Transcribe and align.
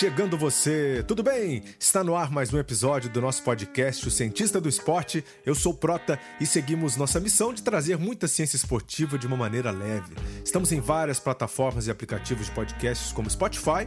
chegando 0.00 0.36
você! 0.38 1.04
Tudo 1.06 1.22
bem? 1.22 1.62
Está 1.78 2.02
no 2.02 2.16
ar 2.16 2.30
mais 2.30 2.54
um 2.54 2.58
episódio 2.58 3.10
do 3.10 3.20
nosso 3.20 3.42
podcast 3.42 4.08
O 4.08 4.10
Cientista 4.10 4.58
do 4.58 4.66
Esporte. 4.66 5.22
Eu 5.44 5.54
sou 5.54 5.74
Prota 5.74 6.18
e 6.40 6.46
seguimos 6.46 6.96
nossa 6.96 7.20
missão 7.20 7.52
de 7.52 7.62
trazer 7.62 7.98
muita 7.98 8.26
ciência 8.26 8.56
esportiva 8.56 9.18
de 9.18 9.26
uma 9.26 9.36
maneira 9.36 9.70
leve. 9.70 10.14
Estamos 10.42 10.72
em 10.72 10.80
várias 10.80 11.20
plataformas 11.20 11.86
e 11.86 11.90
aplicativos 11.90 12.46
de 12.46 12.52
podcasts 12.52 13.12
como 13.12 13.28
Spotify, 13.28 13.86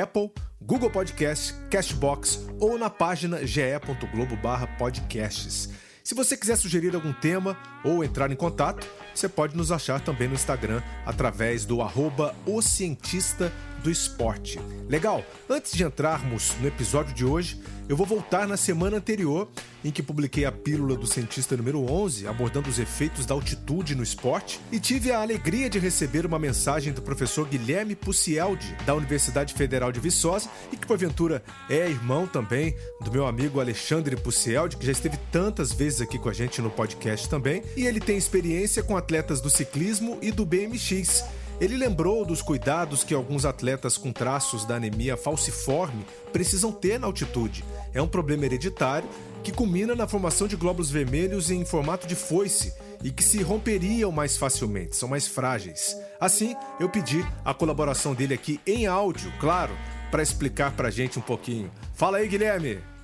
Apple, 0.00 0.30
Google 0.62 0.90
Podcast, 0.90 1.52
Castbox 1.68 2.46
ou 2.60 2.78
na 2.78 2.88
página 2.88 3.44
ge.globo/podcasts. 3.44 5.70
Se 6.04 6.14
você 6.14 6.36
quiser 6.36 6.56
sugerir 6.56 6.94
algum 6.94 7.12
tema 7.12 7.58
ou 7.84 8.04
entrar 8.04 8.30
em 8.30 8.36
contato, 8.36 8.86
você 9.18 9.28
pode 9.28 9.56
nos 9.56 9.72
achar 9.72 10.00
também 10.00 10.28
no 10.28 10.34
Instagram 10.34 10.80
através 11.04 11.64
do 11.64 11.82
arroba 11.82 12.34
o 12.46 12.62
cientista 12.62 13.52
do 13.82 13.90
esporte. 13.90 14.60
Legal? 14.88 15.24
Antes 15.48 15.72
de 15.72 15.84
entrarmos 15.84 16.54
no 16.60 16.68
episódio 16.68 17.14
de 17.14 17.24
hoje, 17.24 17.60
eu 17.88 17.96
vou 17.96 18.06
voltar 18.06 18.46
na 18.46 18.56
semana 18.56 18.98
anterior, 18.98 19.48
em 19.82 19.90
que 19.90 20.02
publiquei 20.02 20.44
a 20.44 20.52
pílula 20.52 20.94
do 20.94 21.06
cientista 21.06 21.56
número 21.56 21.90
11, 21.90 22.26
abordando 22.26 22.68
os 22.68 22.78
efeitos 22.78 23.24
da 23.24 23.34
altitude 23.34 23.94
no 23.94 24.02
esporte, 24.02 24.60
e 24.70 24.78
tive 24.78 25.10
a 25.10 25.22
alegria 25.22 25.70
de 25.70 25.78
receber 25.78 26.26
uma 26.26 26.38
mensagem 26.38 26.92
do 26.92 27.00
professor 27.00 27.48
Guilherme 27.48 27.94
Pucieldi, 27.94 28.76
da 28.84 28.94
Universidade 28.94 29.54
Federal 29.54 29.90
de 29.90 30.00
Viçosa, 30.00 30.50
e 30.70 30.76
que 30.76 30.86
porventura 30.86 31.42
é 31.70 31.88
irmão 31.88 32.26
também 32.26 32.76
do 33.00 33.10
meu 33.10 33.26
amigo 33.26 33.58
Alexandre 33.58 34.16
Pucieldi, 34.16 34.76
que 34.76 34.84
já 34.84 34.92
esteve 34.92 35.16
tantas 35.32 35.72
vezes 35.72 36.02
aqui 36.02 36.18
com 36.18 36.28
a 36.28 36.34
gente 36.34 36.60
no 36.60 36.70
podcast 36.70 37.26
também, 37.28 37.62
e 37.74 37.86
ele 37.86 38.00
tem 38.00 38.18
experiência 38.18 38.82
com 38.82 38.98
atletas 39.08 39.40
do 39.40 39.48
ciclismo 39.48 40.18
e 40.20 40.30
do 40.30 40.44
BMX. 40.44 41.24
Ele 41.58 41.78
lembrou 41.78 42.26
dos 42.26 42.42
cuidados 42.42 43.02
que 43.02 43.14
alguns 43.14 43.46
atletas 43.46 43.96
com 43.96 44.12
traços 44.12 44.66
da 44.66 44.76
anemia 44.76 45.16
falciforme 45.16 46.04
precisam 46.30 46.70
ter 46.70 47.00
na 47.00 47.06
altitude. 47.06 47.64
É 47.94 48.02
um 48.02 48.06
problema 48.06 48.44
hereditário 48.44 49.08
que 49.42 49.50
culmina 49.50 49.94
na 49.94 50.06
formação 50.06 50.46
de 50.46 50.56
glóbulos 50.56 50.90
vermelhos 50.90 51.50
em 51.50 51.64
formato 51.64 52.06
de 52.06 52.14
foice 52.14 52.74
e 53.02 53.10
que 53.10 53.24
se 53.24 53.42
romperiam 53.42 54.12
mais 54.12 54.36
facilmente, 54.36 54.94
são 54.94 55.08
mais 55.08 55.26
frágeis. 55.26 55.96
Assim, 56.20 56.54
eu 56.78 56.90
pedi 56.90 57.24
a 57.42 57.54
colaboração 57.54 58.14
dele 58.14 58.34
aqui 58.34 58.60
em 58.66 58.86
áudio, 58.86 59.32
claro, 59.40 59.74
para 60.10 60.22
explicar 60.22 60.72
para 60.72 60.88
a 60.88 60.90
gente 60.90 61.18
um 61.18 61.22
pouquinho. 61.22 61.70
Fala 61.94 62.18
aí, 62.18 62.28
Guilherme! 62.28 62.97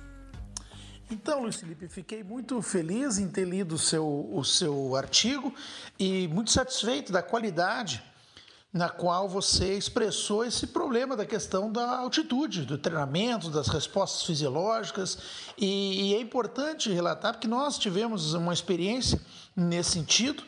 Então, 1.09 1.43
Luiz 1.43 1.57
Felipe, 1.57 1.87
fiquei 1.87 2.23
muito 2.23 2.59
feliz 2.63 3.19
em 3.19 3.27
ter 3.27 3.45
lido 3.45 3.75
o 3.75 3.79
seu, 3.79 4.27
o 4.31 4.43
seu 4.43 4.95
artigo 4.95 5.53
e 5.99 6.27
muito 6.29 6.49
satisfeito 6.49 7.11
da 7.11 7.21
qualidade 7.21 8.03
na 8.73 8.89
qual 8.89 9.29
você 9.29 9.77
expressou 9.77 10.43
esse 10.43 10.67
problema 10.67 11.15
da 11.15 11.25
questão 11.25 11.71
da 11.71 11.97
altitude, 11.99 12.65
do 12.65 12.77
treinamento, 12.77 13.49
das 13.49 13.67
respostas 13.67 14.23
fisiológicas. 14.25 15.17
E, 15.57 16.09
e 16.09 16.15
é 16.15 16.19
importante 16.19 16.91
relatar 16.91 17.33
porque 17.33 17.47
nós 17.47 17.77
tivemos 17.77 18.33
uma 18.33 18.51
experiência 18.51 19.21
nesse 19.55 19.91
sentido, 19.91 20.43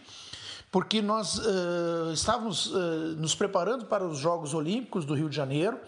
porque 0.70 1.02
nós 1.02 1.38
uh, 1.38 2.12
estávamos 2.14 2.66
uh, 2.66 3.16
nos 3.18 3.34
preparando 3.34 3.86
para 3.86 4.06
os 4.06 4.18
Jogos 4.18 4.54
Olímpicos 4.54 5.06
do 5.06 5.14
Rio 5.14 5.30
de 5.30 5.36
Janeiro 5.36 5.80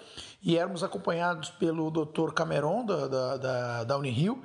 e 0.42 0.58
éramos 0.58 0.84
acompanhados 0.84 1.50
pelo 1.50 1.91
Dr. 1.91 2.31
Cameron, 2.34 2.86
da, 2.86 3.08
da, 3.38 3.84
da, 3.84 3.97
Unirio, 3.97 4.41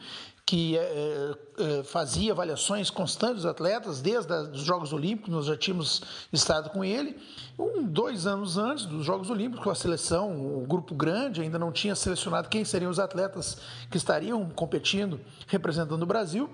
que 0.47 0.77
é, 0.77 1.35
é, 1.59 1.83
fazia 1.85 2.33
avaliações 2.33 2.91
constantes 2.91 3.37
dos 3.37 3.47
atletas, 3.47 4.03
desde 4.03 4.31
os 4.33 4.63
Jogos 4.63 4.93
Olímpicos, 4.93 5.33
nós 5.33 5.47
já 5.47 5.57
tínhamos 5.57 6.03
estado 6.33 6.69
com 6.71 6.85
ele. 6.85 7.17
Um, 7.59 7.83
dois 7.85 8.27
anos 8.27 8.59
antes 8.59 8.85
dos 8.85 9.07
Jogos 9.07 9.31
Olímpicos, 9.31 9.67
a 9.67 9.75
seleção, 9.75 10.63
o 10.63 10.67
grupo 10.67 10.95
grande 10.95 11.41
ainda 11.41 11.59
não 11.59 11.73
tinha 11.73 11.95
selecionado 11.95 12.49
quem 12.49 12.65
seriam 12.65 12.91
os 12.91 12.99
atletas 12.99 13.57
que 13.91 13.97
estariam 13.97 14.49
competindo, 14.51 15.19
representando 15.47 16.03
o 16.03 16.07
Brasil. 16.07 16.51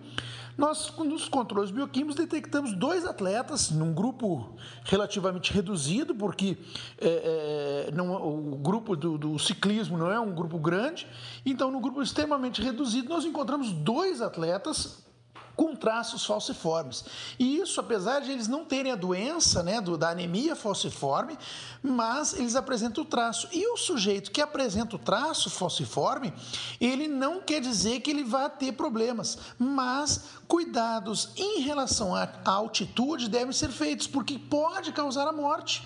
Nós, 0.56 0.92
nos 0.98 1.28
controles 1.28 1.70
bioquímicos, 1.70 2.16
detectamos 2.16 2.72
dois 2.72 3.04
atletas 3.04 3.70
num 3.70 3.92
grupo 3.92 4.56
relativamente 4.84 5.52
reduzido, 5.52 6.14
porque 6.14 6.58
é, 7.00 7.86
é, 7.88 7.90
não, 7.92 8.12
o 8.12 8.56
grupo 8.56 8.94
do, 8.94 9.16
do, 9.16 9.38
ciclismo 9.38 9.96
não 9.96 10.10
é 10.10 10.18
um 10.20 10.34
grupo 10.34 10.58
grande. 10.58 11.06
Então, 11.44 11.70
no 11.70 11.80
grupo 11.80 12.02
extremamente 12.02 12.62
reduzido, 12.62 13.08
nós 13.08 13.24
encontramos 13.24 13.72
dois 13.72 14.20
atletas 14.20 15.09
com 15.56 15.74
traços 15.74 16.24
falciformes. 16.24 17.04
E 17.38 17.58
isso, 17.58 17.80
apesar 17.80 18.20
de 18.20 18.30
eles 18.30 18.48
não 18.48 18.64
terem 18.64 18.92
a 18.92 18.96
doença 18.96 19.62
né, 19.62 19.80
do, 19.80 19.96
da 19.96 20.10
anemia 20.10 20.56
falciforme, 20.56 21.36
mas 21.82 22.34
eles 22.34 22.56
apresentam 22.56 23.04
o 23.04 23.06
traço. 23.06 23.48
E 23.52 23.66
o 23.72 23.76
sujeito 23.76 24.30
que 24.30 24.40
apresenta 24.40 24.96
o 24.96 24.98
traço 24.98 25.50
falciforme, 25.50 26.32
ele 26.80 27.08
não 27.08 27.40
quer 27.40 27.60
dizer 27.60 28.00
que 28.00 28.10
ele 28.10 28.24
vai 28.24 28.48
ter 28.50 28.72
problemas, 28.72 29.38
mas 29.58 30.24
cuidados 30.48 31.30
em 31.36 31.60
relação 31.60 32.14
à 32.14 32.28
altitude 32.44 33.28
devem 33.28 33.52
ser 33.52 33.70
feitos, 33.70 34.06
porque 34.06 34.38
pode 34.38 34.92
causar 34.92 35.26
a 35.28 35.32
morte. 35.32 35.82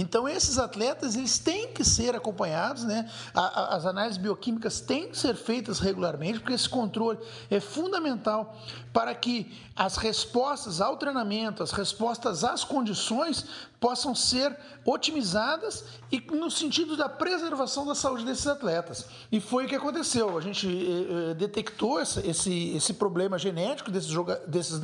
Então, 0.00 0.28
esses 0.28 0.58
atletas 0.58 1.16
eles 1.16 1.38
têm 1.38 1.68
que 1.68 1.84
ser 1.84 2.14
acompanhados, 2.14 2.84
né? 2.84 3.10
as 3.34 3.84
análises 3.84 4.18
bioquímicas 4.18 4.80
têm 4.80 5.08
que 5.08 5.18
ser 5.18 5.34
feitas 5.34 5.78
regularmente, 5.78 6.40
porque 6.40 6.54
esse 6.54 6.68
controle 6.68 7.18
é 7.50 7.60
fundamental 7.60 8.56
para 8.92 9.14
que 9.14 9.52
as 9.76 9.96
respostas 9.96 10.80
ao 10.80 10.96
treinamento, 10.96 11.62
as 11.62 11.70
respostas 11.70 12.42
às 12.42 12.64
condições 12.64 13.46
possam 13.78 14.14
ser 14.14 14.56
otimizadas 14.84 15.84
e 16.10 16.20
no 16.32 16.50
sentido 16.50 16.96
da 16.96 17.08
preservação 17.08 17.86
da 17.86 17.94
saúde 17.94 18.24
desses 18.24 18.46
atletas. 18.46 19.06
E 19.30 19.40
foi 19.40 19.66
o 19.66 19.68
que 19.68 19.76
aconteceu. 19.76 20.36
A 20.36 20.40
gente 20.40 20.66
eh, 20.66 21.30
eh 21.30 21.34
detectou 21.34 22.00
esse, 22.00 22.26
esse, 22.28 22.76
esse, 22.76 22.94
problema 22.94 23.38
genético 23.38 23.90
desses, 23.90 24.12
desses, 24.46 24.80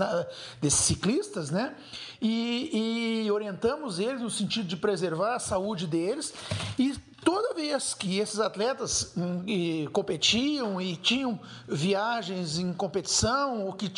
desses 0.61 0.81
ciclistas, 0.81 1.51
né? 1.51 1.75
E, 2.27 3.27
e 3.27 3.31
orientamos 3.31 3.99
eles 3.99 4.23
no 4.23 4.31
sentido 4.31 4.67
de 4.67 4.79
preservar 4.79 5.35
a 5.35 5.39
saúde 5.39 5.87
deles. 5.87 6.33
E 6.79 6.97
toda 7.23 7.53
vez 7.53 7.93
que 7.93 8.19
esses 8.19 8.41
atletas 8.41 9.13
hum, 9.15 9.45
competiam 9.93 10.81
e 10.81 10.97
tinham 10.97 11.39
viagens 11.69 12.59
em 12.59 12.73
competição 12.73 13.67
ou 13.67 13.75
que 13.75 13.93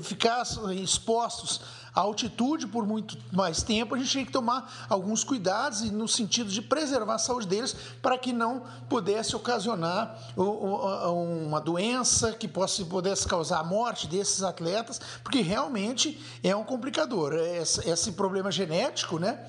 ficassem 0.00 0.82
expostos 0.82 1.60
à 1.94 2.00
altitude 2.00 2.66
por 2.66 2.86
muito 2.86 3.16
mais 3.30 3.62
tempo, 3.62 3.94
a 3.94 3.98
gente 3.98 4.10
tinha 4.10 4.24
que 4.24 4.32
tomar 4.32 4.86
alguns 4.88 5.22
cuidados 5.22 5.82
no 5.90 6.08
sentido 6.08 6.50
de 6.50 6.62
preservar 6.62 7.14
a 7.14 7.18
saúde 7.18 7.46
deles 7.46 7.76
para 8.00 8.16
que 8.18 8.32
não 8.32 8.62
pudesse 8.88 9.36
ocasionar 9.36 10.18
uma 10.36 11.60
doença 11.60 12.32
que 12.32 12.48
pudesse 12.48 13.26
causar 13.26 13.60
a 13.60 13.64
morte 13.64 14.06
desses 14.06 14.42
atletas, 14.42 15.00
porque 15.22 15.40
realmente 15.40 16.20
é 16.42 16.54
um 16.56 16.64
complicador. 16.64 17.34
Esse 17.34 18.12
problema 18.12 18.50
genético, 18.50 19.18
né? 19.18 19.46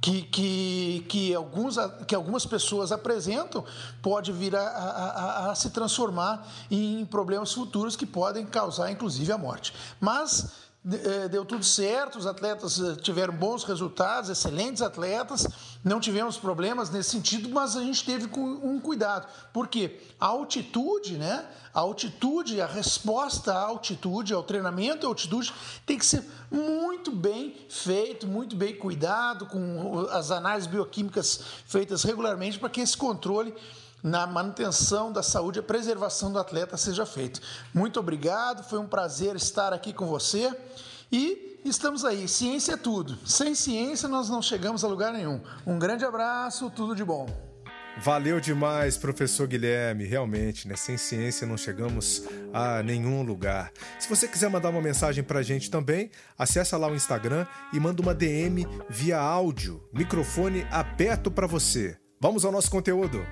que, 0.00 0.22
que, 0.22 1.06
que, 1.08 1.34
alguns, 1.34 1.76
que 2.06 2.14
algumas 2.14 2.46
pessoas 2.46 2.92
apresentam 2.92 3.64
pode 4.02 4.30
vir 4.32 4.54
a, 4.54 4.60
a, 4.60 5.50
a, 5.50 5.54
se 5.54 5.70
transformar 5.70 6.46
em 6.70 7.04
problemas 7.06 7.52
futuros 7.52 7.96
que 7.96 8.06
podem 8.06 8.46
causar, 8.46 8.90
inclusive, 8.90 9.32
a 9.32 9.38
morte. 9.38 9.74
Mas 10.00 10.65
deu 11.28 11.44
tudo 11.44 11.64
certo, 11.64 12.16
os 12.16 12.26
atletas 12.28 12.78
eh, 12.78 12.94
tiveram 12.94 13.34
bons 13.34 13.64
resultados, 13.64 14.30
excelentes 14.30 14.80
atletas, 14.80 15.44
não 15.82 15.98
tivemos 15.98 16.36
problemas 16.36 16.90
nesse 16.90 17.10
sentido, 17.10 17.48
mas 17.48 17.76
a 17.76 17.82
gente 17.82 18.04
teve 18.04 18.28
um 18.38 18.78
cuidado. 18.78 19.26
Porque 19.52 19.98
a 20.20 20.26
altitude, 20.26 21.14
né? 21.14 21.44
A 21.74 21.80
altitude, 21.80 22.60
a 22.60 22.66
resposta 22.66 23.52
à 23.52 23.62
altitude, 23.62 24.32
ao 24.32 24.44
treinamento 24.44 25.06
à 25.06 25.08
altitude, 25.08 25.52
tem 25.84 25.98
que 25.98 26.06
ser 26.06 26.24
muito 26.50 27.10
bem 27.10 27.56
feito, 27.68 28.26
muito 28.26 28.54
bem 28.54 28.76
cuidado, 28.76 29.46
com 29.46 30.06
as 30.12 30.30
análises 30.30 30.70
bioquímicas 30.70 31.40
feitas 31.66 32.04
regularmente 32.04 32.60
para 32.60 32.70
que 32.70 32.80
esse 32.80 32.96
controle 32.96 33.52
na 34.06 34.24
manutenção 34.24 35.10
da 35.10 35.20
saúde 35.20 35.58
e 35.58 35.62
preservação 35.62 36.30
do 36.30 36.38
atleta 36.38 36.76
seja 36.76 37.04
feito. 37.04 37.40
Muito 37.74 37.98
obrigado, 37.98 38.62
foi 38.62 38.78
um 38.78 38.86
prazer 38.86 39.34
estar 39.34 39.72
aqui 39.72 39.92
com 39.92 40.06
você 40.06 40.48
e 41.10 41.60
estamos 41.64 42.04
aí. 42.04 42.28
Ciência 42.28 42.74
é 42.74 42.76
tudo. 42.76 43.18
Sem 43.26 43.52
ciência 43.56 44.08
nós 44.08 44.28
não 44.30 44.40
chegamos 44.40 44.84
a 44.84 44.88
lugar 44.88 45.12
nenhum. 45.12 45.40
Um 45.66 45.76
grande 45.76 46.04
abraço, 46.04 46.70
tudo 46.70 46.94
de 46.94 47.04
bom. 47.04 47.26
Valeu 47.98 48.38
demais, 48.38 48.96
professor 48.96 49.48
Guilherme. 49.48 50.04
Realmente, 50.04 50.68
né? 50.68 50.76
Sem 50.76 50.96
ciência 50.96 51.44
não 51.44 51.56
chegamos 51.56 52.22
a 52.52 52.84
nenhum 52.84 53.24
lugar. 53.24 53.72
Se 53.98 54.08
você 54.08 54.28
quiser 54.28 54.48
mandar 54.48 54.68
uma 54.68 54.82
mensagem 54.82 55.24
pra 55.24 55.42
gente 55.42 55.68
também, 55.68 56.12
acessa 56.38 56.76
lá 56.76 56.86
o 56.86 56.94
Instagram 56.94 57.44
e 57.72 57.80
manda 57.80 58.00
uma 58.00 58.14
DM 58.14 58.68
via 58.88 59.18
áudio. 59.18 59.82
Microfone 59.92 60.64
aberto 60.70 61.28
para 61.28 61.48
você. 61.48 61.96
Vamos 62.20 62.44
ao 62.44 62.52
nosso 62.52 62.70
conteúdo. 62.70 63.26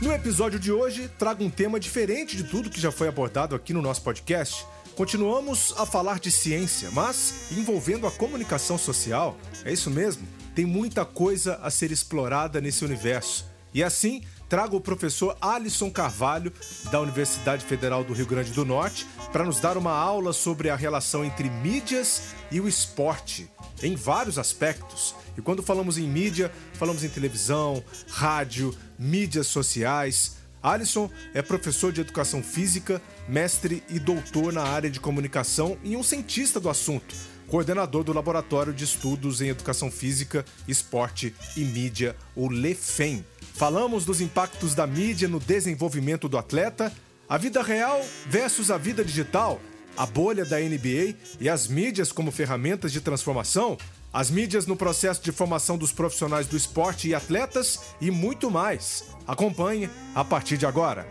No 0.00 0.12
episódio 0.12 0.58
de 0.58 0.70
hoje, 0.70 1.10
trago 1.18 1.42
um 1.42 1.50
tema 1.50 1.80
diferente 1.80 2.36
de 2.36 2.44
tudo 2.44 2.70
que 2.70 2.80
já 2.80 2.92
foi 2.92 3.08
abordado 3.08 3.54
aqui 3.54 3.72
no 3.72 3.82
nosso 3.82 4.02
podcast. 4.02 4.66
Continuamos 4.94 5.74
a 5.76 5.84
falar 5.84 6.18
de 6.18 6.30
ciência, 6.30 6.90
mas 6.92 7.50
envolvendo 7.52 8.06
a 8.06 8.10
comunicação 8.10 8.78
social. 8.78 9.36
É 9.64 9.72
isso 9.72 9.90
mesmo? 9.90 10.26
tem 10.56 10.64
muita 10.64 11.04
coisa 11.04 11.60
a 11.62 11.70
ser 11.70 11.92
explorada 11.92 12.62
nesse 12.62 12.82
universo. 12.82 13.44
E 13.74 13.84
assim, 13.84 14.22
trago 14.48 14.78
o 14.78 14.80
professor 14.80 15.36
Alisson 15.38 15.90
Carvalho, 15.90 16.50
da 16.90 16.98
Universidade 16.98 17.62
Federal 17.62 18.02
do 18.02 18.14
Rio 18.14 18.24
Grande 18.24 18.52
do 18.52 18.64
Norte, 18.64 19.06
para 19.30 19.44
nos 19.44 19.60
dar 19.60 19.76
uma 19.76 19.92
aula 19.92 20.32
sobre 20.32 20.70
a 20.70 20.74
relação 20.74 21.22
entre 21.22 21.50
mídias 21.50 22.34
e 22.50 22.58
o 22.58 22.66
esporte, 22.66 23.50
em 23.82 23.94
vários 23.94 24.38
aspectos. 24.38 25.14
E 25.36 25.42
quando 25.42 25.62
falamos 25.62 25.98
em 25.98 26.08
mídia, 26.08 26.50
falamos 26.74 27.04
em 27.04 27.08
televisão, 27.08 27.82
rádio, 28.08 28.74
mídias 28.98 29.46
sociais. 29.46 30.36
Alisson 30.62 31.10
é 31.34 31.42
professor 31.42 31.92
de 31.92 32.00
educação 32.00 32.42
física, 32.42 33.00
mestre 33.28 33.82
e 33.88 33.98
doutor 33.98 34.52
na 34.52 34.62
área 34.62 34.90
de 34.90 34.98
comunicação 34.98 35.76
e 35.84 35.96
um 35.96 36.02
cientista 36.02 36.58
do 36.58 36.68
assunto 36.68 37.14
coordenador 37.46 38.02
do 38.02 38.12
Laboratório 38.12 38.72
de 38.72 38.84
Estudos 38.84 39.40
em 39.40 39.48
Educação 39.48 39.90
Física, 39.90 40.44
Esporte 40.66 41.34
e 41.56 41.60
Mídia, 41.60 42.16
o 42.34 42.48
LEFEM. 42.48 43.24
Falamos 43.54 44.04
dos 44.04 44.20
impactos 44.20 44.74
da 44.74 44.86
mídia 44.86 45.28
no 45.28 45.40
desenvolvimento 45.40 46.28
do 46.28 46.36
atleta, 46.36 46.92
a 47.28 47.38
vida 47.38 47.62
real 47.62 48.04
versus 48.26 48.70
a 48.70 48.76
vida 48.76 49.04
digital, 49.04 49.60
a 49.96 50.04
bolha 50.04 50.44
da 50.44 50.58
NBA 50.58 51.14
e 51.40 51.48
as 51.48 51.66
mídias 51.66 52.12
como 52.12 52.30
ferramentas 52.30 52.92
de 52.92 53.00
transformação, 53.00 53.78
as 54.16 54.30
mídias 54.30 54.66
no 54.66 54.74
processo 54.74 55.22
de 55.22 55.30
formação 55.30 55.76
dos 55.76 55.92
profissionais 55.92 56.46
do 56.46 56.56
esporte 56.56 57.06
e 57.06 57.14
atletas 57.14 57.94
e 58.00 58.10
muito 58.10 58.50
mais. 58.50 59.04
Acompanhe 59.26 59.90
a 60.14 60.24
partir 60.24 60.56
de 60.56 60.64
agora. 60.64 61.06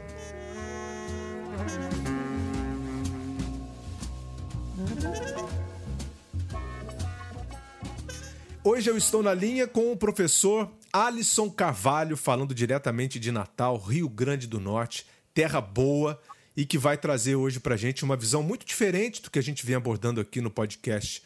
Hoje 8.63 8.90
eu 8.90 8.98
estou 8.98 9.22
na 9.22 9.36
linha 9.36 9.68
com 9.68 9.92
o 9.92 9.96
professor 9.96 10.68
Alisson 10.92 11.52
Carvalho, 11.52 12.18
falando 12.18 12.56
diretamente 12.56 13.19
de 13.19 13.31
Natal, 13.31 13.78
Rio 13.78 14.10
Grande 14.10 14.48
do 14.48 14.60
Norte, 14.60 15.06
terra 15.31 15.62
boa, 15.62 16.19
e 16.57 16.66
que 16.66 16.80
vai 16.80 16.98
trazer 16.98 17.36
hoje 17.36 17.60
para 17.60 17.78
gente 17.78 18.04
uma 18.04 18.16
visão 18.16 18.42
muito 18.42 18.66
diferente 18.66 19.22
do 19.22 19.30
que 19.30 19.38
a 19.38 19.44
gente 19.44 19.63
vem 19.63 19.75
abordando 19.75 20.19
aqui 20.19 20.42
no 20.42 20.50
podcast 20.50 21.22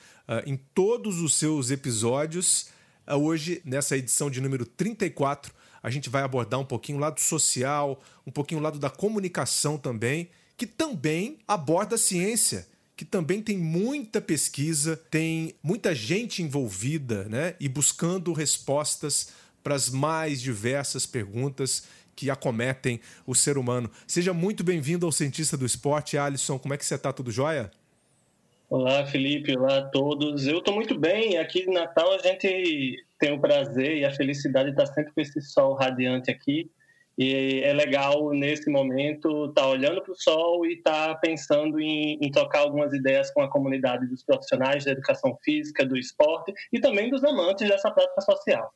em 0.45 0.57
todos 0.57 1.21
os 1.21 1.35
seus 1.35 1.71
episódios. 1.71 2.69
Uh, 3.07 3.15
hoje, 3.15 3.61
nessa 3.65 3.97
edição 3.97 4.29
de 4.29 4.39
número 4.39 4.65
34, 4.65 5.53
a 5.81 5.89
gente 5.89 6.09
vai 6.09 6.23
abordar 6.23 6.59
um 6.59 6.65
pouquinho 6.65 6.97
o 6.97 7.01
lado 7.01 7.19
social, 7.19 8.01
um 8.25 8.31
pouquinho 8.31 8.59
o 8.59 8.63
lado 8.63 8.77
da 8.77 8.89
comunicação 8.89 9.77
também, 9.77 10.29
que 10.55 10.67
também 10.67 11.39
aborda 11.47 11.95
a 11.95 11.97
ciência 11.97 12.67
que 12.99 13.05
também 13.05 13.41
tem 13.41 13.57
muita 13.57 14.19
pesquisa, 14.19 14.97
tem 15.09 15.55
muita 15.63 15.95
gente 15.95 16.43
envolvida, 16.43 17.23
né? 17.29 17.55
E 17.57 17.69
buscando 17.69 18.33
respostas 18.33 19.29
para 19.63 19.73
as 19.73 19.89
mais 19.89 20.41
diversas 20.41 21.05
perguntas 21.05 21.83
que 22.13 22.29
acometem 22.29 22.99
o 23.25 23.33
ser 23.33 23.57
humano. 23.57 23.89
Seja 24.05 24.33
muito 24.33 24.65
bem-vindo 24.65 25.05
ao 25.05 25.13
Cientista 25.13 25.55
do 25.55 25.65
Esporte, 25.65 26.17
Alisson. 26.17 26.59
Como 26.59 26.73
é 26.73 26.77
que 26.77 26.85
você 26.85 26.95
está? 26.95 27.13
Tudo 27.13 27.31
jóia? 27.31 27.71
Olá, 28.69 29.03
Felipe. 29.03 29.57
Olá 29.57 29.79
a 29.79 29.85
todos. 29.85 30.45
Eu 30.45 30.59
estou 30.59 30.75
muito 30.75 30.97
bem. 30.97 31.39
Aqui 31.39 31.61
em 31.61 31.73
Natal 31.73 32.13
a 32.13 32.19
gente 32.19 33.03
tem 33.17 33.33
o 33.33 33.39
prazer 33.39 33.97
e 33.97 34.05
a 34.05 34.13
felicidade 34.13 34.71
de 34.71 34.79
estar 34.79 34.93
sempre 34.93 35.11
com 35.11 35.19
esse 35.19 35.41
sol 35.41 35.73
radiante 35.73 36.29
aqui. 36.29 36.69
E 37.17 37.61
é 37.63 37.73
legal, 37.73 38.31
nesse 38.31 38.69
momento, 38.69 39.47
estar 39.47 39.63
tá 39.63 39.67
olhando 39.67 40.03
para 40.03 40.11
o 40.11 40.15
sol 40.15 40.67
e 40.67 40.75
estar 40.75 41.07
tá 41.07 41.15
pensando 41.15 41.79
em, 41.79 42.19
em 42.21 42.29
trocar 42.29 42.59
algumas 42.59 42.93
ideias 42.93 43.31
com 43.31 43.41
a 43.41 43.49
comunidade 43.49 44.05
dos 44.05 44.23
profissionais 44.23 44.85
da 44.85 44.91
educação 44.91 45.35
física, 45.43 45.83
do 45.83 45.97
esporte 45.97 46.53
e 46.71 46.79
também 46.79 47.09
dos 47.09 47.23
amantes 47.23 47.67
dessa 47.67 47.89
prática 47.89 48.21
social. 48.21 48.71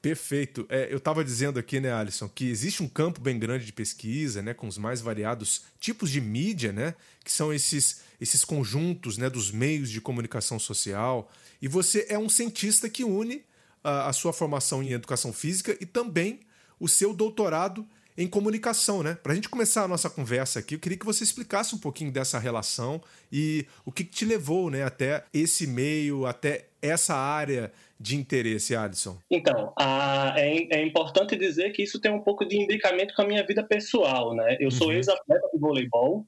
Perfeito. 0.00 0.66
É, 0.70 0.90
eu 0.90 0.98
estava 0.98 1.22
dizendo 1.24 1.58
aqui, 1.58 1.78
né, 1.78 1.92
Alisson, 1.92 2.28
que 2.28 2.48
existe 2.48 2.82
um 2.82 2.88
campo 2.88 3.20
bem 3.20 3.38
grande 3.38 3.66
de 3.66 3.72
pesquisa, 3.72 4.40
né, 4.40 4.54
com 4.54 4.66
os 4.66 4.78
mais 4.78 5.00
variados 5.00 5.64
tipos 5.78 6.10
de 6.10 6.20
mídia, 6.20 6.72
né, 6.72 6.94
que 7.24 7.30
são 7.30 7.52
esses, 7.52 8.04
esses 8.20 8.44
conjuntos, 8.44 9.18
né, 9.18 9.28
dos 9.28 9.50
meios 9.50 9.90
de 9.90 10.00
comunicação 10.00 10.58
social. 10.58 11.30
E 11.60 11.68
você 11.68 12.06
é 12.08 12.18
um 12.18 12.28
cientista 12.28 12.88
que 12.88 13.04
une 13.04 13.44
a, 13.82 14.08
a 14.08 14.12
sua 14.12 14.32
formação 14.32 14.82
em 14.82 14.92
educação 14.92 15.32
física 15.32 15.76
e 15.80 15.86
também 15.86 16.40
o 16.78 16.88
seu 16.88 17.14
doutorado 17.14 17.86
em 18.18 18.26
comunicação, 18.26 19.02
né? 19.02 19.16
Para 19.22 19.32
a 19.32 19.34
gente 19.34 19.48
começar 19.48 19.84
a 19.84 19.88
nossa 19.88 20.08
conversa 20.08 20.58
aqui, 20.58 20.74
eu 20.74 20.78
queria 20.78 20.98
que 20.98 21.04
você 21.04 21.22
explicasse 21.22 21.74
um 21.74 21.78
pouquinho 21.78 22.10
dessa 22.10 22.38
relação 22.38 23.00
e 23.30 23.66
o 23.84 23.92
que, 23.92 24.04
que 24.04 24.10
te 24.10 24.24
levou, 24.24 24.70
né, 24.70 24.84
até 24.84 25.24
esse 25.34 25.66
meio, 25.66 26.24
até 26.24 26.68
essa 26.80 27.14
área 27.14 27.70
de 27.98 28.16
interesse, 28.16 28.74
Alisson? 28.74 29.18
Então, 29.30 29.72
a, 29.78 30.34
é, 30.36 30.78
é, 30.78 30.82
importante 30.82 31.36
dizer 31.36 31.72
que 31.72 31.82
isso 31.82 32.00
tem 32.00 32.10
um 32.10 32.20
pouco 32.20 32.44
de 32.44 32.56
indicamento 32.56 33.14
com 33.14 33.22
a 33.22 33.26
minha 33.26 33.44
vida 33.44 33.62
pessoal, 33.62 34.34
né? 34.34 34.56
Eu 34.60 34.70
sou 34.70 34.88
uhum. 34.88 34.94
ex-atleta 34.94 35.48
de 35.52 35.58
voleibol 35.58 36.26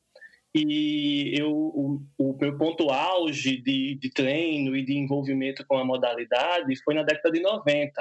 e 0.55 1.35
eu, 1.39 1.51
o, 1.51 2.01
o, 2.19 2.37
meu 2.41 2.57
ponto 2.57 2.91
auge 2.91 3.61
de, 3.61 3.97
de 3.97 4.11
treino 4.11 4.75
e 4.75 4.85
de 4.85 4.97
envolvimento 4.97 5.65
com 5.67 5.77
a 5.77 5.85
modalidade 5.85 6.83
foi 6.83 6.95
na 6.95 7.03
década 7.03 7.31
de 7.31 7.41
90 7.41 7.93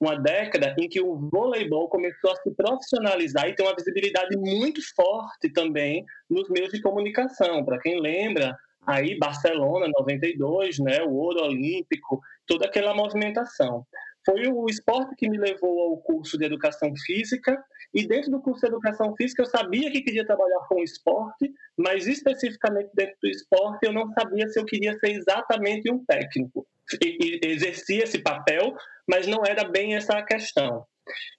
uma 0.00 0.16
década 0.16 0.74
em 0.78 0.88
que 0.88 1.00
o 1.00 1.16
voleibol 1.28 1.88
começou 1.88 2.30
a 2.30 2.36
se 2.36 2.50
profissionalizar 2.54 3.48
e 3.48 3.54
ter 3.54 3.62
uma 3.62 3.74
visibilidade 3.74 4.36
muito 4.36 4.80
forte 4.94 5.50
também 5.52 6.04
nos 6.30 6.48
meios 6.48 6.70
de 6.70 6.80
comunicação. 6.80 7.64
Para 7.64 7.80
quem 7.80 8.00
lembra, 8.00 8.56
aí 8.86 9.18
Barcelona 9.18 9.90
92, 9.98 10.78
né, 10.78 11.02
o 11.02 11.14
ouro 11.14 11.42
olímpico, 11.42 12.20
toda 12.46 12.66
aquela 12.66 12.94
movimentação. 12.94 13.84
Foi 14.28 14.46
o 14.46 14.66
esporte 14.68 15.16
que 15.16 15.26
me 15.26 15.38
levou 15.38 15.80
ao 15.80 15.96
curso 16.02 16.36
de 16.36 16.44
educação 16.44 16.92
física 17.06 17.58
e 17.94 18.06
dentro 18.06 18.30
do 18.30 18.42
curso 18.42 18.60
de 18.60 18.66
educação 18.66 19.16
física 19.16 19.40
eu 19.40 19.46
sabia 19.46 19.90
que 19.90 20.02
queria 20.02 20.26
trabalhar 20.26 20.66
com 20.68 20.82
esporte, 20.82 21.50
mas 21.78 22.06
especificamente 22.06 22.90
dentro 22.92 23.16
do 23.22 23.30
esporte 23.30 23.86
eu 23.86 23.92
não 23.92 24.12
sabia 24.12 24.46
se 24.48 24.60
eu 24.60 24.66
queria 24.66 24.92
ser 24.98 25.12
exatamente 25.12 25.90
um 25.90 26.04
técnico. 26.04 26.66
E, 27.02 27.40
e 27.42 27.50
exercia 27.50 28.04
esse 28.04 28.18
papel, 28.18 28.74
mas 29.08 29.26
não 29.26 29.46
era 29.46 29.64
bem 29.64 29.94
essa 29.96 30.18
a 30.18 30.22
questão. 30.22 30.84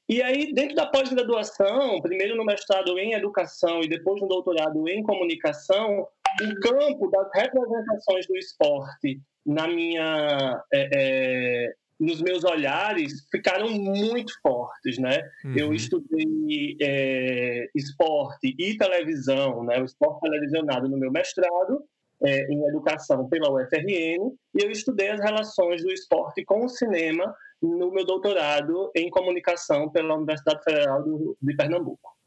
E 0.08 0.24
aí, 0.24 0.52
dentro 0.52 0.76
da 0.76 0.88
pós-graduação, 0.88 2.02
primeiro 2.02 2.36
no 2.36 2.44
mestrado 2.44 2.98
em 2.98 3.14
educação 3.14 3.82
e 3.84 3.88
depois 3.88 4.20
no 4.20 4.28
doutorado 4.28 4.90
em 4.90 5.04
comunicação, 5.04 6.08
o 6.42 6.60
campo 6.60 7.08
das 7.12 7.30
representações 7.36 8.26
do 8.26 8.36
esporte 8.36 9.22
na 9.46 9.68
minha 9.68 10.64
é, 10.74 10.90
é, 10.96 11.74
nos 12.00 12.22
meus 12.22 12.44
olhares 12.44 13.28
ficaram 13.30 13.70
muito 13.70 14.32
fortes, 14.42 14.98
né? 14.98 15.20
Uhum. 15.44 15.54
Eu 15.56 15.74
estudei 15.74 16.78
é, 16.82 17.68
esporte 17.76 18.56
e 18.58 18.78
televisão, 18.78 19.64
né? 19.66 19.80
O 19.82 19.86
esporte 19.86 20.22
televisionado 20.22 20.88
no 20.88 20.98
meu 20.98 21.12
mestrado 21.12 21.84
é, 22.24 22.52
em 22.52 22.68
educação 22.68 23.28
pela 23.28 23.52
UFRN 23.52 24.34
e 24.56 24.64
eu 24.64 24.72
estudei 24.72 25.10
as 25.10 25.22
relações 25.22 25.84
do 25.84 25.92
esporte 25.92 26.44
com 26.46 26.66
o 26.66 26.70
cinema 26.70 27.34
no 27.62 27.92
meu 27.92 28.06
doutorado 28.06 28.92
em 28.96 29.10
comunicação 29.10 29.90
pela 29.90 30.16
Universidade 30.16 30.64
Federal 30.64 31.04
do, 31.04 31.38
de 31.42 31.56
Pernambuco. 31.56 32.19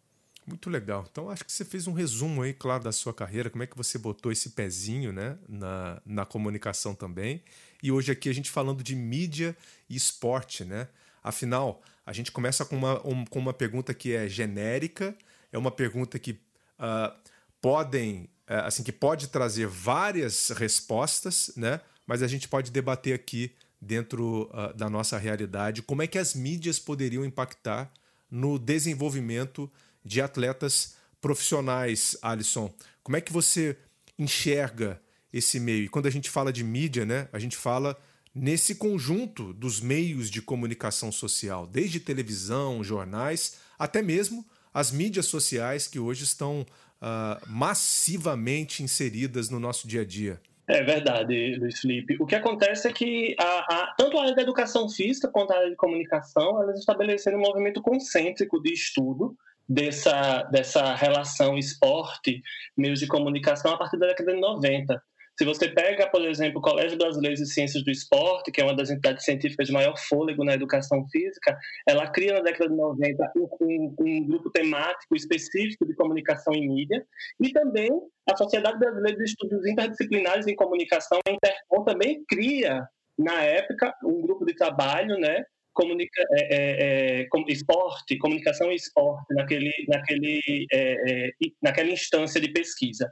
Muito 0.46 0.68
legal. 0.68 1.06
Então, 1.10 1.30
acho 1.30 1.44
que 1.44 1.52
você 1.52 1.64
fez 1.64 1.86
um 1.86 1.92
resumo 1.92 2.42
aí, 2.42 2.52
claro, 2.52 2.82
da 2.82 2.90
sua 2.90 3.14
carreira, 3.14 3.48
como 3.48 3.62
é 3.62 3.66
que 3.66 3.76
você 3.76 3.96
botou 3.96 4.32
esse 4.32 4.50
pezinho 4.50 5.12
né, 5.12 5.38
na, 5.48 6.02
na 6.04 6.26
comunicação 6.26 6.94
também. 6.94 7.42
E 7.82 7.92
hoje 7.92 8.10
aqui 8.10 8.28
a 8.28 8.34
gente 8.34 8.50
falando 8.50 8.82
de 8.82 8.96
mídia 8.96 9.56
e 9.88 9.94
esporte, 9.94 10.64
né? 10.64 10.88
Afinal, 11.22 11.80
a 12.04 12.12
gente 12.12 12.32
começa 12.32 12.64
com 12.64 12.76
uma, 12.76 13.06
um, 13.06 13.24
com 13.24 13.38
uma 13.38 13.52
pergunta 13.52 13.94
que 13.94 14.12
é 14.12 14.28
genérica, 14.28 15.14
é 15.52 15.58
uma 15.58 15.70
pergunta 15.70 16.18
que 16.18 16.32
uh, 16.32 17.12
podem, 17.60 18.28
uh, 18.48 18.66
assim, 18.66 18.82
que 18.82 18.92
pode 18.92 19.28
trazer 19.28 19.68
várias 19.68 20.50
respostas, 20.50 21.52
né? 21.56 21.80
Mas 22.04 22.20
a 22.22 22.26
gente 22.26 22.48
pode 22.48 22.72
debater 22.72 23.14
aqui 23.14 23.52
dentro 23.80 24.50
uh, 24.52 24.76
da 24.76 24.88
nossa 24.88 25.18
realidade 25.18 25.82
como 25.82 26.02
é 26.02 26.06
que 26.06 26.18
as 26.18 26.34
mídias 26.34 26.78
poderiam 26.78 27.24
impactar 27.24 27.92
no 28.30 28.58
desenvolvimento 28.58 29.70
de 30.04 30.20
atletas 30.20 30.96
profissionais, 31.20 32.16
Alisson. 32.20 32.72
Como 33.02 33.16
é 33.16 33.20
que 33.20 33.32
você 33.32 33.76
enxerga 34.18 35.00
esse 35.32 35.58
meio? 35.60 35.84
E 35.84 35.88
quando 35.88 36.06
a 36.06 36.10
gente 36.10 36.30
fala 36.30 36.52
de 36.52 36.64
mídia, 36.64 37.04
né, 37.04 37.28
a 37.32 37.38
gente 37.38 37.56
fala 37.56 37.96
nesse 38.34 38.74
conjunto 38.74 39.52
dos 39.52 39.80
meios 39.80 40.30
de 40.30 40.40
comunicação 40.40 41.12
social, 41.12 41.66
desde 41.66 42.00
televisão, 42.00 42.82
jornais, 42.82 43.58
até 43.78 44.02
mesmo 44.02 44.44
as 44.72 44.90
mídias 44.90 45.26
sociais 45.26 45.86
que 45.86 45.98
hoje 45.98 46.24
estão 46.24 46.60
uh, 46.62 47.46
massivamente 47.46 48.82
inseridas 48.82 49.50
no 49.50 49.60
nosso 49.60 49.86
dia 49.86 50.00
a 50.00 50.04
dia. 50.04 50.40
É 50.66 50.82
verdade, 50.82 51.56
Luiz 51.56 51.80
Felipe. 51.80 52.16
O 52.20 52.24
que 52.24 52.36
acontece 52.36 52.88
é 52.88 52.92
que 52.92 53.34
a, 53.38 53.44
a, 53.44 53.94
tanto 53.98 54.16
a 54.16 54.22
área 54.22 54.34
da 54.34 54.42
educação 54.42 54.88
física 54.88 55.28
quanto 55.28 55.52
a 55.52 55.56
área 55.56 55.70
de 55.70 55.76
comunicação, 55.76 56.62
elas 56.62 56.78
estabeleceram 56.78 57.38
um 57.38 57.42
movimento 57.42 57.82
concêntrico 57.82 58.62
de 58.62 58.72
estudo 58.72 59.36
dessa, 59.68 60.42
dessa 60.44 60.94
relação 60.94 61.56
esporte, 61.56 62.42
meios 62.76 63.00
de 63.00 63.06
comunicação 63.06 63.72
a 63.72 63.78
partir 63.78 63.98
da 63.98 64.08
década 64.08 64.32
de 64.32 64.40
90. 64.40 65.02
Se 65.38 65.46
você 65.46 65.68
pega, 65.68 66.06
por 66.08 66.20
exemplo, 66.22 66.58
o 66.58 66.62
Colégio 66.62 66.98
Brasileiro 66.98 67.36
de 67.36 67.46
Ciências 67.46 67.82
do 67.82 67.90
Esporte, 67.90 68.52
que 68.52 68.60
é 68.60 68.64
uma 68.64 68.76
das 68.76 68.90
entidades 68.90 69.24
científicas 69.24 69.66
de 69.66 69.72
maior 69.72 69.96
fôlego 69.96 70.44
na 70.44 70.54
educação 70.54 71.06
física, 71.08 71.58
ela 71.88 72.06
cria 72.10 72.34
na 72.34 72.40
década 72.40 72.68
de 72.68 72.76
90 72.76 73.32
um, 73.36 73.94
um, 73.98 74.26
grupo 74.26 74.50
temático 74.50 75.16
específico 75.16 75.86
de 75.86 75.94
comunicação 75.94 76.52
e 76.52 76.68
mídia, 76.68 77.04
e 77.40 77.50
também 77.50 77.90
a 78.30 78.36
Sociedade 78.36 78.78
Brasileira 78.78 79.16
de 79.16 79.24
Estudos 79.24 79.66
Interdisciplinares 79.66 80.46
em 80.46 80.54
Comunicação, 80.54 81.18
a 81.26 81.30
Intercom, 81.30 81.82
também 81.82 82.22
cria, 82.28 82.86
na 83.18 83.42
época, 83.42 83.94
um 84.04 84.20
grupo 84.20 84.44
de 84.44 84.54
trabalho, 84.54 85.18
né, 85.18 85.44
comunica, 85.72 86.22
é, 86.32 86.54
é, 86.54 87.22
é, 87.22 87.28
esporte, 87.48 88.18
comunicação 88.18 88.70
e 88.70 88.76
esporte 88.76 89.34
naquele, 89.34 89.72
naquele, 89.88 90.66
é, 90.72 91.28
é 91.28 91.30
naquela 91.62 91.90
instância 91.90 92.40
de 92.40 92.48
pesquisa. 92.48 93.10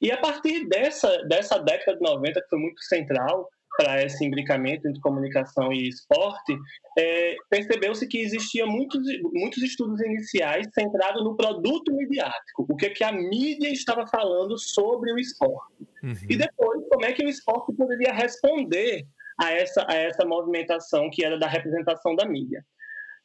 E 0.00 0.10
a 0.10 0.18
partir 0.18 0.66
dessa, 0.68 1.10
dessa 1.24 1.58
década 1.58 1.96
de 1.96 2.02
90, 2.02 2.40
que 2.40 2.48
foi 2.48 2.58
muito 2.58 2.82
central 2.82 3.48
para 3.76 4.04
esse 4.04 4.24
imbricamento 4.24 4.86
entre 4.86 5.00
comunicação 5.00 5.72
e 5.72 5.88
esporte, 5.88 6.56
é, 6.96 7.34
percebeu-se 7.50 8.06
que 8.06 8.18
existia 8.18 8.64
muitos, 8.66 9.00
muitos 9.32 9.62
estudos 9.62 10.00
iniciais 10.00 10.68
centrados 10.72 11.24
no 11.24 11.36
produto 11.36 11.92
midiático, 11.92 12.66
o 12.68 12.76
que, 12.76 12.90
que 12.90 13.02
a 13.02 13.12
mídia 13.12 13.68
estava 13.68 14.06
falando 14.06 14.56
sobre 14.58 15.12
o 15.12 15.18
esporte. 15.18 15.88
Uhum. 16.02 16.14
E 16.28 16.36
depois, 16.36 16.82
como 16.88 17.04
é 17.04 17.12
que 17.12 17.24
o 17.24 17.28
esporte 17.28 17.74
poderia 17.74 18.12
responder 18.12 19.04
a 19.40 19.52
essa, 19.52 19.86
a 19.88 19.94
essa 19.94 20.24
movimentação 20.24 21.10
que 21.10 21.24
era 21.24 21.38
da 21.38 21.46
representação 21.46 22.14
da 22.14 22.26
mídia. 22.26 22.64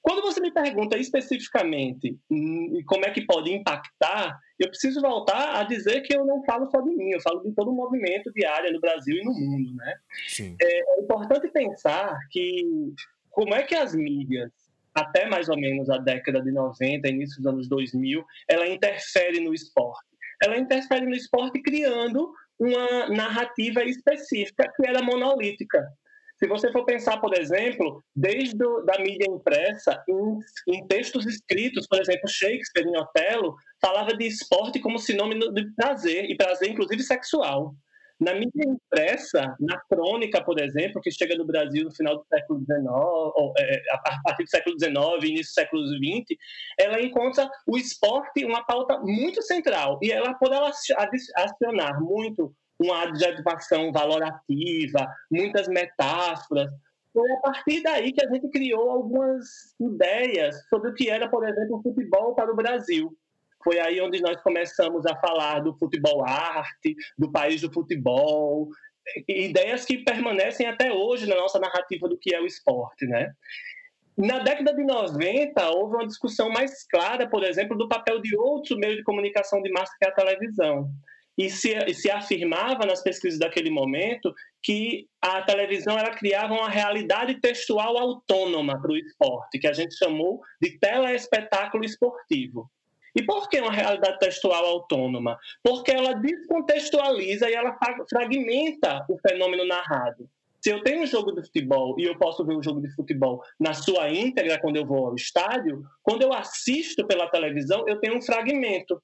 Quando 0.02 0.22
você 0.22 0.40
me 0.40 0.52
pergunta 0.52 0.98
especificamente 0.98 2.18
hum, 2.32 2.82
como 2.86 3.06
é 3.06 3.12
que 3.12 3.26
pode 3.26 3.52
impactar, 3.52 4.40
eu 4.58 4.70
preciso 4.70 5.02
voltar 5.02 5.60
a 5.60 5.64
dizer 5.64 6.02
que 6.02 6.16
eu 6.16 6.26
não 6.26 6.44
falo 6.44 6.70
só 6.72 6.80
de 6.82 6.96
mim, 6.96 7.12
eu 7.12 7.22
falo 7.22 7.42
de 7.42 7.54
todo 7.54 7.72
o 7.72 7.76
movimento 7.76 8.32
de 8.32 8.46
área 8.46 8.72
no 8.72 8.80
Brasil 8.80 9.18
e 9.18 9.24
no 9.26 9.34
mundo. 9.34 9.76
Né? 9.76 9.96
É, 10.62 10.80
é 10.80 11.02
importante 11.02 11.50
pensar 11.50 12.18
que 12.32 12.94
como 13.30 13.54
é 13.54 13.64
que 13.64 13.76
as 13.76 13.94
mídias, 13.94 14.52
até 14.96 15.28
mais 15.28 15.50
ou 15.50 15.58
menos 15.58 15.90
a 15.90 15.98
década 15.98 16.42
de 16.42 16.52
90, 16.52 17.08
início 17.08 17.38
dos 17.38 17.48
anos 17.48 17.68
2000, 17.68 18.24
ela 18.48 18.68
interfere 18.68 19.40
no 19.42 19.54
esporte. 19.54 20.08
Ela 20.42 20.58
interfere 20.58 21.06
no 21.06 21.16
esporte 21.16 21.62
criando 21.62 22.34
uma 22.60 23.08
narrativa 23.10 23.84
específica 23.84 24.72
que 24.76 24.88
era 24.88 25.02
monolítica. 25.02 25.88
Se 26.40 26.48
você 26.48 26.72
for 26.72 26.86
pensar, 26.86 27.18
por 27.18 27.38
exemplo, 27.38 28.02
desde 28.16 28.64
a 28.64 28.82
da 28.86 29.00
mídia 29.04 29.28
impressa, 29.30 30.02
em, 30.08 30.74
em, 30.74 30.88
textos 30.88 31.26
escritos, 31.26 31.86
por 31.86 32.00
exemplo, 32.00 32.30
Shakespeare 32.30 32.88
em 32.88 32.98
Otelo 32.98 33.56
falava 33.82 34.16
de 34.16 34.26
esporte 34.26 34.80
como 34.80 34.98
sinônimo 34.98 35.52
de 35.52 35.70
prazer, 35.76 36.30
e 36.30 36.38
prazer 36.38 36.70
inclusive 36.70 37.04
sexual. 37.04 37.76
Na 38.20 38.34
mídia 38.34 38.66
impressa, 38.66 39.56
na 39.60 39.80
crônica, 39.90 40.44
por 40.44 40.60
exemplo, 40.60 41.02
que 41.02 41.10
chega 41.10 41.38
no 41.38 41.46
Brasil 41.46 41.86
no 41.86 41.96
final 41.96 42.18
do 42.18 42.26
século 42.26 42.60
XIX, 42.60 42.86
ou, 42.90 43.54
é, 43.58 43.82
a 43.92 44.22
partir 44.24 44.44
do 44.44 44.50
século 44.50 44.78
XIX, 44.78 45.30
início 45.30 45.52
do 45.52 45.54
século 45.54 45.88
XX, 45.88 46.38
ela 46.78 47.02
encontra 47.02 47.50
o 47.66 47.78
esporte 47.78 48.44
uma 48.44 48.66
pauta 48.66 49.00
muito 49.00 49.42
central. 49.42 50.00
E 50.04 50.12
ela 50.12 50.34
pode 50.34 50.54
acionar 51.36 52.02
muito 52.02 52.54
uma 52.80 53.04
adjetivação 53.04 53.92
valorativa, 53.92 55.08
muitas 55.32 55.68
metáforas. 55.68 56.72
Foi 57.14 57.30
a 57.32 57.38
partir 57.38 57.82
daí 57.82 58.14
que 58.14 58.24
a 58.24 58.30
gente 58.30 58.50
criou 58.50 58.90
algumas 58.90 59.46
ideias 59.80 60.56
sobre 60.70 60.92
o 60.92 60.94
que 60.94 61.10
era, 61.10 61.28
por 61.30 61.48
exemplo, 61.48 61.78
o 61.78 61.82
futebol 61.82 62.36
para 62.36 62.52
o 62.52 62.56
Brasil. 62.56 63.18
Foi 63.64 63.80
aí 63.80 64.00
onde 64.02 64.22
nós 64.22 64.42
começamos 64.42 65.06
a 65.06 65.16
falar 65.18 65.60
do 65.60 65.78
futebol 65.78 66.26
arte, 66.26 66.96
do 67.18 67.32
país 67.32 67.62
do 67.62 67.72
futebol, 67.72 68.70
ideias 69.28 69.86
que 69.86 69.98
permanecem 69.98 70.68
até 70.68 70.92
hoje 70.92 71.28
na 71.28 71.36
nossa 71.36 71.60
narrativa 71.60 72.08
do 72.08 72.18
que 72.18 72.34
é 72.34 72.42
o 72.42 72.46
esporte, 72.46 73.06
né? 73.06 73.34
Na 74.18 74.40
década 74.40 74.74
de 74.74 74.84
90, 74.84 75.70
houve 75.70 75.96
uma 75.96 76.08
discussão 76.08 76.50
mais 76.50 76.86
clara, 76.88 77.30
por 77.30 77.44
exemplo, 77.44 77.78
do 77.78 77.88
papel 77.88 78.22
de 78.22 78.38
outro 78.38 78.78
meio 78.78 78.98
de 78.98 79.04
comunicação 79.04 79.62
de 79.62 79.72
massa 79.72 79.94
que 79.98 80.06
é 80.06 80.10
a 80.10 80.14
televisão. 80.14 80.90
E 81.38 81.50
se, 81.50 81.74
se 81.94 82.12
afirmava 82.12 82.86
nas 82.86 83.02
pesquisas 83.02 83.40
daquele 83.40 83.70
momento 83.70 84.34
que 84.62 85.08
a 85.22 85.42
televisão 85.42 85.98
ela 85.98 86.12
criava 86.12 86.54
uma 86.54 86.70
realidade 86.70 87.40
textual 87.40 87.98
autônoma 87.98 88.82
para 88.82 88.92
o 88.92 88.98
esporte, 88.98 89.58
que 89.58 89.68
a 89.68 89.72
gente 89.72 89.96
chamou 89.96 90.42
de 90.62 90.78
telespetáculo 90.78 91.86
esportivo. 91.86 92.70
E 93.16 93.24
por 93.24 93.50
que 93.50 93.60
uma 93.60 93.72
realidade 93.72 94.20
textual 94.20 94.66
autônoma? 94.66 95.38
Porque 95.64 95.92
ela 95.92 96.14
descontextualiza 96.14 97.50
e 97.50 97.54
ela 97.54 97.78
fragmenta 98.10 99.06
o 99.10 99.18
fenômeno 99.18 99.66
narrado. 99.66 100.30
Se 100.62 100.70
eu 100.70 100.84
tenho 100.84 101.04
um 101.04 101.08
jogo 101.08 101.32
de 101.32 101.42
futebol 101.42 101.96
e 101.98 102.04
eu 102.04 102.18
posso 102.18 102.46
ver 102.46 102.56
o 102.56 102.62
jogo 102.62 102.82
de 102.82 102.94
futebol 102.94 103.42
na 103.60 103.74
sua 103.74 104.10
íntegra 104.10 104.60
quando 104.60 104.76
eu 104.76 104.86
vou 104.86 105.08
ao 105.08 105.16
estádio, 105.16 105.84
quando 106.04 106.22
eu 106.22 106.34
assisto 106.34 107.06
pela 107.08 107.30
televisão, 107.30 107.88
eu 107.88 108.00
tenho 108.00 108.18
um 108.18 108.22
fragmento. 108.22 109.02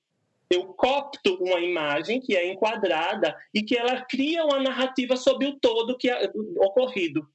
Eu 0.49 0.65
copto 0.73 1.35
uma 1.41 1.59
imagem 1.59 2.19
que 2.19 2.35
é 2.35 2.51
enquadrada 2.51 3.35
e 3.53 3.63
que 3.63 3.77
ela 3.77 4.01
cria 4.01 4.43
uma 4.45 4.59
narrativa 4.59 5.15
sobre 5.15 5.47
o 5.47 5.57
todo 5.59 5.97
que 5.97 6.09
é 6.09 6.29
ocorrido. 6.57 7.27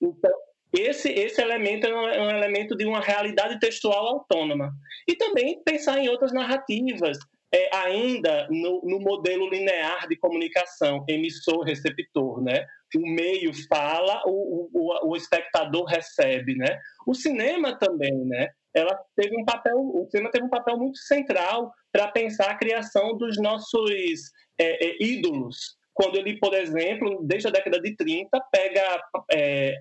Então, 0.00 0.32
esse, 0.72 1.10
esse 1.10 1.40
elemento 1.40 1.86
é 1.86 2.20
um 2.20 2.30
elemento 2.30 2.76
de 2.76 2.84
uma 2.84 3.00
realidade 3.00 3.58
textual 3.58 4.06
autônoma. 4.06 4.72
E 5.06 5.14
também 5.14 5.62
pensar 5.64 5.98
em 5.98 6.08
outras 6.08 6.32
narrativas, 6.32 7.18
é, 7.54 7.68
ainda 7.76 8.48
no, 8.50 8.80
no, 8.82 8.98
modelo 8.98 9.48
linear 9.50 10.08
de 10.08 10.16
comunicação, 10.16 11.04
emissor-receptor, 11.06 12.42
né? 12.42 12.64
O 12.96 13.06
meio 13.06 13.52
fala, 13.68 14.22
o, 14.26 14.70
o, 14.72 15.10
o 15.10 15.16
espectador 15.16 15.84
recebe, 15.84 16.54
né? 16.54 16.78
O 17.06 17.14
cinema 17.14 17.78
também, 17.78 18.24
né? 18.24 18.48
Ela 18.74 18.98
teve 19.14 19.38
um 19.38 19.44
papel, 19.44 19.76
o 19.76 20.08
cinema 20.10 20.30
teve 20.30 20.46
um 20.46 20.50
papel 20.50 20.78
muito 20.78 20.96
central 20.98 21.70
para 21.92 22.08
pensar 22.08 22.50
a 22.50 22.56
criação 22.56 23.16
dos 23.18 23.36
nossos 23.38 24.32
é, 24.58 24.86
é, 24.86 25.04
ídolos. 25.04 25.76
Quando 25.92 26.16
ele, 26.16 26.38
por 26.38 26.54
exemplo, 26.54 27.22
desde 27.22 27.48
a 27.48 27.50
década 27.50 27.78
de 27.78 27.94
30, 27.94 28.40
pega 28.50 29.02
é, 29.30 29.74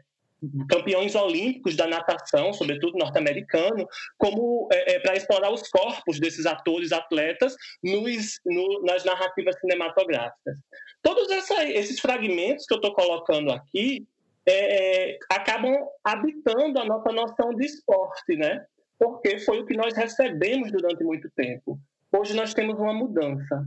campeões 0.68 1.16
olímpicos 1.16 1.76
da 1.76 1.88
natação, 1.88 2.52
sobretudo 2.54 2.98
norte-americano, 2.98 3.88
como 4.18 4.68
é, 4.72 4.96
é, 4.96 5.00
para 5.00 5.16
explorar 5.16 5.52
os 5.52 5.68
corpos 5.70 6.20
desses 6.20 6.46
atores, 6.46 6.92
atletas, 6.92 7.56
nos, 7.84 8.40
no, 8.46 8.82
nas 8.84 9.06
narrativas 9.06 9.60
cinematográficas. 9.60 10.58
Todos 11.02 11.30
essa, 11.30 11.64
esses 11.66 12.00
fragmentos 12.00 12.66
que 12.66 12.74
eu 12.74 12.78
estou 12.78 12.94
colocando 12.94 13.52
aqui 13.52 14.06
é, 14.46 15.12
é, 15.12 15.20
acabam 15.30 15.76
habitando 16.04 16.80
a 16.80 16.86
nossa 16.86 17.12
noção 17.12 17.54
de 17.54 17.66
esporte, 17.66 18.36
né? 18.36 18.66
Porque 18.98 19.40
foi 19.40 19.60
o 19.60 19.66
que 19.66 19.76
nós 19.76 19.96
recebemos 19.96 20.72
durante 20.72 21.04
muito 21.04 21.30
tempo. 21.36 21.80
Hoje 22.12 22.34
nós 22.36 22.54
temos 22.54 22.80
uma 22.80 22.94
mudança. 22.94 23.66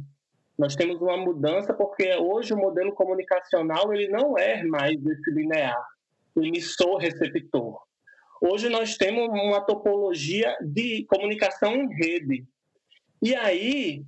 Nós 0.57 0.77
temos 0.77 1.01
uma 1.01 1.17
mudança 1.17 1.73
porque 1.75 2.15
hoje 2.17 2.53
o 2.53 2.57
modelo 2.57 2.93
comunicacional 2.93 3.93
ele 3.93 4.09
não 4.09 4.39
é 4.39 4.63
mais 4.63 4.95
esse 5.05 5.31
linear 5.33 5.94
emissor-receptor. 6.37 7.79
Hoje 8.41 8.69
nós 8.69 8.97
temos 8.97 9.29
uma 9.29 9.61
topologia 9.61 10.57
de 10.61 11.05
comunicação 11.07 11.75
em 11.75 11.89
rede. 11.95 12.45
E 13.23 13.35
aí 13.35 14.03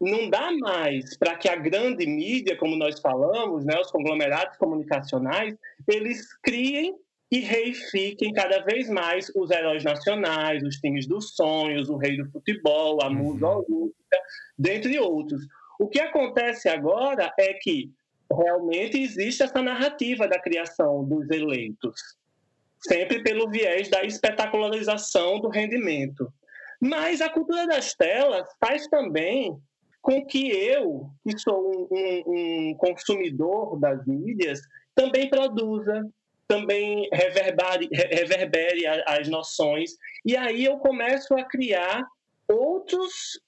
não 0.00 0.28
dá 0.28 0.50
mais 0.50 1.16
para 1.16 1.36
que 1.36 1.48
a 1.48 1.56
grande 1.56 2.06
mídia, 2.06 2.56
como 2.56 2.76
nós 2.76 3.00
falamos, 3.00 3.64
né, 3.64 3.78
os 3.78 3.90
conglomerados 3.90 4.56
comunicacionais, 4.56 5.54
eles 5.86 6.26
criem 6.42 6.96
e 7.30 7.38
reifiquem 7.38 8.32
cada 8.32 8.60
vez 8.60 8.90
mais 8.90 9.30
os 9.34 9.50
heróis 9.50 9.84
nacionais, 9.84 10.62
os 10.62 10.76
times 10.76 11.06
dos 11.06 11.34
sonhos, 11.34 11.88
o 11.88 11.96
rei 11.96 12.16
do 12.16 12.30
futebol, 12.30 13.02
a 13.02 13.08
uhum. 13.08 13.14
musa 13.14 13.46
olímpica, 13.48 14.18
dentre 14.58 14.98
outros. 14.98 15.42
O 15.78 15.88
que 15.88 16.00
acontece 16.00 16.68
agora 16.68 17.32
é 17.38 17.54
que 17.54 17.90
realmente 18.34 19.00
existe 19.00 19.42
essa 19.42 19.62
narrativa 19.62 20.28
da 20.28 20.38
criação 20.38 21.04
dos 21.04 21.28
eleitos, 21.30 22.00
sempre 22.80 23.22
pelo 23.22 23.50
viés 23.50 23.88
da 23.88 24.02
espetacularização 24.02 25.40
do 25.40 25.48
rendimento. 25.48 26.32
Mas 26.80 27.20
a 27.20 27.28
cultura 27.28 27.66
das 27.66 27.94
telas 27.94 28.48
faz 28.60 28.88
também 28.88 29.56
com 30.00 30.26
que 30.26 30.50
eu, 30.50 31.08
que 31.22 31.38
sou 31.38 31.88
um, 31.90 32.24
um, 32.26 32.74
consumidor 32.74 33.78
das 33.78 34.04
mídias, 34.04 34.60
também 34.94 35.30
produza, 35.30 36.04
também 36.48 37.08
reverbere, 37.12 37.88
reverbere 37.92 38.84
as 39.06 39.28
noções. 39.28 39.92
E 40.26 40.36
aí 40.36 40.64
eu 40.64 40.76
começo 40.78 41.32
a 41.34 41.44
criar 41.44 42.04
outros 42.48 43.40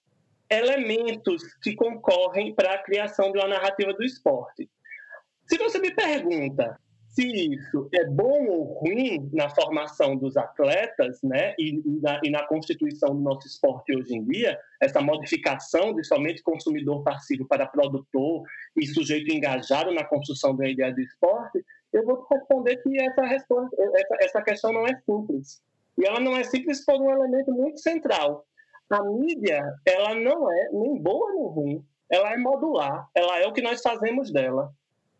elementos 0.50 1.42
que 1.62 1.74
concorrem 1.74 2.54
para 2.54 2.74
a 2.74 2.82
criação 2.82 3.32
de 3.32 3.38
uma 3.38 3.48
narrativa 3.48 3.92
do 3.92 4.04
esporte. 4.04 4.68
Se 5.46 5.58
você 5.58 5.78
me 5.78 5.90
pergunta 5.90 6.78
se 7.14 7.22
isso 7.24 7.88
é 7.94 8.04
bom 8.06 8.46
ou 8.48 8.64
ruim 8.80 9.30
na 9.32 9.48
formação 9.48 10.16
dos 10.16 10.36
atletas, 10.36 11.22
né, 11.22 11.54
e, 11.56 11.80
na, 12.02 12.20
e, 12.24 12.30
na, 12.30 12.44
constituição 12.44 13.10
do 13.10 13.20
nosso 13.20 13.46
esporte 13.46 13.96
hoje 13.96 14.16
em 14.16 14.24
dia, 14.24 14.58
essa 14.82 15.00
modificação 15.00 15.94
de 15.94 16.02
somente 16.02 16.42
consumidor 16.42 17.04
passivo 17.04 17.46
para 17.46 17.68
produtor 17.68 18.42
e 18.76 18.84
sujeito 18.86 19.32
engajado 19.32 19.92
na 19.92 20.02
construção 20.02 20.56
da 20.56 20.68
ideia 20.68 20.92
do 20.92 21.00
esporte, 21.00 21.64
eu 21.92 22.04
vou 22.04 22.26
responder 22.28 22.78
que 22.78 23.00
essa, 23.00 23.24
resposta, 23.24 23.76
essa, 23.80 24.16
essa 24.20 24.42
questão 24.42 24.72
não 24.72 24.84
é 24.84 24.96
simples. 25.06 25.62
E 25.96 26.04
ela 26.04 26.18
não 26.18 26.36
é 26.36 26.42
simples 26.42 26.84
por 26.84 27.00
um 27.00 27.12
elemento 27.12 27.52
muito 27.52 27.78
central. 27.78 28.44
A 28.90 29.02
mídia, 29.02 29.62
ela 29.86 30.14
não 30.14 30.50
é 30.50 30.68
nem 30.72 31.02
boa 31.02 31.32
nem 31.32 31.46
ruim, 31.46 31.84
ela 32.10 32.32
é 32.32 32.36
modular, 32.36 33.08
ela 33.14 33.38
é 33.38 33.46
o 33.46 33.52
que 33.52 33.62
nós 33.62 33.80
fazemos 33.80 34.30
dela. 34.30 34.72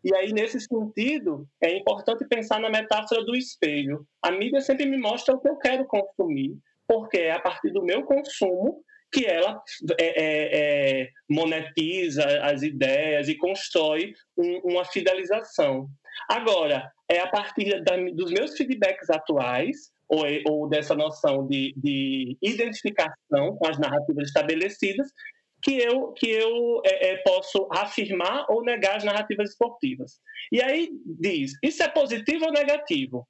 E 0.03 0.15
aí, 0.15 0.31
nesse 0.31 0.59
sentido, 0.61 1.47
é 1.59 1.75
importante 1.75 2.25
pensar 2.25 2.59
na 2.59 2.69
metáfora 2.69 3.23
do 3.23 3.35
espelho. 3.35 4.05
A 4.21 4.29
mídia 4.29 4.61
sempre 4.61 4.85
me 4.85 4.97
mostra 4.97 5.33
o 5.33 5.39
que 5.39 5.49
eu 5.49 5.57
quero 5.57 5.85
consumir, 5.85 6.55
porque 6.87 7.17
é 7.17 7.31
a 7.31 7.39
partir 7.39 7.71
do 7.71 7.83
meu 7.83 8.03
consumo 8.03 8.83
que 9.11 9.25
ela 9.25 9.63
é, 9.99 10.05
é, 10.05 11.01
é, 11.01 11.09
monetiza 11.29 12.23
as 12.43 12.61
ideias 12.61 13.27
e 13.29 13.35
constrói 13.35 14.13
um, 14.37 14.59
uma 14.71 14.85
fidelização. 14.85 15.87
Agora, 16.29 16.91
é 17.09 17.19
a 17.19 17.27
partir 17.27 17.83
da, 17.83 17.95
dos 18.13 18.31
meus 18.31 18.55
feedbacks 18.55 19.09
atuais, 19.09 19.91
ou, 20.07 20.25
ou 20.47 20.69
dessa 20.69 20.95
noção 20.95 21.47
de, 21.47 21.73
de 21.77 22.37
identificação 22.41 23.55
com 23.57 23.67
as 23.67 23.77
narrativas 23.77 24.27
estabelecidas, 24.27 25.07
que 25.61 25.77
eu, 25.79 26.11
que 26.11 26.29
eu 26.29 26.81
é, 26.85 27.13
é, 27.13 27.17
posso 27.17 27.67
afirmar 27.71 28.45
ou 28.49 28.63
negar 28.63 28.97
as 28.97 29.03
narrativas 29.03 29.49
esportivas. 29.49 30.19
E 30.51 30.61
aí 30.61 30.89
diz: 31.05 31.53
isso 31.63 31.81
é 31.81 31.87
positivo 31.87 32.45
ou 32.45 32.51
negativo? 32.51 33.27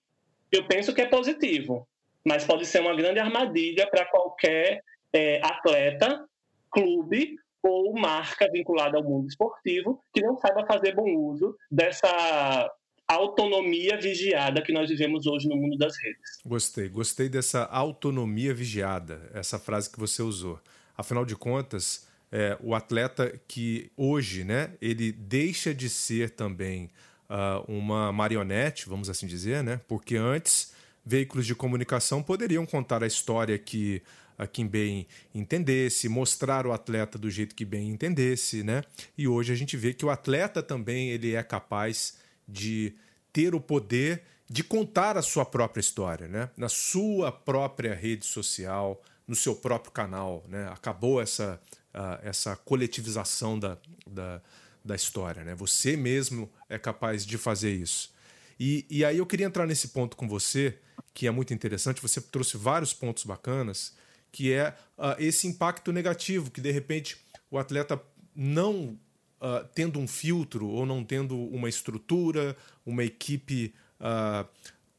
Eu 0.52 0.68
penso 0.68 0.94
que 0.94 1.02
é 1.02 1.06
positivo, 1.06 1.88
mas 2.26 2.44
pode 2.44 2.66
ser 2.66 2.82
uma 2.82 2.96
grande 2.96 3.20
armadilha 3.20 3.88
para 3.90 4.06
qualquer 4.06 4.82
é, 5.14 5.40
atleta, 5.46 6.26
clube 6.70 7.36
ou 7.64 7.94
marca 7.94 8.50
vinculada 8.52 8.98
ao 8.98 9.04
mundo 9.04 9.28
esportivo 9.28 10.00
que 10.14 10.22
não 10.22 10.38
saiba 10.38 10.66
fazer 10.68 10.94
bom 10.94 11.10
uso 11.16 11.56
dessa 11.72 12.70
autonomia 13.08 13.98
vigiada 13.98 14.62
que 14.62 14.74
nós 14.74 14.90
vivemos 14.90 15.28
hoje 15.28 15.48
no 15.48 15.56
mundo 15.56 15.78
das 15.78 15.96
redes. 15.98 16.40
Gostei, 16.46 16.90
gostei 16.90 17.30
dessa 17.30 17.66
autonomia 17.66 18.54
vigiada, 18.54 19.30
essa 19.34 19.60
frase 19.60 19.90
que 19.90 20.00
você 20.00 20.22
usou. 20.22 20.60
Afinal 20.98 21.26
de 21.26 21.36
contas, 21.36 22.08
é, 22.32 22.58
o 22.62 22.74
atleta 22.74 23.40
que 23.48 23.92
hoje, 23.96 24.44
né, 24.44 24.72
ele 24.82 25.12
deixa 25.12 25.74
de 25.74 25.90
ser 25.90 26.32
também 26.32 26.90
uh, 27.30 27.72
uma 27.72 28.12
marionete, 28.12 28.90
vamos 28.90 29.10
assim 29.10 29.28
dizer, 29.28 29.64
né? 29.64 29.80
Porque 29.88 30.16
antes 30.16 30.74
veículos 31.06 31.46
de 31.46 31.54
comunicação 31.54 32.24
poderiam 32.24 32.66
contar 32.66 33.04
a 33.04 33.08
história 33.08 33.58
que 33.58 34.02
a 34.38 34.46
quem 34.46 34.68
bem 34.68 35.08
entendesse, 35.34 36.10
mostrar 36.10 36.68
o 36.68 36.74
atleta 36.74 37.18
do 37.18 37.30
jeito 37.30 37.56
que 37.56 37.64
bem 37.64 37.90
entendesse, 37.90 38.64
né? 38.64 38.84
E 39.18 39.28
hoje 39.28 39.54
a 39.54 39.56
gente 39.56 39.78
vê 39.78 39.94
que 39.94 40.06
o 40.06 40.10
atleta 40.10 40.62
também 40.62 41.10
ele 41.10 41.36
é 41.36 41.44
capaz 41.44 42.18
de 42.48 42.96
ter 43.32 43.54
o 43.56 43.60
poder 43.60 44.24
de 44.48 44.64
contar 44.64 45.18
a 45.18 45.22
sua 45.22 45.44
própria 45.44 45.82
história, 45.82 46.28
né? 46.28 46.50
Na 46.56 46.70
sua 46.70 47.32
própria 47.32 47.96
rede 47.96 48.26
social, 48.26 49.02
no 49.28 49.36
seu 49.36 49.56
próprio 49.56 49.92
canal, 49.92 50.46
né? 50.48 50.68
Acabou 50.72 51.20
essa 51.20 51.60
uh, 51.96 52.20
essa 52.22 52.56
coletivização 52.56 53.58
da, 53.58 53.78
da, 54.06 54.42
da 54.84 54.96
história. 54.96 55.44
Né? 55.44 55.56
Você 55.56 55.96
mesmo 55.96 56.52
é 56.70 56.78
capaz 56.78 57.26
de 57.26 57.38
fazer 57.38 57.74
isso. 57.74 58.14
E, 58.60 58.86
e 58.90 59.04
aí 59.04 59.18
eu 59.18 59.26
queria 59.26 59.46
entrar 59.46 59.66
nesse 59.66 59.90
ponto 59.90 60.16
com 60.16 60.28
você, 60.28 60.78
que 61.14 61.26
é 61.26 61.32
muito 61.32 61.54
interessante. 61.54 62.02
Você 62.02 62.22
trouxe 62.22 62.58
vários 62.58 62.94
pontos 62.94 63.24
bacanas, 63.24 63.96
que 64.32 64.52
é 64.52 64.76
uh, 64.98 65.16
esse 65.18 65.48
impacto 65.48 65.92
negativo, 65.92 66.52
que 66.52 66.62
de 66.62 66.72
repente 66.72 67.18
o 67.50 67.58
atleta 67.58 68.02
não 68.36 69.00
uh, 69.46 69.68
tendo 69.76 70.00
um 70.00 70.08
filtro 70.08 70.68
ou 70.68 70.86
não 70.86 71.04
tendo 71.04 71.38
uma 71.38 71.70
estrutura, 71.70 72.58
uma 72.84 73.04
equipe 73.04 73.74
uh, 74.00 74.48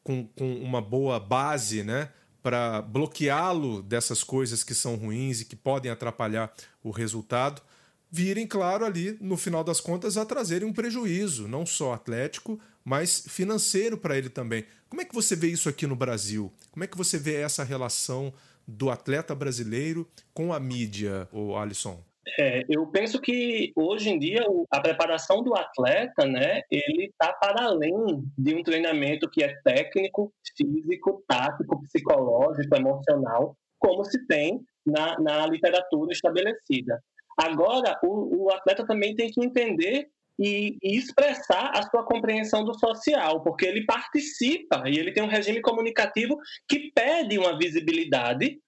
com, 0.04 0.26
com 0.28 0.54
uma 0.56 0.80
boa 0.80 1.18
base, 1.18 1.82
né? 1.82 2.10
para 2.46 2.80
bloqueá-lo 2.80 3.82
dessas 3.82 4.22
coisas 4.22 4.62
que 4.62 4.72
são 4.72 4.94
ruins 4.94 5.40
e 5.40 5.44
que 5.44 5.56
podem 5.56 5.90
atrapalhar 5.90 6.54
o 6.80 6.92
resultado, 6.92 7.60
virem, 8.08 8.46
claro, 8.46 8.84
ali, 8.84 9.18
no 9.20 9.36
final 9.36 9.64
das 9.64 9.80
contas, 9.80 10.16
a 10.16 10.24
trazerem 10.24 10.68
um 10.68 10.72
prejuízo, 10.72 11.48
não 11.48 11.66
só 11.66 11.92
atlético, 11.92 12.56
mas 12.84 13.24
financeiro 13.26 13.98
para 13.98 14.16
ele 14.16 14.28
também. 14.28 14.64
Como 14.88 15.02
é 15.02 15.04
que 15.04 15.12
você 15.12 15.34
vê 15.34 15.48
isso 15.48 15.68
aqui 15.68 15.88
no 15.88 15.96
Brasil? 15.96 16.52
Como 16.70 16.84
é 16.84 16.86
que 16.86 16.96
você 16.96 17.18
vê 17.18 17.34
essa 17.34 17.64
relação 17.64 18.32
do 18.64 18.90
atleta 18.90 19.34
brasileiro 19.34 20.08
com 20.32 20.52
a 20.52 20.60
mídia, 20.60 21.28
o 21.32 21.56
Alisson? 21.56 22.00
É, 22.38 22.64
eu 22.68 22.86
penso 22.88 23.20
que 23.20 23.72
hoje 23.76 24.10
em 24.10 24.18
dia 24.18 24.44
a 24.70 24.80
preparação 24.80 25.42
do 25.42 25.54
atleta, 25.54 26.26
né, 26.26 26.60
ele 26.70 27.06
está 27.06 27.32
para 27.32 27.66
além 27.66 27.94
de 28.36 28.54
um 28.54 28.62
treinamento 28.64 29.30
que 29.30 29.44
é 29.44 29.54
técnico, 29.62 30.32
físico, 30.56 31.22
tático, 31.28 31.80
psicológico, 31.82 32.74
emocional, 32.74 33.56
como 33.78 34.04
se 34.04 34.26
tem 34.26 34.60
na, 34.84 35.18
na 35.20 35.46
literatura 35.46 36.12
estabelecida. 36.12 37.00
Agora, 37.38 37.98
o, 38.02 38.46
o 38.46 38.50
atleta 38.50 38.84
também 38.84 39.14
tem 39.14 39.30
que 39.30 39.44
entender 39.44 40.08
e, 40.38 40.76
e, 40.82 40.96
expressar 40.96 41.70
a 41.74 41.82
sua 41.82 42.04
compreensão 42.04 42.64
do 42.64 42.74
social, 42.78 43.42
porque 43.42 43.66
ele 43.66 43.86
participa 43.86 44.82
e 44.86 44.98
ele 44.98 45.12
tem 45.12 45.22
um 45.22 45.28
regime 45.28 45.60
comunicativo 45.60 46.36
que 46.68 46.90
pede 46.92 47.38
uma 47.38 47.56
visibilidade 47.56 48.60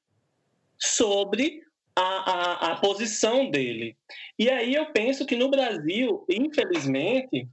sobre 0.78 1.60
a, 2.00 2.02
a, 2.02 2.72
a 2.72 2.76
posição 2.76 3.50
dele. 3.50 3.96
E 4.38 4.48
aí 4.48 4.74
eu 4.74 4.92
penso 4.92 5.26
que 5.26 5.37
no 5.37 5.50
Brasil, 5.50 6.24
infelizmente, 6.28 7.48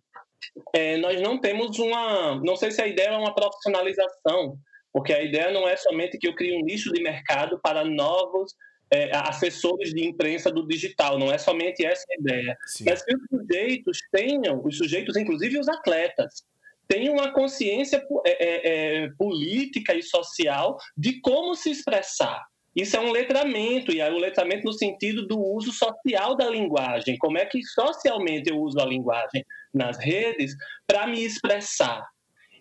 é, 0.73 0.97
nós 0.97 1.19
não 1.21 1.39
temos 1.39 1.79
uma. 1.79 2.35
Não 2.43 2.55
sei 2.55 2.71
se 2.71 2.81
a 2.81 2.87
ideia 2.87 3.09
é 3.09 3.17
uma 3.17 3.33
profissionalização, 3.33 4.57
porque 4.93 5.13
a 5.13 5.23
ideia 5.23 5.51
não 5.51 5.67
é 5.67 5.75
somente 5.75 6.17
que 6.17 6.27
eu 6.27 6.35
crie 6.35 6.55
um 6.55 6.63
nicho 6.63 6.91
de 6.93 7.01
mercado 7.01 7.59
para 7.61 7.83
novos 7.83 8.53
é, 8.91 9.09
assessores 9.15 9.91
de 9.93 10.05
imprensa 10.05 10.51
do 10.51 10.67
digital, 10.67 11.17
não 11.17 11.31
é 11.31 11.37
somente 11.37 11.83
essa 11.83 12.05
a 12.11 12.21
ideia. 12.21 12.57
Sim. 12.67 12.85
Mas 12.85 13.03
que 13.03 13.15
os 13.15 13.21
sujeitos 13.29 13.97
tenham, 14.11 14.61
os 14.63 14.77
sujeitos, 14.77 15.17
inclusive 15.17 15.57
os 15.57 15.67
atletas, 15.67 16.45
tenham 16.87 17.15
uma 17.15 17.31
consciência 17.31 18.05
é, 18.25 18.29
é, 18.29 19.03
é, 19.03 19.09
política 19.17 19.95
e 19.95 20.03
social 20.03 20.77
de 20.95 21.19
como 21.19 21.55
se 21.55 21.71
expressar. 21.71 22.45
Isso 22.75 22.97
é 22.97 22.99
um 22.99 23.11
letramento, 23.11 23.91
e 23.93 24.01
é 24.01 24.11
um 24.11 24.17
letramento 24.17 24.65
no 24.65 24.73
sentido 24.73 25.25
do 25.25 25.39
uso 25.39 25.71
social 25.71 26.35
da 26.35 26.49
linguagem. 26.49 27.17
Como 27.17 27.37
é 27.37 27.45
que 27.45 27.63
socialmente 27.63 28.49
eu 28.49 28.59
uso 28.59 28.79
a 28.79 28.85
linguagem 28.85 29.45
nas 29.73 29.97
redes 29.97 30.55
para 30.85 31.07
me 31.07 31.23
expressar? 31.23 32.05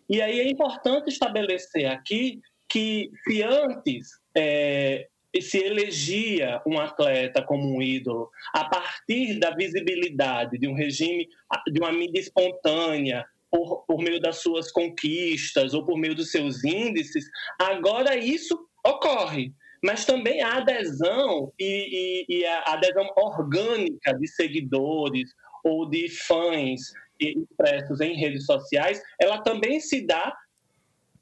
E 0.09 0.23
aí 0.23 0.39
é 0.39 0.49
importante 0.49 1.09
estabelecer 1.09 1.87
aqui 1.87 2.41
que 2.69 3.11
se 3.25 3.43
antes 3.43 4.11
é, 4.37 5.09
se 5.41 5.59
elegia 5.59 6.63
um 6.67 6.79
atleta 6.79 7.43
como 7.43 7.77
um 7.77 7.83
ídolo 7.83 8.31
a 8.53 8.65
partir 8.65 9.39
da 9.39 9.51
visibilidade 9.51 10.59
de 10.59 10.69
um 10.69 10.75
regime, 10.75 11.29
de 11.73 11.81
uma 11.81 11.91
mídia 11.91 12.21
espontânea, 12.21 13.25
por, 13.51 13.85
por 13.87 13.99
meio 13.99 14.21
das 14.21 14.39
suas 14.39 14.71
conquistas 14.71 15.75
ou 15.75 15.85
por 15.85 15.97
meio 15.97 16.15
dos 16.15 16.31
seus 16.31 16.65
índices, 16.65 17.25
agora 17.59 18.17
isso 18.17 18.59
ocorre 18.85 19.53
mas 19.85 20.07
também 20.07 20.41
a 20.41 20.57
adesão 20.57 21.53
e, 21.59 22.25
e, 22.27 22.39
e, 22.39 22.47
a 22.47 22.73
adesão 22.73 23.07
orgânica 23.17 24.15
de 24.15 24.27
seguidores 24.27 25.31
ou 25.63 25.85
de 25.85 26.09
fãs 26.09 26.81
expressos 27.21 28.01
em 28.01 28.15
redes 28.15 28.47
sociais, 28.47 29.03
ela 29.21 29.43
também 29.43 29.79
se 29.81 30.07
dá 30.07 30.35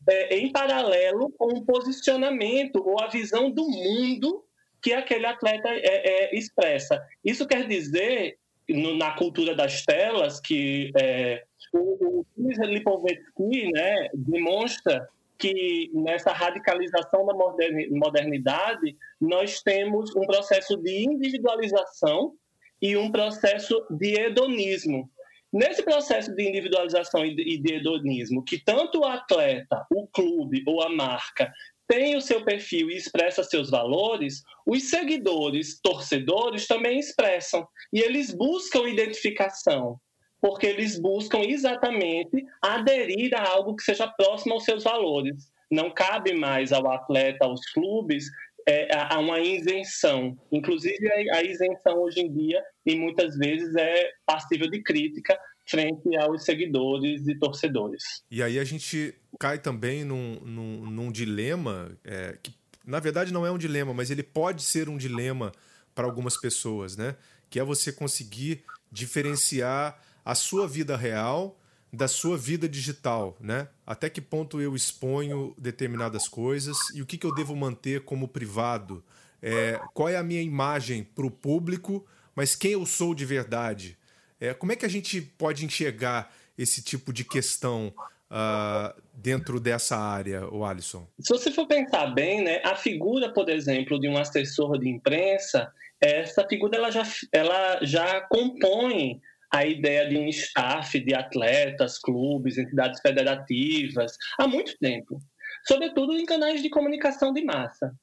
é, 0.08 0.36
em 0.36 0.52
paralelo 0.52 1.32
com 1.32 1.58
o 1.58 1.64
posicionamento 1.64 2.76
ou 2.76 3.02
a 3.02 3.08
visão 3.08 3.50
do 3.50 3.68
mundo 3.68 4.44
que 4.80 4.92
aquele 4.92 5.26
atleta 5.26 5.68
é, 5.68 5.80
é, 5.82 6.36
expressa. 6.36 7.04
Isso 7.24 7.48
quer 7.48 7.66
dizer, 7.66 8.38
no, 8.68 8.96
na 8.96 9.10
cultura 9.16 9.56
das 9.56 9.84
telas, 9.84 10.38
que 10.40 10.92
é, 11.00 11.42
o, 11.72 12.24
o 12.36 12.64
Lipovetsky 12.64 13.72
né, 13.72 14.08
demonstra 14.14 15.08
que 15.42 15.90
nessa 15.92 16.30
radicalização 16.30 17.26
da 17.26 17.34
modernidade 17.34 18.96
nós 19.20 19.60
temos 19.60 20.14
um 20.14 20.24
processo 20.24 20.76
de 20.76 21.04
individualização 21.04 22.34
e 22.80 22.96
um 22.96 23.10
processo 23.10 23.84
de 23.90 24.20
hedonismo. 24.20 25.10
Nesse 25.52 25.82
processo 25.82 26.32
de 26.32 26.48
individualização 26.48 27.26
e 27.26 27.58
de 27.58 27.74
hedonismo, 27.74 28.44
que 28.44 28.56
tanto 28.56 29.00
o 29.00 29.04
atleta, 29.04 29.84
o 29.90 30.06
clube 30.06 30.62
ou 30.64 30.80
a 30.80 30.88
marca 30.88 31.52
tem 31.88 32.16
o 32.16 32.20
seu 32.20 32.44
perfil 32.44 32.88
e 32.88 32.96
expressa 32.96 33.42
seus 33.42 33.68
valores, 33.68 34.42
os 34.64 34.84
seguidores, 34.84 35.80
torcedores 35.82 36.68
também 36.68 37.00
expressam. 37.00 37.66
E 37.92 38.00
eles 38.00 38.32
buscam 38.32 38.88
identificação 38.88 40.00
porque 40.42 40.66
eles 40.66 40.98
buscam 40.98 41.38
exatamente 41.38 42.44
aderir 42.60 43.32
a 43.32 43.48
algo 43.48 43.76
que 43.76 43.84
seja 43.84 44.08
próximo 44.08 44.54
aos 44.54 44.64
seus 44.64 44.82
valores. 44.82 45.52
Não 45.70 45.88
cabe 45.88 46.34
mais 46.34 46.72
ao 46.72 46.90
atleta, 46.90 47.44
aos 47.44 47.64
clubes, 47.70 48.26
é, 48.66 48.88
a 48.92 49.20
uma 49.20 49.38
isenção. 49.38 50.36
Inclusive, 50.50 51.08
a 51.30 51.44
isenção 51.44 52.02
hoje 52.02 52.20
em 52.20 52.32
dia, 52.32 52.60
e 52.84 52.96
muitas 52.96 53.36
vezes, 53.36 53.74
é 53.76 54.10
passível 54.26 54.68
de 54.68 54.82
crítica 54.82 55.38
frente 55.64 56.16
aos 56.16 56.44
seguidores 56.44 57.26
e 57.28 57.38
torcedores. 57.38 58.02
E 58.28 58.42
aí 58.42 58.58
a 58.58 58.64
gente 58.64 59.14
cai 59.38 59.60
também 59.60 60.04
num, 60.04 60.40
num, 60.40 60.90
num 60.90 61.12
dilema 61.12 61.96
é, 62.04 62.36
que, 62.42 62.52
na 62.84 62.98
verdade, 62.98 63.32
não 63.32 63.46
é 63.46 63.50
um 63.52 63.58
dilema, 63.58 63.94
mas 63.94 64.10
ele 64.10 64.24
pode 64.24 64.62
ser 64.64 64.88
um 64.88 64.96
dilema 64.96 65.52
para 65.94 66.04
algumas 66.04 66.36
pessoas, 66.36 66.96
né? 66.96 67.14
Que 67.48 67.60
é 67.60 67.64
você 67.64 67.92
conseguir 67.92 68.64
diferenciar 68.90 69.98
a 70.24 70.34
sua 70.34 70.66
vida 70.66 70.96
real 70.96 71.58
da 71.92 72.08
sua 72.08 72.38
vida 72.38 72.66
digital, 72.66 73.36
né? 73.38 73.68
Até 73.86 74.08
que 74.08 74.20
ponto 74.20 74.60
eu 74.60 74.74
exponho 74.74 75.54
determinadas 75.58 76.26
coisas 76.26 76.76
e 76.94 77.02
o 77.02 77.06
que, 77.06 77.18
que 77.18 77.26
eu 77.26 77.34
devo 77.34 77.54
manter 77.54 78.02
como 78.04 78.26
privado? 78.26 79.04
É, 79.42 79.78
qual 79.92 80.08
é 80.08 80.16
a 80.16 80.22
minha 80.22 80.40
imagem 80.40 81.04
para 81.04 81.26
o 81.26 81.30
público, 81.30 82.06
mas 82.34 82.56
quem 82.56 82.72
eu 82.72 82.86
sou 82.86 83.14
de 83.14 83.26
verdade? 83.26 83.98
É, 84.40 84.54
como 84.54 84.72
é 84.72 84.76
que 84.76 84.86
a 84.86 84.88
gente 84.88 85.20
pode 85.20 85.66
enxergar 85.66 86.32
esse 86.56 86.82
tipo 86.82 87.12
de 87.12 87.24
questão 87.24 87.92
uh, 88.30 89.02
dentro 89.12 89.60
dessa 89.60 89.96
área, 89.96 90.48
o 90.48 90.64
Alisson? 90.64 91.06
Se 91.20 91.28
você 91.28 91.50
for 91.50 91.66
pensar 91.66 92.06
bem, 92.06 92.42
né, 92.42 92.62
a 92.64 92.74
figura, 92.74 93.32
por 93.32 93.50
exemplo, 93.50 94.00
de 94.00 94.08
um 94.08 94.16
assessor 94.16 94.78
de 94.78 94.88
imprensa, 94.88 95.70
essa 96.00 96.46
figura 96.48 96.76
ela 96.76 96.90
já, 96.90 97.02
ela 97.30 97.84
já 97.84 98.20
compõe 98.22 99.20
a 99.52 99.66
ideia 99.66 100.08
de 100.08 100.16
um 100.16 100.26
staff 100.28 100.98
de 100.98 101.14
atletas, 101.14 101.98
clubes, 101.98 102.56
entidades 102.56 103.00
federativas, 103.00 104.16
há 104.38 104.48
muito 104.48 104.76
tempo, 104.78 105.18
sobretudo 105.66 106.16
em 106.16 106.24
canais 106.24 106.62
de 106.62 106.70
comunicação 106.70 107.32
de 107.32 107.44
massa. 107.44 107.94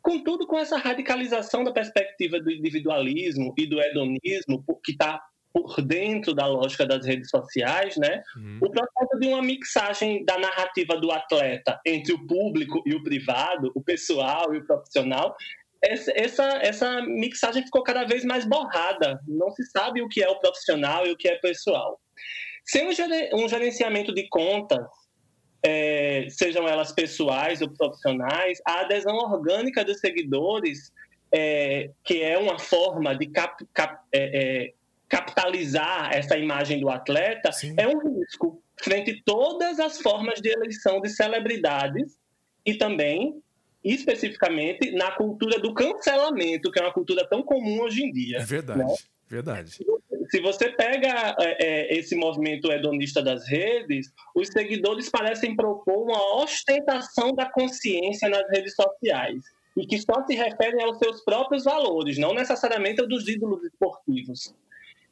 Contudo, 0.00 0.46
com 0.46 0.58
essa 0.58 0.78
radicalização 0.78 1.62
da 1.62 1.72
perspectiva 1.72 2.40
do 2.40 2.50
individualismo 2.50 3.54
e 3.58 3.66
do 3.66 3.78
hedonismo, 3.80 4.64
que 4.82 4.92
está 4.92 5.22
por 5.52 5.82
dentro 5.82 6.32
da 6.32 6.46
lógica 6.46 6.86
das 6.86 7.04
redes 7.04 7.28
sociais, 7.28 7.96
né? 7.96 8.22
Uhum. 8.36 8.58
O 8.62 8.70
processo 8.70 9.18
de 9.18 9.26
uma 9.26 9.42
mixagem 9.42 10.24
da 10.24 10.38
narrativa 10.38 10.96
do 10.96 11.10
atleta 11.10 11.78
entre 11.84 12.12
o 12.12 12.26
público 12.26 12.82
e 12.86 12.94
o 12.94 13.02
privado, 13.02 13.70
o 13.74 13.82
pessoal 13.82 14.54
e 14.54 14.58
o 14.58 14.64
profissional, 14.64 15.36
essa, 15.82 16.42
essa 16.62 17.02
mixagem 17.02 17.64
ficou 17.64 17.82
cada 17.82 18.04
vez 18.04 18.24
mais 18.24 18.44
borrada. 18.44 19.20
Não 19.26 19.50
se 19.50 19.64
sabe 19.66 20.02
o 20.02 20.08
que 20.08 20.22
é 20.22 20.28
o 20.28 20.38
profissional 20.38 21.06
e 21.06 21.12
o 21.12 21.16
que 21.16 21.28
é 21.28 21.36
pessoal. 21.36 22.00
Sem 22.64 22.86
um 22.86 23.48
gerenciamento 23.48 24.14
de 24.14 24.28
contas, 24.28 24.86
é, 25.62 26.26
sejam 26.30 26.68
elas 26.68 26.92
pessoais 26.92 27.60
ou 27.60 27.70
profissionais, 27.70 28.60
a 28.66 28.80
adesão 28.80 29.16
orgânica 29.16 29.84
dos 29.84 29.98
seguidores, 29.98 30.92
é, 31.32 31.90
que 32.04 32.22
é 32.22 32.38
uma 32.38 32.58
forma 32.58 33.16
de 33.16 33.26
cap, 33.26 33.64
cap, 33.72 33.98
é, 34.12 34.66
é 34.68 34.72
capitalizar 35.08 36.10
essa 36.14 36.38
imagem 36.38 36.80
do 36.80 36.88
atleta, 36.88 37.50
Sim. 37.50 37.74
é 37.76 37.88
um 37.88 37.98
risco 37.98 38.62
frente 38.80 39.10
a 39.10 39.14
todas 39.24 39.80
as 39.80 40.00
formas 40.00 40.40
de 40.40 40.50
eleição 40.50 41.00
de 41.00 41.08
celebridades 41.08 42.16
e 42.64 42.74
também 42.74 43.42
especificamente 43.84 44.90
na 44.92 45.10
cultura 45.12 45.58
do 45.58 45.72
cancelamento, 45.74 46.70
que 46.70 46.78
é 46.78 46.82
uma 46.82 46.92
cultura 46.92 47.26
tão 47.26 47.42
comum 47.42 47.80
hoje 47.80 48.04
em 48.04 48.12
dia. 48.12 48.38
É 48.38 48.44
verdade, 48.44 48.78
né? 48.78 48.94
verdade. 49.28 49.78
Se 50.30 50.40
você 50.40 50.68
pega 50.70 51.34
é, 51.40 51.64
é, 51.64 51.98
esse 51.98 52.14
movimento 52.14 52.70
hedonista 52.70 53.22
das 53.22 53.48
redes, 53.48 54.12
os 54.34 54.48
seguidores 54.48 55.08
parecem 55.08 55.56
propor 55.56 56.04
uma 56.04 56.42
ostentação 56.42 57.34
da 57.34 57.46
consciência 57.46 58.28
nas 58.28 58.48
redes 58.50 58.74
sociais 58.74 59.42
e 59.76 59.86
que 59.86 59.98
só 59.98 60.24
se 60.26 60.34
referem 60.34 60.82
aos 60.84 60.98
seus 60.98 61.24
próprios 61.24 61.64
valores, 61.64 62.18
não 62.18 62.34
necessariamente 62.34 63.00
aos 63.00 63.08
dos 63.08 63.28
ídolos 63.28 63.64
esportivos. 63.64 64.54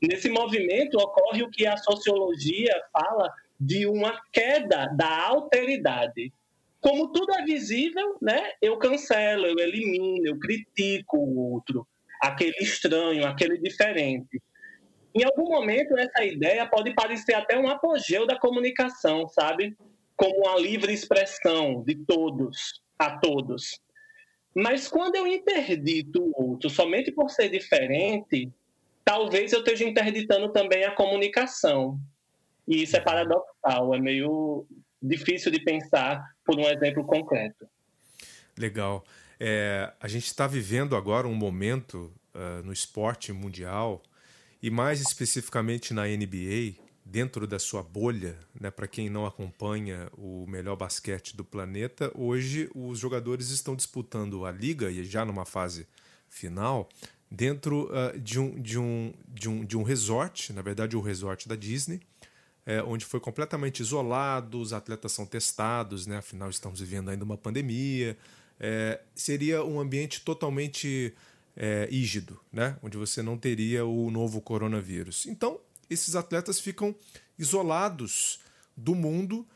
Nesse 0.00 0.28
movimento 0.28 0.96
ocorre 0.96 1.42
o 1.42 1.50
que 1.50 1.66
a 1.66 1.76
sociologia 1.76 2.72
fala 2.92 3.32
de 3.58 3.86
uma 3.86 4.20
queda 4.32 4.86
da 4.96 5.26
alteridade 5.26 6.32
como 6.80 7.12
tudo 7.12 7.34
é 7.34 7.44
visível, 7.44 8.16
né, 8.20 8.52
eu 8.62 8.76
cancelo, 8.78 9.46
eu 9.46 9.58
elimino, 9.58 10.26
eu 10.26 10.38
critico 10.38 11.16
o 11.16 11.52
outro, 11.52 11.86
aquele 12.20 12.56
estranho, 12.60 13.26
aquele 13.26 13.58
diferente. 13.58 14.40
Em 15.14 15.24
algum 15.24 15.48
momento, 15.48 15.98
essa 15.98 16.24
ideia 16.24 16.66
pode 16.66 16.94
parecer 16.94 17.34
até 17.34 17.58
um 17.58 17.68
apogeu 17.68 18.26
da 18.26 18.38
comunicação, 18.38 19.26
sabe? 19.28 19.76
Como 20.16 20.36
uma 20.38 20.56
livre 20.58 20.92
expressão 20.92 21.82
de 21.82 21.96
todos 21.96 22.80
a 22.98 23.18
todos. 23.18 23.80
Mas 24.54 24.88
quando 24.88 25.16
eu 25.16 25.26
interdito 25.26 26.22
o 26.22 26.50
outro 26.50 26.68
somente 26.68 27.10
por 27.10 27.30
ser 27.30 27.48
diferente, 27.48 28.50
talvez 29.04 29.52
eu 29.52 29.60
esteja 29.60 29.84
interditando 29.84 30.52
também 30.52 30.84
a 30.84 30.94
comunicação. 30.94 31.98
E 32.66 32.82
isso 32.82 32.96
é 32.96 33.00
paradoxal, 33.00 33.94
é 33.94 33.98
meio 33.98 34.66
difícil 35.02 35.50
de 35.50 35.60
pensar 35.60 36.34
por 36.44 36.58
um 36.58 36.64
exemplo 36.68 37.04
concreto. 37.04 37.68
Legal. 38.56 39.04
É, 39.40 39.92
a 40.00 40.08
gente 40.08 40.26
está 40.26 40.46
vivendo 40.46 40.96
agora 40.96 41.28
um 41.28 41.34
momento 41.34 42.12
uh, 42.34 42.62
no 42.64 42.72
esporte 42.72 43.32
mundial 43.32 44.02
e 44.60 44.70
mais 44.70 45.00
especificamente 45.00 45.94
na 45.94 46.06
NBA, 46.06 46.74
dentro 47.04 47.46
da 47.46 47.58
sua 47.58 47.82
bolha, 47.82 48.36
né, 48.60 48.70
para 48.70 48.88
quem 48.88 49.08
não 49.08 49.24
acompanha 49.24 50.10
o 50.18 50.44
melhor 50.46 50.76
basquete 50.76 51.36
do 51.36 51.44
planeta, 51.44 52.10
hoje 52.14 52.68
os 52.74 52.98
jogadores 52.98 53.50
estão 53.50 53.76
disputando 53.76 54.44
a 54.44 54.50
liga 54.50 54.90
e 54.90 55.04
já 55.04 55.24
numa 55.24 55.46
fase 55.46 55.86
final 56.28 56.88
dentro 57.30 57.90
uh, 57.92 58.18
de, 58.18 58.40
um, 58.40 58.60
de, 58.60 58.78
um, 58.78 59.14
de, 59.28 59.48
um, 59.48 59.64
de 59.64 59.76
um 59.76 59.82
resort, 59.82 60.52
na 60.52 60.62
verdade 60.62 60.96
o 60.96 61.00
resort 61.00 61.48
da 61.48 61.54
Disney, 61.54 62.00
é, 62.68 62.82
onde 62.82 63.06
foi 63.06 63.18
completamente 63.18 63.80
isolado, 63.80 64.60
os 64.60 64.74
atletas 64.74 65.12
são 65.12 65.24
testados, 65.24 66.06
né? 66.06 66.18
afinal 66.18 66.50
estamos 66.50 66.80
vivendo 66.80 67.08
ainda 67.08 67.24
uma 67.24 67.38
pandemia. 67.38 68.14
É, 68.60 69.00
seria 69.14 69.64
um 69.64 69.80
ambiente 69.80 70.20
totalmente 70.20 71.14
é, 71.56 71.88
rígido, 71.90 72.38
né? 72.52 72.76
onde 72.82 72.98
você 72.98 73.22
não 73.22 73.38
teria 73.38 73.86
o 73.86 74.10
novo 74.10 74.38
coronavírus. 74.42 75.24
Então, 75.24 75.58
esses 75.88 76.14
atletas 76.14 76.60
ficam 76.60 76.94
isolados 77.38 78.38
do 78.76 78.94
mundo 78.94 79.48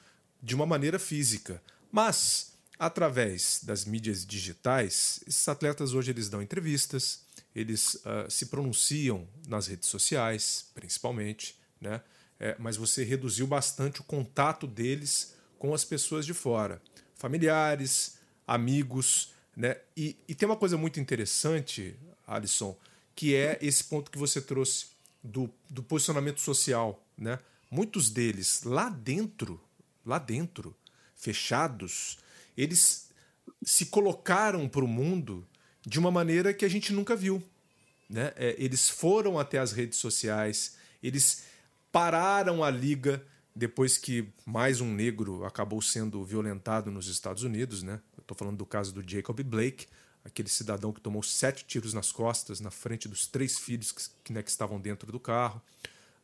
de 0.43 0.55
uma 0.55 0.65
maneira 0.65 0.99
física. 0.99 1.63
Mas, 1.93 2.55
através 2.79 3.61
das 3.63 3.85
mídias 3.85 4.25
digitais, 4.25 5.21
esses 5.29 5.47
atletas 5.47 5.93
hoje 5.93 6.11
eles 6.11 6.31
dão 6.31 6.41
entrevistas, 6.41 7.27
eles 7.55 7.93
uh, 7.97 8.31
se 8.31 8.47
pronunciam 8.47 9.29
nas 9.47 9.67
redes 9.67 9.91
sociais, 9.91 10.71
principalmente, 10.75 11.55
né? 11.79 12.01
É, 12.43 12.57
mas 12.59 12.77
você 12.77 13.05
reduziu 13.05 13.47
bastante 13.47 14.01
o 14.01 14.05
contato 14.05 14.67
deles 14.67 15.37
com 15.61 15.73
as 15.73 15.85
pessoas 15.85 16.27
de 16.27 16.35
fora, 16.35 16.83
familiares, 17.15 18.19
amigos, 18.45 19.33
né? 19.57 19.77
E, 19.97 20.17
e 20.27 20.35
tem 20.35 20.49
uma 20.49 20.57
coisa 20.57 20.77
muito 20.77 20.99
interessante, 20.99 21.97
Alisson, 22.27 22.77
que 23.15 23.37
é 23.37 23.59
esse 23.63 23.85
ponto 23.85 24.11
que 24.11 24.19
você 24.19 24.41
trouxe 24.41 24.87
do, 25.23 25.49
do 25.71 25.85
posicionamento 25.85 26.41
social, 26.41 27.01
né? 27.17 27.39
Muitos 27.71 28.11
deles 28.11 28.65
lá 28.65 28.89
dentro, 28.89 29.61
lá 30.05 30.19
dentro, 30.19 30.77
fechados, 31.15 32.19
eles 32.57 33.09
se 33.63 33.87
colocaram 33.87 34.69
para 34.69 34.85
o 34.85 34.89
mundo 34.89 35.47
de 35.87 35.97
uma 35.97 36.11
maneira 36.11 36.53
que 36.53 36.65
a 36.65 36.69
gente 36.69 36.93
nunca 36.93 37.15
viu. 37.15 37.41
Né? 38.11 38.33
É, 38.35 38.57
eles 38.59 38.91
foram 38.91 39.39
até 39.39 39.59
as 39.59 39.71
redes 39.71 39.99
sociais, 39.99 40.77
eles 41.01 41.52
pararam 41.93 42.65
a 42.65 42.71
liga 42.71 43.23
depois 43.55 43.99
que 43.99 44.33
mais 44.47 44.81
um 44.81 44.93
negro 44.93 45.45
acabou 45.45 45.83
sendo 45.83 46.25
violentado 46.25 46.91
nos 46.91 47.07
Estados 47.07 47.43
Unidos, 47.43 47.83
né? 47.83 48.01
Eu 48.17 48.23
estou 48.23 48.37
falando 48.37 48.57
do 48.57 48.65
caso 48.65 48.95
do 48.95 49.07
Jacob 49.07 49.39
Blake, 49.43 49.87
aquele 50.25 50.49
cidadão 50.49 50.93
que 50.93 51.01
tomou 51.01 51.23
sete 51.23 51.65
tiros 51.67 51.93
nas 51.93 52.11
costas 52.11 52.61
na 52.61 52.71
frente 52.71 53.07
dos 53.09 53.27
três 53.27 53.59
filhos 53.59 53.93
que, 54.25 54.33
né, 54.33 54.43
que 54.43 54.51
estavam 54.51 54.81
dentro 54.81 55.13
do 55.13 55.21
carro. 55.21 55.61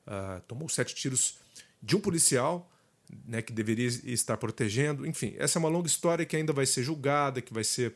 Uh, 0.06 0.40
tomou 0.48 0.68
sete 0.70 0.94
tiros 0.94 1.36
de 1.82 1.94
um 1.94 2.00
policial 2.00 2.70
né, 3.26 3.42
que 3.42 3.52
deveria 3.52 3.86
estar 3.86 4.38
protegendo. 4.38 5.06
Enfim, 5.06 5.34
essa 5.38 5.58
é 5.58 5.60
uma 5.60 5.68
longa 5.68 5.86
história 5.86 6.24
que 6.24 6.34
ainda 6.34 6.52
vai 6.52 6.64
ser 6.64 6.82
julgada, 6.82 7.42
que 7.42 7.52
vai 7.52 7.64
ser 7.64 7.94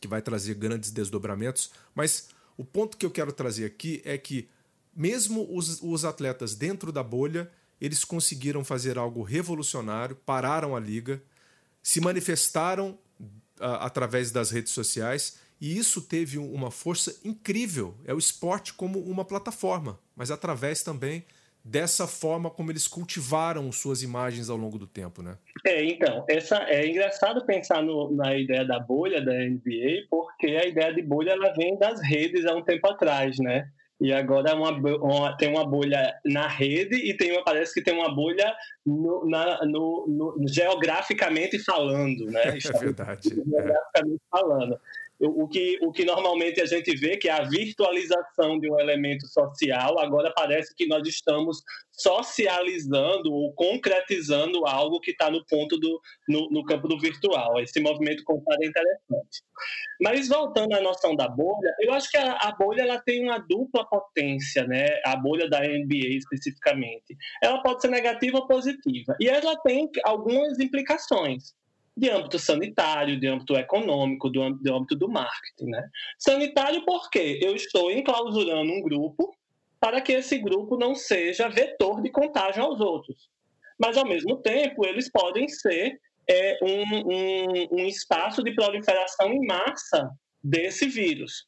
que 0.00 0.06
vai 0.06 0.22
trazer 0.22 0.54
grandes 0.54 0.90
desdobramentos. 0.90 1.70
Mas 1.94 2.28
o 2.56 2.64
ponto 2.64 2.96
que 2.96 3.04
eu 3.04 3.10
quero 3.10 3.32
trazer 3.32 3.64
aqui 3.64 4.02
é 4.04 4.16
que 4.16 4.48
mesmo 4.98 5.46
os, 5.48 5.80
os 5.80 6.04
atletas 6.04 6.56
dentro 6.56 6.90
da 6.90 7.04
bolha, 7.04 7.48
eles 7.80 8.04
conseguiram 8.04 8.64
fazer 8.64 8.98
algo 8.98 9.22
revolucionário, 9.22 10.16
pararam 10.16 10.74
a 10.74 10.80
liga, 10.80 11.22
se 11.80 12.00
manifestaram 12.00 12.98
uh, 13.20 13.78
através 13.78 14.32
das 14.32 14.50
redes 14.50 14.72
sociais 14.72 15.38
e 15.60 15.78
isso 15.78 16.02
teve 16.02 16.36
uma 16.36 16.72
força 16.72 17.16
incrível. 17.24 17.94
É 18.04 18.12
o 18.12 18.18
esporte 18.18 18.74
como 18.74 18.98
uma 18.98 19.24
plataforma, 19.24 20.00
mas 20.16 20.32
através 20.32 20.82
também 20.82 21.24
dessa 21.64 22.06
forma 22.08 22.50
como 22.50 22.72
eles 22.72 22.88
cultivaram 22.88 23.70
suas 23.70 24.02
imagens 24.02 24.50
ao 24.50 24.56
longo 24.56 24.78
do 24.78 24.86
tempo, 24.86 25.22
né? 25.22 25.38
É, 25.64 25.84
então, 25.84 26.24
essa 26.28 26.56
é 26.64 26.88
engraçado 26.88 27.44
pensar 27.44 27.82
no, 27.82 28.10
na 28.16 28.36
ideia 28.36 28.64
da 28.64 28.80
bolha 28.80 29.20
da 29.20 29.32
NBA, 29.32 30.06
porque 30.10 30.46
a 30.46 30.66
ideia 30.66 30.92
de 30.92 31.02
bolha 31.02 31.32
ela 31.32 31.52
vem 31.52 31.78
das 31.78 32.00
redes 32.00 32.46
há 32.46 32.54
um 32.54 32.62
tempo 32.62 32.88
atrás, 32.88 33.38
né? 33.38 33.70
E 34.00 34.12
agora 34.12 34.54
uma, 34.54 34.70
uma, 34.70 35.36
tem 35.36 35.48
uma 35.48 35.66
bolha 35.66 36.14
na 36.24 36.46
rede 36.46 36.94
e 36.94 37.16
tem 37.16 37.32
uma, 37.32 37.42
parece 37.42 37.74
que 37.74 37.82
tem 37.82 37.94
uma 37.94 38.14
bolha 38.14 38.54
no, 38.86 39.28
na, 39.28 39.64
no, 39.66 40.06
no, 40.06 40.48
geograficamente 40.48 41.58
falando, 41.58 42.26
né? 42.26 42.42
É 42.74 42.78
verdade. 42.78 43.28
Geograficamente 43.28 44.22
é. 44.22 44.28
falando 44.30 44.80
o 45.20 45.48
que, 45.48 45.78
o 45.82 45.90
que 45.90 46.04
normalmente 46.04 46.60
a 46.60 46.66
gente 46.66 46.94
vê, 46.96 47.16
que 47.16 47.28
é 47.28 47.32
a 47.32 47.42
virtualização 47.42 48.58
de 48.58 48.70
um 48.70 48.78
elemento 48.78 49.26
social, 49.26 49.98
agora 49.98 50.32
parece 50.34 50.74
que 50.76 50.86
nós 50.86 51.06
estamos 51.08 51.60
socializando 51.90 53.32
ou 53.32 53.52
concretizando 53.54 54.64
algo 54.64 55.00
que 55.00 55.10
está 55.10 55.28
no 55.28 55.44
ponto 55.46 55.76
do 55.76 56.00
no, 56.28 56.48
no, 56.50 56.64
campo 56.64 56.86
do 56.86 56.98
virtual. 57.00 57.58
Esse 57.60 57.80
movimento 57.80 58.22
contrário 58.22 58.64
é 58.64 58.68
interessante. 58.68 59.42
Mas 60.00 60.28
voltando 60.28 60.74
à 60.74 60.80
noção 60.80 61.16
da 61.16 61.28
bolha, 61.28 61.74
eu 61.80 61.92
acho 61.92 62.08
que 62.08 62.16
a, 62.16 62.34
a 62.34 62.52
bolha 62.52 62.82
ela 62.82 63.00
tem 63.00 63.24
uma 63.24 63.38
dupla 63.38 63.84
potência, 63.84 64.64
né? 64.64 64.86
A 65.04 65.16
bolha 65.16 65.50
da 65.50 65.60
NBA 65.60 66.16
especificamente. 66.18 67.16
Ela 67.42 67.60
pode 67.60 67.82
ser 67.82 67.88
negativa 67.88 68.38
ou 68.38 68.46
positiva. 68.46 69.16
E 69.20 69.28
ela 69.28 69.56
tem 69.62 69.90
algumas 70.04 70.60
implicações 70.60 71.58
de 71.98 72.08
âmbito 72.08 72.38
sanitário, 72.38 73.18
de 73.18 73.26
âmbito 73.26 73.56
econômico, 73.56 74.30
do 74.30 74.54
de 74.54 74.70
âmbito 74.70 74.94
do 74.94 75.08
marketing. 75.08 75.66
Né? 75.66 75.88
Sanitário 76.16 76.84
porque 76.84 77.40
eu 77.42 77.56
estou 77.56 77.90
enclausurando 77.90 78.72
um 78.72 78.80
grupo 78.80 79.34
para 79.80 80.00
que 80.00 80.12
esse 80.12 80.38
grupo 80.38 80.76
não 80.76 80.94
seja 80.94 81.48
vetor 81.48 82.00
de 82.00 82.10
contágio 82.10 82.62
aos 82.62 82.80
outros. 82.80 83.28
Mas, 83.78 83.96
ao 83.96 84.06
mesmo 84.06 84.36
tempo, 84.36 84.86
eles 84.86 85.10
podem 85.10 85.48
ser 85.48 86.00
é, 86.28 86.58
um, 86.62 86.82
um, 87.12 87.82
um 87.82 87.86
espaço 87.86 88.42
de 88.42 88.54
proliferação 88.54 89.32
em 89.32 89.44
massa 89.44 90.08
desse 90.42 90.86
vírus. 90.86 91.47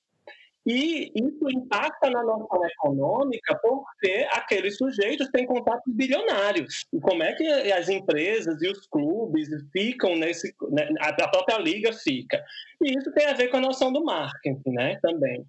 E 0.70 1.10
isso 1.16 1.50
impacta 1.50 2.08
na 2.10 2.22
noção 2.22 2.64
econômica 2.64 3.58
porque 3.60 4.24
aqueles 4.30 4.76
sujeitos 4.76 5.28
têm 5.30 5.44
contatos 5.44 5.92
bilionários. 5.92 6.86
E 6.92 7.00
como 7.00 7.24
é 7.24 7.32
que 7.32 7.44
as 7.72 7.88
empresas 7.88 8.62
e 8.62 8.68
os 8.68 8.86
clubes 8.86 9.48
ficam 9.72 10.14
nesse. 10.14 10.54
Né, 10.70 10.88
a 11.00 11.28
própria 11.28 11.58
liga 11.58 11.92
fica. 11.92 12.40
E 12.80 12.96
isso 12.96 13.12
tem 13.12 13.26
a 13.26 13.32
ver 13.32 13.48
com 13.48 13.56
a 13.56 13.60
noção 13.60 13.92
do 13.92 14.04
marketing, 14.04 14.70
né? 14.70 14.96
Também. 15.02 15.44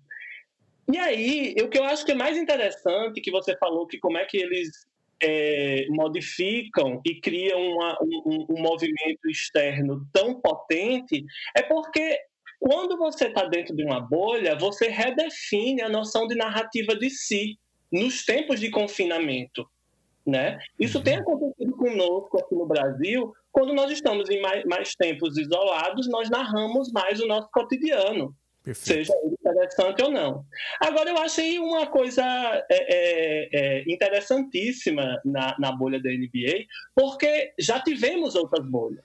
E 0.91 0.97
aí, 0.97 1.55
o 1.61 1.69
que 1.69 1.77
eu 1.77 1.83
acho 1.83 2.03
que 2.03 2.13
é 2.13 2.15
mais 2.15 2.35
interessante 2.35 3.21
que 3.21 3.29
você 3.29 3.55
falou, 3.57 3.85
que 3.85 3.99
como 3.99 4.17
é 4.17 4.25
que 4.25 4.37
eles 4.37 4.87
é, 5.21 5.85
modificam 5.89 6.99
e 7.05 7.21
criam 7.21 7.61
uma, 7.61 7.95
um, 8.01 8.45
um 8.49 8.59
movimento 8.59 9.29
externo 9.29 10.03
tão 10.11 10.41
potente, 10.41 11.23
é 11.55 11.61
porque 11.61 12.17
quando 12.61 12.95
você 12.95 13.25
está 13.25 13.45
dentro 13.45 13.75
de 13.75 13.83
uma 13.83 13.99
bolha, 13.99 14.55
você 14.55 14.87
redefine 14.87 15.81
a 15.81 15.89
noção 15.89 16.27
de 16.27 16.35
narrativa 16.35 16.95
de 16.95 17.09
si 17.09 17.57
nos 17.91 18.23
tempos 18.23 18.59
de 18.59 18.69
confinamento. 18.69 19.67
Né? 20.23 20.59
Isso 20.79 20.99
uhum. 20.99 21.03
tem 21.03 21.15
acontecido 21.15 21.75
conosco 21.75 22.37
aqui 22.37 22.53
no 22.53 22.67
Brasil. 22.67 23.33
Quando 23.51 23.73
nós 23.73 23.89
estamos 23.91 24.29
em 24.29 24.39
mais, 24.39 24.63
mais 24.65 24.93
tempos 24.93 25.39
isolados, 25.39 26.07
nós 26.07 26.29
narramos 26.29 26.91
mais 26.91 27.19
o 27.19 27.25
nosso 27.25 27.49
cotidiano. 27.51 28.35
Perfeito. 28.63 29.07
seja 29.07 29.13
interessante 29.25 30.03
ou 30.03 30.11
não. 30.11 30.45
Agora, 30.79 31.09
eu 31.09 31.17
achei 31.17 31.57
uma 31.57 31.87
coisa 31.87 32.23
é, 32.23 32.65
é, 32.69 33.49
é, 33.51 33.83
interessantíssima 33.91 35.19
na, 35.25 35.55
na 35.57 35.71
bolha 35.71 35.99
da 35.99 36.11
NBA, 36.11 36.67
porque 36.93 37.53
já 37.57 37.79
tivemos 37.79 38.35
outras 38.35 38.63
bolhas. 38.63 39.03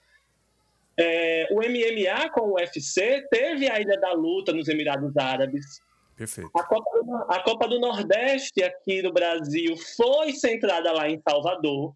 É, 0.98 1.48
o 1.50 1.56
MMA 1.56 2.30
com 2.30 2.48
o 2.48 2.54
UFC 2.54 3.26
teve 3.30 3.70
a 3.70 3.80
Ilha 3.80 3.98
da 4.00 4.12
Luta 4.12 4.52
nos 4.52 4.68
Emirados 4.68 5.16
Árabes. 5.16 5.80
Perfeito. 6.16 6.50
A 6.54 6.62
Copa, 6.62 6.90
do, 7.02 7.14
a 7.28 7.42
Copa 7.42 7.68
do 7.68 7.78
Nordeste 7.78 8.62
aqui 8.62 9.02
no 9.02 9.12
Brasil 9.12 9.76
foi 9.96 10.32
centrada 10.32 10.90
lá 10.92 11.08
em 11.10 11.20
Salvador, 11.20 11.94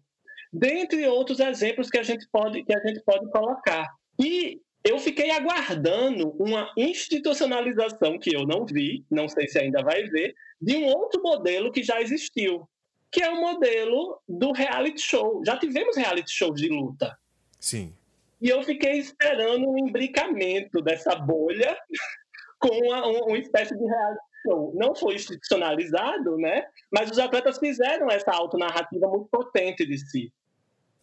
dentre 0.53 1.07
outros 1.07 1.39
exemplos 1.39 1.89
que 1.89 1.97
a 1.97 2.03
gente 2.03 2.27
pode, 2.31 2.63
que 2.63 2.73
a 2.73 2.79
gente 2.79 3.01
pode 3.03 3.29
colocar. 3.31 3.87
E 4.19 4.61
eu 4.83 4.99
fiquei 4.99 5.31
aguardando 5.31 6.29
uma 6.39 6.71
institucionalização 6.77 8.19
que 8.19 8.35
eu 8.35 8.45
não 8.45 8.65
vi, 8.65 9.03
não 9.09 9.27
sei 9.27 9.47
se 9.47 9.57
ainda 9.57 9.81
vai 9.81 10.03
ver, 10.03 10.35
de 10.61 10.75
um 10.75 10.85
outro 10.85 11.21
modelo 11.23 11.71
que 11.71 11.81
já 11.81 11.99
existiu, 11.99 12.67
que 13.11 13.23
é 13.23 13.29
o 13.29 13.41
modelo 13.41 14.21
do 14.27 14.51
reality 14.51 15.01
show. 15.01 15.41
Já 15.45 15.57
tivemos 15.57 15.97
reality 15.97 16.31
shows 16.31 16.61
de 16.61 16.69
luta. 16.69 17.17
Sim. 17.59 17.93
E 18.41 18.49
eu 18.49 18.63
fiquei 18.63 18.93
esperando 18.93 19.69
um 19.69 19.77
imbricamento 19.77 20.81
dessa 20.81 21.15
bolha 21.15 21.77
com 22.59 22.69
uma, 22.87 23.05
uma 23.05 23.37
espécie 23.37 23.77
de 23.77 23.85
reality 23.85 24.31
show. 24.43 24.73
Não 24.75 24.95
foi 24.95 25.15
institucionalizado, 25.15 26.37
né? 26.37 26.65
Mas 26.91 27.11
os 27.11 27.19
atletas 27.19 27.59
fizeram 27.59 28.09
essa 28.09 28.31
autonarrativa 28.31 29.07
muito 29.07 29.27
potente 29.29 29.85
de 29.85 29.97
si, 29.97 30.33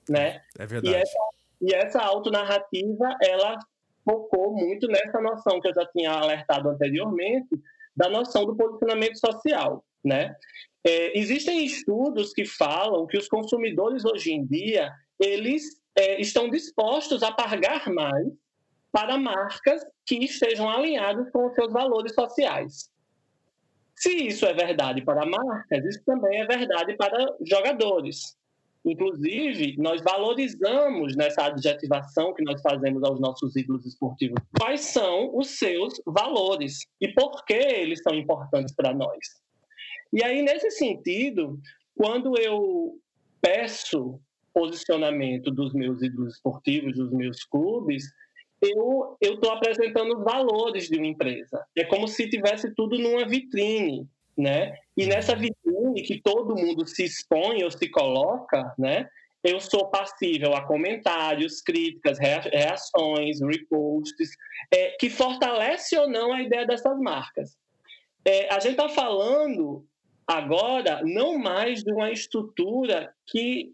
né? 0.09 0.43
É 0.59 0.67
verdade. 0.67 0.97
E 0.97 1.01
essa, 1.01 1.19
e 1.61 1.75
essa 1.75 2.01
autonarrativa, 2.01 3.17
ela 3.23 3.59
focou 4.05 4.55
muito 4.55 4.89
nessa 4.89 5.21
noção 5.21 5.61
que 5.61 5.69
eu 5.69 5.75
já 5.75 5.87
tinha 5.87 6.13
alertado 6.13 6.69
anteriormente, 6.69 7.49
da 7.95 8.09
noção 8.09 8.45
do 8.45 8.57
posicionamento 8.57 9.19
social, 9.19 9.85
né? 10.05 10.35
É, 10.85 11.19
existem 11.19 11.65
estudos 11.65 12.33
que 12.33 12.45
falam 12.45 13.07
que 13.07 13.19
os 13.19 13.29
consumidores 13.29 14.05
hoje 14.05 14.33
em 14.33 14.47
dia 14.47 14.93
eles 15.19 15.79
é, 15.99 16.21
estão 16.21 16.49
dispostos 16.49 17.25
a 17.25 17.33
pagar 17.33 17.89
mais 17.91 18.29
para 18.93 19.19
marcas 19.19 19.85
que 20.07 20.25
estejam 20.25 20.71
alinhadas 20.71 21.29
com 21.33 21.49
os 21.49 21.55
seus 21.55 21.73
valores 21.73 22.15
sociais. 22.15 22.89
Se 23.97 24.11
isso 24.29 24.47
é 24.47 24.55
verdade 24.55 25.03
para 25.03 25.27
marcas, 25.27 25.85
isso 25.85 26.01
também 26.05 26.41
é 26.41 26.47
verdade 26.47 26.97
para 26.97 27.37
jogadores. 27.45 28.39
Inclusive, 28.85 29.77
nós 29.77 30.01
valorizamos 30.01 31.17
nessa 31.17 31.47
adjetivação 31.47 32.33
que 32.33 32.45
nós 32.45 32.63
fazemos 32.63 33.03
aos 33.03 33.19
nossos 33.21 33.57
ídolos 33.57 33.85
esportivos 33.85 34.41
quais 34.57 34.83
são 34.83 35.37
os 35.37 35.59
seus 35.59 36.01
valores 36.07 36.79
e 37.01 37.09
por 37.09 37.45
que 37.45 37.55
eles 37.55 38.01
são 38.03 38.15
importantes 38.15 38.73
para 38.73 38.95
nós. 38.95 39.19
E 40.13 40.23
aí, 40.23 40.43
nesse 40.43 40.71
sentido, 40.71 41.59
quando 41.97 42.39
eu 42.41 42.97
peço 43.41 44.21
posicionamento 44.59 45.53
dos 45.53 45.73
meus 45.73 46.03
ídolos 46.03 46.35
esportivos, 46.35 46.97
dos 46.97 47.13
meus 47.13 47.45
clubes, 47.45 48.03
eu 48.61 49.17
estou 49.21 49.53
apresentando 49.53 50.19
os 50.19 50.25
valores 50.25 50.89
de 50.89 50.99
uma 50.99 51.07
empresa. 51.07 51.65
É 51.77 51.85
como 51.85 52.09
se 52.09 52.29
tivesse 52.29 52.75
tudo 52.75 52.99
numa 52.99 53.25
vitrine, 53.25 54.09
né? 54.37 54.75
E 54.97 55.07
nessa 55.07 55.37
vitrine 55.37 56.03
que 56.03 56.21
todo 56.21 56.57
mundo 56.57 56.85
se 56.89 57.05
expõe 57.05 57.63
ou 57.63 57.71
se 57.71 57.89
coloca, 57.89 58.75
né? 58.77 59.09
Eu 59.45 59.61
sou 59.61 59.89
passível 59.89 60.53
a 60.55 60.67
comentários, 60.67 61.61
críticas, 61.61 62.19
reações, 62.19 63.41
reposts, 63.41 64.31
é, 64.75 64.97
que 64.99 65.09
fortalece 65.09 65.97
ou 65.97 66.11
não 66.11 66.33
a 66.33 66.43
ideia 66.43 66.67
dessas 66.67 66.99
marcas. 66.99 67.57
É, 68.25 68.53
a 68.53 68.59
gente 68.59 68.73
está 68.73 68.89
falando 68.89 69.87
agora 70.27 71.01
não 71.05 71.39
mais 71.39 71.85
de 71.85 71.93
uma 71.93 72.11
estrutura 72.11 73.15
que 73.29 73.73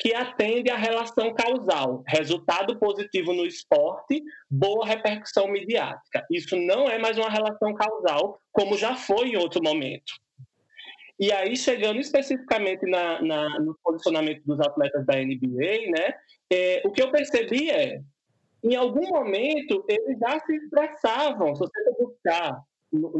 que 0.00 0.14
atende 0.14 0.70
à 0.70 0.76
relação 0.76 1.34
causal, 1.34 2.02
resultado 2.08 2.78
positivo 2.78 3.34
no 3.34 3.44
esporte, 3.44 4.22
boa 4.50 4.86
repercussão 4.86 5.46
midiática. 5.46 6.26
Isso 6.30 6.56
não 6.56 6.88
é 6.88 6.98
mais 6.98 7.18
uma 7.18 7.28
relação 7.28 7.74
causal, 7.74 8.40
como 8.50 8.78
já 8.78 8.96
foi 8.96 9.28
em 9.28 9.36
outro 9.36 9.62
momento. 9.62 10.10
E 11.18 11.30
aí, 11.30 11.54
chegando 11.54 12.00
especificamente 12.00 12.86
na, 12.86 13.20
na, 13.20 13.60
no 13.60 13.76
posicionamento 13.84 14.42
dos 14.46 14.58
atletas 14.58 15.04
da 15.04 15.16
NBA, 15.16 15.90
né, 15.90 16.14
é, 16.50 16.80
o 16.82 16.90
que 16.90 17.02
eu 17.02 17.10
percebi 17.10 17.70
é, 17.70 18.00
em 18.64 18.74
algum 18.74 19.06
momento, 19.06 19.84
eles 19.86 20.18
já 20.18 20.40
se 20.40 20.56
expressavam, 20.56 21.54
se 21.54 21.60
você 21.60 21.92
buscar 21.98 22.58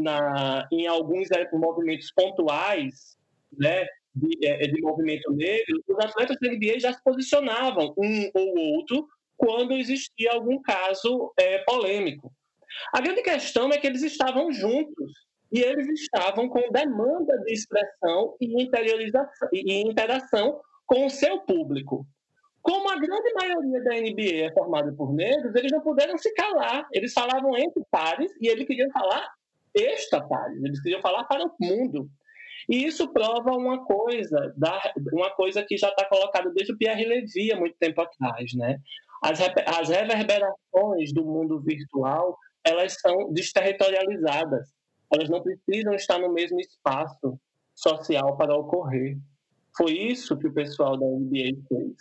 na, 0.01 0.67
em 0.71 0.87
alguns 0.87 1.27
movimentos 1.53 2.11
pontuais, 2.11 3.15
né, 3.55 3.85
de, 4.13 4.45
é, 4.45 4.67
de 4.67 4.81
movimento 4.81 5.31
negro, 5.31 5.81
os 5.87 6.05
atletas 6.05 6.37
da 6.39 6.49
NBA 6.49 6.79
já 6.79 6.93
se 6.93 7.03
posicionavam, 7.03 7.93
um 7.97 8.31
ou 8.33 8.75
outro, 8.75 9.07
quando 9.37 9.73
existia 9.73 10.33
algum 10.33 10.61
caso 10.61 11.33
é, 11.37 11.59
polêmico. 11.59 12.31
A 12.93 13.01
grande 13.01 13.21
questão 13.21 13.69
é 13.69 13.77
que 13.77 13.87
eles 13.87 14.03
estavam 14.03 14.51
juntos 14.51 15.11
e 15.51 15.59
eles 15.59 15.87
estavam 15.89 16.47
com 16.47 16.71
demanda 16.71 17.37
de 17.39 17.53
expressão 17.53 18.35
e 18.39 18.63
interiorização 18.63 19.49
e 19.51 19.81
interação 19.81 20.61
com 20.85 21.05
o 21.05 21.09
seu 21.09 21.39
público. 21.39 22.05
Como 22.61 22.89
a 22.89 22.95
grande 22.95 23.33
maioria 23.33 23.83
da 23.83 23.95
NBA 23.95 24.45
é 24.45 24.53
formada 24.53 24.93
por 24.93 25.13
negros, 25.13 25.55
eles 25.55 25.71
não 25.71 25.81
puderam 25.81 26.17
se 26.17 26.31
calar. 26.35 26.87
Eles 26.93 27.11
falavam 27.11 27.57
entre 27.57 27.83
pares 27.89 28.31
e 28.39 28.47
eles 28.47 28.67
queriam 28.67 28.89
falar 28.91 29.27
extra 29.75 30.21
pares. 30.21 30.63
Eles 30.63 30.81
queriam 30.81 31.01
falar 31.01 31.23
para 31.23 31.43
o 31.43 31.55
mundo. 31.59 32.07
E 32.71 32.85
isso 32.85 33.11
prova 33.11 33.51
uma 33.51 33.83
coisa, 33.83 34.55
uma 35.11 35.29
coisa 35.31 35.61
que 35.61 35.77
já 35.77 35.89
está 35.89 36.05
colocada 36.07 36.49
desde 36.51 36.71
o 36.71 36.77
Pierre 36.77 37.03
Levy 37.03 37.51
há 37.51 37.59
muito 37.59 37.75
tempo 37.77 37.99
atrás, 37.99 38.53
né? 38.53 38.77
As, 39.21 39.41
as 39.41 39.89
reverberações 39.89 41.11
do 41.13 41.25
mundo 41.25 41.59
virtual, 41.59 42.37
elas 42.63 42.93
são 42.93 43.33
desterritorializadas. 43.33 44.69
Elas 45.13 45.29
não 45.29 45.43
precisam 45.43 45.93
estar 45.93 46.17
no 46.17 46.31
mesmo 46.31 46.61
espaço 46.61 47.37
social 47.75 48.37
para 48.37 48.55
ocorrer. 48.55 49.17
Foi 49.75 49.91
isso 49.91 50.37
que 50.37 50.47
o 50.47 50.53
pessoal 50.53 50.97
da 50.97 51.05
NBA 51.05 51.61
fez. 51.67 51.95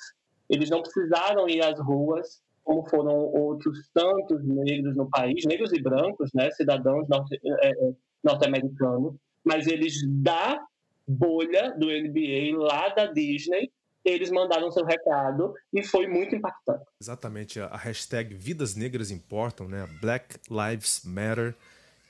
Eles 0.49 0.71
não 0.71 0.83
precisaram 0.83 1.49
ir 1.49 1.65
às 1.65 1.81
ruas, 1.81 2.41
como 2.63 2.89
foram 2.89 3.17
outros 3.17 3.91
tantos 3.93 4.45
negros 4.47 4.95
no 4.95 5.11
país, 5.11 5.45
negros 5.47 5.73
e 5.73 5.83
brancos, 5.83 6.31
né, 6.33 6.49
cidadãos 6.53 7.09
é, 7.11 7.69
é, 7.69 7.93
norte-americanos, 8.23 9.17
mas 9.45 9.67
eles 9.67 9.95
da 10.07 10.61
bolha 11.07 11.75
do 11.77 11.87
NBA, 11.87 12.57
lá 12.57 12.89
da 12.89 13.07
Disney, 13.07 13.71
eles 14.05 14.31
mandaram 14.31 14.71
seu 14.71 14.85
recado 14.85 15.55
e 15.73 15.83
foi 15.83 16.07
muito 16.07 16.35
impactante. 16.35 16.85
Exatamente, 17.01 17.61
a 17.61 17.77
hashtag 17.77 18.35
Vidas 18.35 18.75
Negras 18.75 19.11
Importam, 19.11 19.69
né? 19.69 19.87
Black 20.01 20.37
Lives 20.49 21.03
Matter, 21.05 21.55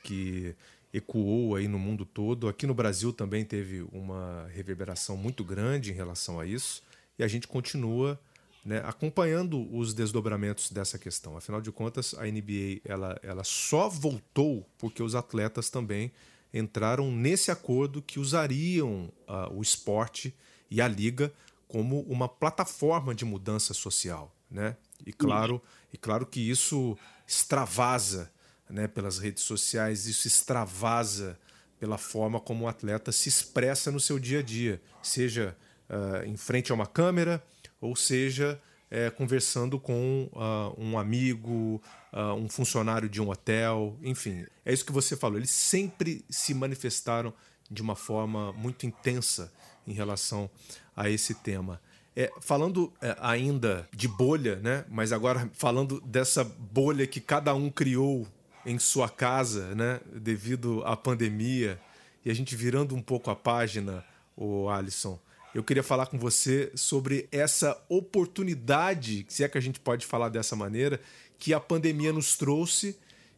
que 0.05 0.55
ecoou 0.93 1.57
aí 1.57 1.69
no 1.69 1.79
mundo 1.79 2.05
todo. 2.05 2.49
Aqui 2.49 2.67
no 2.67 2.75
Brasil 2.75 3.13
também 3.13 3.45
teve 3.45 3.83
uma 3.93 4.47
reverberação 4.53 5.17
muito 5.17 5.45
grande 5.45 5.91
em 5.91 5.95
relação 5.95 6.39
a 6.39 6.47
isso 6.47 6.83
e 7.19 7.25
a 7.25 7.29
gente 7.29 7.47
continua 7.47 8.19
né, 8.65 8.83
acompanhando 8.85 9.69
os 9.75 9.95
desdobramentos 9.95 10.71
dessa 10.71 10.99
questão. 10.99 11.37
Afinal 11.37 11.61
de 11.61 11.73
contas, 11.73 12.15
a 12.19 12.25
NBA 12.25 12.81
ela, 12.85 13.19
ela 13.23 13.45
só 13.45 13.89
voltou 13.89 14.67
porque 14.79 15.03
os 15.03 15.15
atletas 15.15 15.71
também 15.71 16.13
entraram 16.53 17.11
nesse 17.11 17.51
acordo 17.51 18.03
que 18.03 18.19
usariam 18.19 19.13
uh, 19.29 19.53
o 19.55 19.63
esporte 19.63 20.35
e 20.71 20.81
a 20.81 20.89
liga 20.89 21.33
como 21.69 22.01
uma 22.03 22.29
plataforma 22.29 23.15
de 23.15 23.25
mudança 23.25 23.73
social, 23.73 24.35
né? 24.51 24.77
E 25.07 25.13
claro, 25.13 25.63
e 25.93 25.97
claro 25.97 26.27
que 26.27 26.41
isso 26.41 26.99
extravasa, 27.27 28.31
né, 28.69 28.87
pelas 28.87 29.19
redes 29.19 29.45
sociais, 29.45 30.07
isso 30.07 30.27
extravasa 30.27 31.39
pela 31.79 31.97
forma 31.97 32.39
como 32.39 32.65
o 32.65 32.69
atleta 32.69 33.11
se 33.11 33.29
expressa 33.29 33.91
no 33.91 33.99
seu 33.99 34.19
dia 34.19 34.41
a 34.41 34.43
dia, 34.43 34.83
seja 35.03 35.57
uh, 35.89 36.27
em 36.27 36.37
frente 36.37 36.71
a 36.71 36.75
uma 36.75 36.87
câmera 36.87 37.43
ou 37.81 37.97
seja 37.97 38.61
é, 38.91 39.09
conversando 39.09 39.79
com 39.79 40.29
uh, 40.33 40.75
um 40.77 40.99
amigo, 40.99 41.81
uh, 42.13 42.35
um 42.35 42.49
funcionário 42.49 43.09
de 43.09 43.23
um 43.23 43.31
hotel, 43.31 43.97
enfim. 44.03 44.45
É 44.65 44.73
isso 44.73 44.85
que 44.85 44.93
você 44.93 45.17
falou. 45.17 45.39
Eles 45.39 45.51
sempre 45.51 46.25
se 46.29 46.53
manifestaram 46.53 47.33
de 47.71 47.81
uma 47.81 47.95
forma 47.95 48.53
muito 48.53 48.85
intensa 48.85 49.53
em 49.87 49.93
relação 49.93 50.51
a 50.97 51.09
esse 51.09 51.35
tema. 51.35 51.81
É, 52.17 52.33
falando 52.41 52.93
é, 53.01 53.17
ainda 53.21 53.89
de 53.93 54.09
bolha, 54.09 54.57
né? 54.57 54.85
mas 54.89 55.13
agora 55.13 55.49
falando 55.55 56.01
dessa 56.01 56.43
bolha 56.43 57.07
que 57.07 57.21
cada 57.21 57.55
um 57.55 57.71
criou 57.71 58.27
em 58.67 58.79
sua 58.79 59.09
casa, 59.09 59.73
né? 59.77 60.01
devido 60.13 60.83
à 60.85 60.97
pandemia, 60.97 61.81
e 62.25 62.31
a 62.31 62.35
gente 62.35 62.57
virando 62.57 62.95
um 62.97 63.01
pouco 63.01 63.31
a 63.31 63.37
página, 63.37 64.05
o 64.37 64.69
Alisson, 64.69 65.19
eu 65.55 65.65
queria 65.65 65.83
falar 65.83 66.07
com 66.07 66.19
você 66.19 66.71
sobre 66.75 67.29
essa 67.33 67.81
oportunidade, 67.89 69.27
se 69.29 69.43
é 69.43 69.49
que 69.49 69.59
a 69.59 69.61
gente 69.61 69.81
pode 69.81 70.07
falar 70.07 70.29
dessa 70.29 70.55
maneira, 70.55 71.01
que 71.39 71.53
a 71.53 71.61
pandemia 71.61 72.13
nos 72.13 72.37
trouxe 72.37 72.97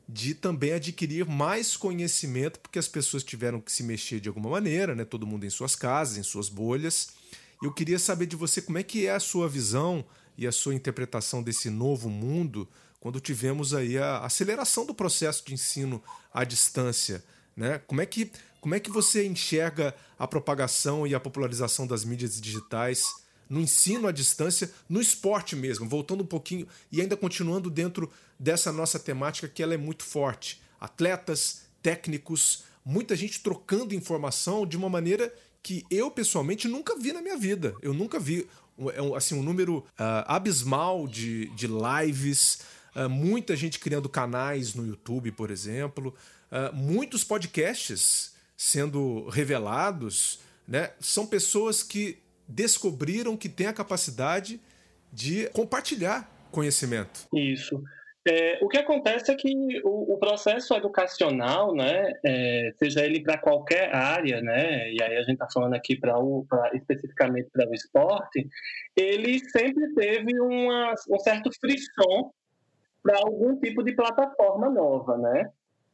de 0.09 0.35
também 0.35 0.73
adquirir 0.73 1.25
mais 1.25 1.77
conhecimento, 1.77 2.61
porque 2.61 2.79
as 2.79 2.89
pessoas 2.89 3.23
tiveram 3.23 3.61
que 3.61 3.73
se 3.73 3.83
mexer 3.83 4.21
de 4.21 4.29
alguma 4.29 4.51
maneira, 4.51 4.95
né? 4.95 5.05
Todo 5.05 5.27
mundo 5.27 5.47
em 5.47 5.51
suas 5.51 5.75
casas, 5.75 6.19
em 6.19 6.23
suas 6.23 6.49
bolhas. 6.49 7.11
Eu 7.63 7.73
queria 7.73 7.99
saber 7.99 8.27
de 8.27 8.37
você 8.37 8.61
como 8.61 8.79
é 8.79 8.83
que 8.83 9.07
é 9.07 9.13
a 9.13 9.21
sua 9.21 9.49
visão 9.49 10.05
e 10.37 10.47
a 10.47 10.53
sua 10.53 10.75
interpretação 10.75 11.43
desse 11.43 11.71
novo 11.71 12.11
mundo 12.11 12.69
quando 13.01 13.21
tivemos 13.21 13.75
aí 13.75 13.97
a 13.99 14.19
aceleração 14.19 14.85
do 14.85 14.95
processo 14.95 15.45
de 15.47 15.55
ensino 15.55 16.03
à 16.33 16.45
distância, 16.45 17.25
né? 17.57 17.81
Como 17.87 18.01
é 18.01 18.07
que 18.07 18.31
como 18.63 18.77
é 18.77 18.81
que 18.81 18.93
você 18.93 19.27
enxerga 19.27 19.93
a 20.17 20.27
propagação 20.29 21.05
e 21.05 21.17
a 21.17 21.21
popularização 21.21 21.85
das 21.85 22.05
mídias 22.05 22.41
digitais 22.41 23.13
no 23.51 23.61
ensino 23.61 24.07
à 24.07 24.13
distância, 24.13 24.71
no 24.89 25.01
esporte 25.01 25.57
mesmo, 25.57 25.89
voltando 25.89 26.23
um 26.23 26.27
pouquinho 26.27 26.69
e 26.91 27.01
ainda 27.01 27.17
continuando 27.17 27.69
dentro 27.69 28.09
dessa 28.39 28.71
nossa 28.71 29.01
temática 29.01 29.49
que 29.49 29.65
ela 29.65 29.75
é 29.75 29.77
muito 29.77 30.05
forte. 30.05 30.63
Atletas, 30.81 31.63
técnicos, 31.83 32.63
muita 32.85 33.17
gente 33.17 33.43
trocando 33.43 33.97
informação 33.97 34.65
de 34.65 34.77
uma 34.77 34.89
maneira 34.89 35.35
que 35.61 35.85
eu 35.91 36.09
pessoalmente 36.09 36.69
nunca 36.69 36.97
vi 36.97 37.13
na 37.13 37.21
minha 37.21 37.37
vida. 37.37 37.75
Eu 37.83 37.93
nunca 37.93 38.21
vi 38.21 38.49
é 38.95 39.17
assim 39.17 39.35
um 39.35 39.43
número 39.43 39.79
uh, 39.79 39.85
abismal 40.27 41.09
de, 41.09 41.47
de 41.57 41.67
lives, 41.67 42.61
uh, 42.95 43.11
muita 43.11 43.57
gente 43.57 43.81
criando 43.81 44.09
canais 44.09 44.73
no 44.73 44.87
YouTube, 44.87 45.33
por 45.33 45.51
exemplo, 45.51 46.15
uh, 46.53 46.73
muitos 46.73 47.25
podcasts 47.25 48.33
sendo 48.57 49.29
revelados, 49.29 50.41
né, 50.67 50.91
são 51.01 51.27
pessoas 51.27 51.83
que 51.83 52.19
descobriram 52.47 53.37
que 53.37 53.49
têm 53.49 53.67
a 53.67 53.73
capacidade 53.73 54.61
de 55.13 55.49
compartilhar 55.51 56.31
conhecimento. 56.51 57.27
Isso. 57.35 57.83
É, 58.27 58.59
o 58.63 58.69
que 58.69 58.79
acontece 58.79 59.33
é 59.33 59.35
que 59.35 59.53
o, 59.83 60.15
o 60.15 60.19
processo 60.19 60.75
educacional, 60.75 61.75
né, 61.75 62.13
é, 62.25 62.73
seja 62.77 63.05
ele 63.05 63.21
para 63.21 63.37
qualquer 63.37 63.93
área, 63.95 64.41
né, 64.41 64.93
e 64.93 65.03
aí 65.03 65.17
a 65.17 65.23
gente 65.23 65.33
está 65.33 65.49
falando 65.53 65.75
aqui 65.75 65.97
para 65.97 66.15
especificamente 66.75 67.51
para 67.53 67.69
o 67.69 67.75
esporte, 67.75 68.47
ele 68.97 69.41
sempre 69.51 69.93
teve 69.95 70.39
uma, 70.41 70.95
um 71.11 71.19
certo 71.19 71.51
frisson 71.61 72.31
para 73.03 73.19
algum 73.19 73.59
tipo 73.59 73.83
de 73.83 73.93
plataforma 73.93 74.71
nova, 74.71 75.19
né? 75.19 75.51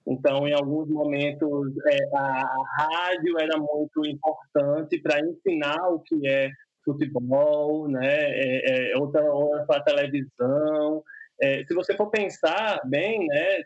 Então, 0.08 0.48
em 0.48 0.54
alguns 0.54 0.88
momentos, 0.88 1.76
é, 1.86 2.16
a 2.16 2.44
rádio 2.78 3.38
era 3.38 3.58
muito 3.58 4.06
importante 4.06 4.98
para 5.02 5.20
ensinar 5.20 5.86
o 5.90 6.00
que 6.00 6.26
é 6.26 6.50
futebol, 6.82 7.86
né? 7.88 8.16
É, 8.16 8.92
é, 8.92 8.96
outra 8.96 9.22
hora 9.22 9.66
para 9.66 9.76
a 9.76 9.84
televisão. 9.84 11.04
É, 11.42 11.62
se 11.64 11.74
você 11.74 11.94
for 11.94 12.10
pensar 12.10 12.80
bem, 12.86 13.26
né, 13.26 13.62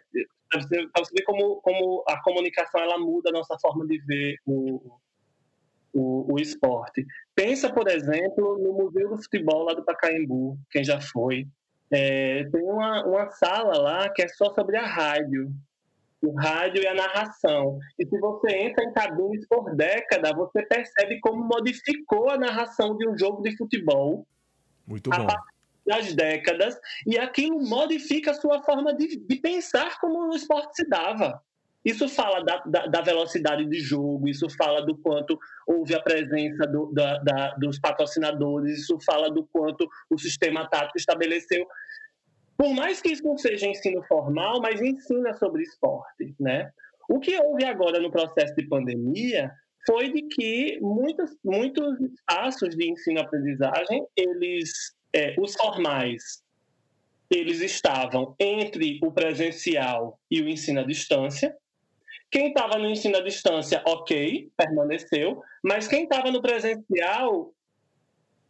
para 0.50 1.04
você 1.04 1.14
ver 1.14 1.22
como, 1.24 1.60
como 1.62 2.04
a 2.08 2.20
comunicação 2.22 2.80
ela 2.80 2.98
muda 2.98 3.30
a 3.30 3.32
nossa 3.32 3.56
forma 3.60 3.86
de 3.86 3.98
ver 4.04 4.36
o, 4.44 4.98
o, 5.94 6.34
o, 6.34 6.40
esporte. 6.40 7.06
Pensa, 7.36 7.72
por 7.72 7.88
exemplo, 7.88 8.58
no 8.58 8.72
Museu 8.72 9.10
do 9.10 9.22
Futebol 9.22 9.62
lá 9.62 9.74
do 9.74 9.84
Pacaembu, 9.84 10.58
quem 10.70 10.82
já 10.82 11.00
foi. 11.00 11.46
É, 11.90 12.44
tem 12.50 12.62
uma, 12.62 13.06
uma 13.06 13.30
sala 13.30 13.78
lá 13.78 14.08
que 14.10 14.22
é 14.22 14.28
só 14.28 14.52
sobre 14.52 14.76
a 14.76 14.86
rádio 14.86 15.52
o 16.22 16.32
rádio 16.34 16.82
e 16.82 16.86
a 16.86 16.94
narração. 16.94 17.78
E 17.98 18.06
se 18.06 18.18
você 18.18 18.56
entra 18.56 18.84
em 18.84 18.92
cabines 18.92 19.46
por 19.48 19.74
década, 19.74 20.32
você 20.32 20.62
percebe 20.62 21.18
como 21.20 21.44
modificou 21.44 22.30
a 22.30 22.38
narração 22.38 22.96
de 22.96 23.08
um 23.08 23.18
jogo 23.18 23.42
de 23.42 23.56
futebol. 23.56 24.26
Muito 24.86 25.10
bom. 25.10 25.26
Das 25.84 26.14
décadas, 26.14 26.78
e 27.04 27.18
aquilo 27.18 27.60
modifica 27.60 28.30
a 28.30 28.34
sua 28.34 28.62
forma 28.62 28.94
de, 28.94 29.16
de 29.16 29.36
pensar 29.36 29.98
como 29.98 30.30
o 30.30 30.36
esporte 30.36 30.76
se 30.76 30.88
dava. 30.88 31.42
Isso 31.84 32.08
fala 32.08 32.44
da, 32.44 32.62
da, 32.64 32.86
da, 32.86 33.00
velocidade 33.00 33.64
de 33.64 33.80
jogo, 33.80 34.28
isso 34.28 34.48
fala 34.50 34.86
do 34.86 34.96
quanto 34.96 35.36
houve 35.66 35.92
a 35.94 36.00
presença 36.00 36.64
do, 36.68 36.92
da, 36.92 37.18
da, 37.18 37.54
dos 37.54 37.80
patrocinadores, 37.80 38.78
isso 38.78 38.96
fala 39.04 39.28
do 39.28 39.44
quanto 39.52 39.88
o 40.08 40.16
sistema 40.16 40.68
tático 40.68 40.96
estabeleceu 40.96 41.66
por 42.56 42.72
mais 42.74 43.00
que 43.00 43.10
isso 43.10 43.24
não 43.24 43.36
seja 43.36 43.66
ensino 43.66 44.02
formal, 44.04 44.60
mas 44.60 44.80
ensina 44.80 45.34
sobre 45.34 45.62
esporte, 45.62 46.34
né? 46.38 46.70
O 47.08 47.18
que 47.18 47.36
houve 47.38 47.64
agora 47.64 48.00
no 48.00 48.10
processo 48.10 48.54
de 48.54 48.66
pandemia 48.66 49.50
foi 49.86 50.12
de 50.12 50.22
que 50.22 50.78
muitos, 50.80 51.36
muitos 51.44 52.00
espaços 52.00 52.76
de 52.76 52.90
ensino-aprendizagem, 52.90 54.06
eles, 54.16 54.94
é, 55.12 55.34
os 55.38 55.54
formais, 55.54 56.42
eles 57.30 57.60
estavam 57.60 58.34
entre 58.38 59.00
o 59.02 59.10
presencial 59.10 60.18
e 60.30 60.40
o 60.40 60.48
ensino 60.48 60.80
à 60.80 60.84
distância. 60.84 61.56
Quem 62.30 62.48
estava 62.48 62.78
no 62.78 62.88
ensino 62.88 63.16
à 63.16 63.20
distância, 63.20 63.82
ok, 63.86 64.50
permaneceu, 64.56 65.42
mas 65.62 65.88
quem 65.88 66.04
estava 66.04 66.30
no 66.30 66.40
presencial 66.40 67.52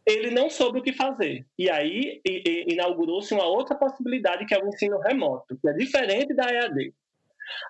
ele 0.05 0.31
não 0.31 0.49
soube 0.49 0.79
o 0.79 0.83
que 0.83 0.93
fazer. 0.93 1.45
E 1.57 1.69
aí 1.69 2.21
inaugurou-se 2.67 3.33
uma 3.33 3.45
outra 3.45 3.75
possibilidade, 3.75 4.45
que 4.45 4.53
é 4.53 4.63
o 4.63 4.67
ensino 4.67 4.99
remoto, 4.99 5.57
que 5.59 5.67
é 5.67 5.73
diferente 5.73 6.33
da 6.33 6.51
EAD. 6.51 6.93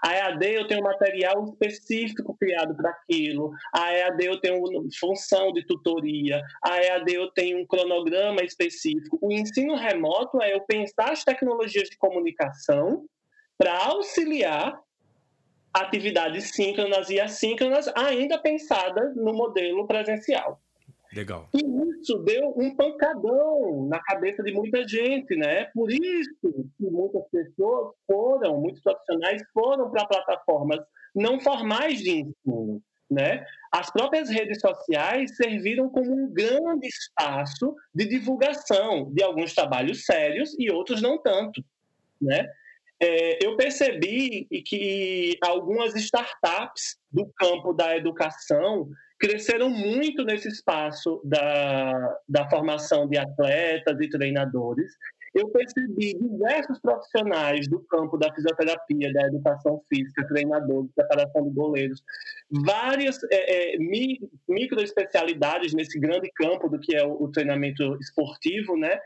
A 0.03 0.13
EAD 0.13 0.53
eu 0.53 0.67
tenho 0.67 0.83
material 0.83 1.43
específico 1.45 2.35
criado 2.37 2.75
para 2.75 2.91
aquilo, 2.91 3.51
a 3.73 3.91
EAD 3.91 4.25
eu 4.25 4.39
tenho 4.39 4.63
função 4.99 5.51
de 5.51 5.65
tutoria, 5.65 6.41
a 6.63 6.81
EAD 6.81 7.13
eu 7.13 7.31
tenho 7.31 7.59
um 7.59 7.65
cronograma 7.65 8.43
específico. 8.43 9.17
O 9.21 9.31
ensino 9.31 9.75
remoto 9.75 10.41
é 10.41 10.53
eu 10.53 10.61
pensar 10.61 11.11
as 11.11 11.23
tecnologias 11.23 11.89
de 11.89 11.97
comunicação 11.97 13.05
para 13.57 13.75
auxiliar 13.77 14.79
atividades 15.73 16.51
síncronas 16.51 17.09
e 17.09 17.19
assíncronas, 17.19 17.87
ainda 17.95 18.37
pensadas 18.37 19.15
no 19.15 19.33
modelo 19.33 19.87
presencial. 19.87 20.61
Legal. 21.15 21.47
E 21.53 21.59
isso 22.01 22.17
deu 22.19 22.53
um 22.57 22.75
pancadão 22.75 23.87
na 23.87 23.99
cabeça 23.99 24.41
de 24.41 24.51
muita 24.51 24.87
gente, 24.87 25.35
né? 25.35 25.65
Por 25.73 25.91
isso 25.91 26.31
que 26.77 26.89
muitas 26.89 27.23
pessoas 27.29 27.93
foram, 28.07 28.59
muitos 28.59 28.81
profissionais 28.81 29.43
foram 29.53 29.91
para 29.91 30.05
plataformas 30.05 30.79
não 31.15 31.39
formais 31.39 31.99
de 31.99 32.09
ensino, 32.09 32.81
né? 33.09 33.45
As 33.71 33.91
próprias 33.91 34.29
redes 34.29 34.59
sociais 34.59 35.35
serviram 35.35 35.89
como 35.89 36.11
um 36.11 36.33
grande 36.33 36.87
espaço 36.87 37.75
de 37.93 38.05
divulgação 38.05 39.11
de 39.13 39.21
alguns 39.21 39.53
trabalhos 39.53 40.05
sérios 40.05 40.55
e 40.57 40.71
outros 40.71 41.01
não 41.01 41.17
tanto, 41.19 41.63
né? 42.19 42.49
É, 42.99 43.45
eu 43.45 43.57
percebi 43.57 44.47
que 44.65 45.37
algumas 45.41 45.93
startups 45.95 46.97
do 47.11 47.27
campo 47.35 47.73
da 47.73 47.97
educação 47.97 48.89
cresceram 49.23 49.69
muito 49.69 50.25
nesse 50.25 50.49
espaço 50.49 51.21
da, 51.23 52.19
da 52.27 52.49
formação 52.49 53.07
de 53.07 53.17
atletas 53.17 53.97
e 54.01 54.09
treinadores. 54.09 54.91
Eu 55.33 55.47
percebi 55.47 56.13
diversos 56.13 56.77
profissionais 56.79 57.65
do 57.69 57.79
campo 57.85 58.17
da 58.17 58.31
fisioterapia, 58.33 59.13
da 59.13 59.27
educação 59.27 59.81
física, 59.87 60.27
treinadores, 60.27 60.91
preparação 60.93 61.45
de 61.45 61.51
goleiros, 61.51 62.03
várias 62.65 63.17
é, 63.31 63.75
é, 63.75 63.77
mi, 63.77 64.19
micro 64.47 64.83
especialidades 64.83 65.73
nesse 65.73 65.97
grande 65.97 66.29
campo 66.35 66.67
do 66.67 66.77
que 66.77 66.93
é 66.93 67.05
o, 67.05 67.23
o 67.23 67.31
treinamento 67.31 67.97
esportivo, 68.01 68.75
né? 68.75 68.99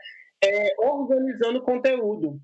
É, 0.44 0.74
organizando 0.80 1.62
conteúdo. 1.62 2.40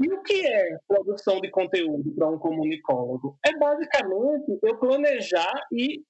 E 0.00 0.08
o 0.12 0.22
que 0.22 0.46
é 0.46 0.78
produção 0.86 1.40
de 1.40 1.50
conteúdo 1.50 2.12
para 2.12 2.30
um 2.30 2.38
comunicólogo? 2.38 3.36
É 3.44 3.58
basicamente 3.58 4.56
eu 4.62 4.76
planejar 4.78 5.66
e 5.72 6.04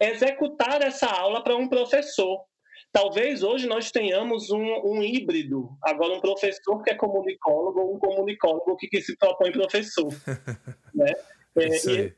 executar 0.00 0.82
essa 0.82 1.06
aula 1.06 1.42
para 1.42 1.56
um 1.56 1.68
professor. 1.68 2.44
Talvez 2.92 3.42
hoje 3.42 3.66
nós 3.66 3.90
tenhamos 3.90 4.50
um, 4.50 4.64
um, 4.84 5.02
híbrido, 5.02 5.76
agora 5.82 6.14
um 6.14 6.20
professor 6.20 6.82
que 6.82 6.90
é 6.90 6.94
comunicólogo 6.94 7.80
ou 7.80 7.96
um 7.96 7.98
comunicólogo 7.98 8.76
que, 8.76 8.88
que 8.88 9.02
se 9.02 9.16
propõe 9.16 9.52
professor. 9.52 10.08
né? 10.94 11.12
É, 11.56 11.60
e, 11.60 11.68
esse, 11.68 12.16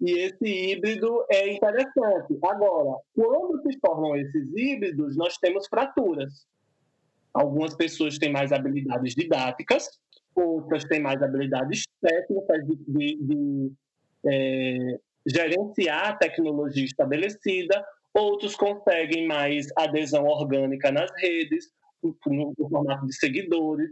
e 0.00 0.10
esse 0.18 0.44
híbrido 0.46 1.24
é 1.30 1.52
interessante. 1.52 2.38
Agora, 2.44 2.98
quando 3.14 3.62
se 3.62 3.78
formam 3.80 4.16
esses 4.16 4.52
híbridos, 4.54 5.16
nós 5.16 5.36
temos 5.38 5.66
fraturas. 5.68 6.46
Algumas 7.32 7.74
pessoas 7.74 8.18
têm 8.18 8.30
mais 8.30 8.52
habilidades 8.52 9.14
didáticas, 9.14 9.88
outras 10.34 10.84
têm 10.84 11.00
mais 11.00 11.22
habilidades 11.22 11.84
técnicas 12.00 12.66
de, 12.66 12.76
de, 12.86 13.16
de 13.22 13.72
é, 14.26 15.00
gerenciar 15.26 16.08
a 16.08 16.16
tecnologia 16.16 16.84
estabelecida, 16.84 17.84
outros 18.14 18.54
conseguem 18.54 19.26
mais 19.26 19.68
adesão 19.76 20.24
orgânica 20.24 20.90
nas 20.90 21.10
redes, 21.16 21.70
no, 22.02 22.54
formato 22.68 23.06
de 23.06 23.14
seguidores. 23.14 23.90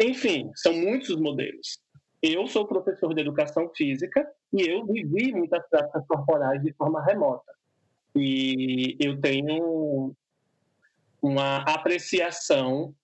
Enfim, 0.00 0.50
são 0.54 0.72
muitos 0.72 1.10
os 1.10 1.20
modelos. 1.20 1.80
Eu 2.22 2.46
sou 2.46 2.66
professor 2.66 3.14
de 3.14 3.20
educação 3.20 3.70
física 3.76 4.26
e 4.52 4.62
eu 4.62 4.84
vivi 4.86 5.32
muitas 5.32 5.68
práticas 5.68 6.06
corporais 6.06 6.62
de 6.62 6.72
forma 6.72 7.04
remota. 7.04 7.52
E 8.16 8.96
eu 8.98 9.20
tenho 9.20 10.14
uma 11.22 11.58
apreciação 11.58 12.94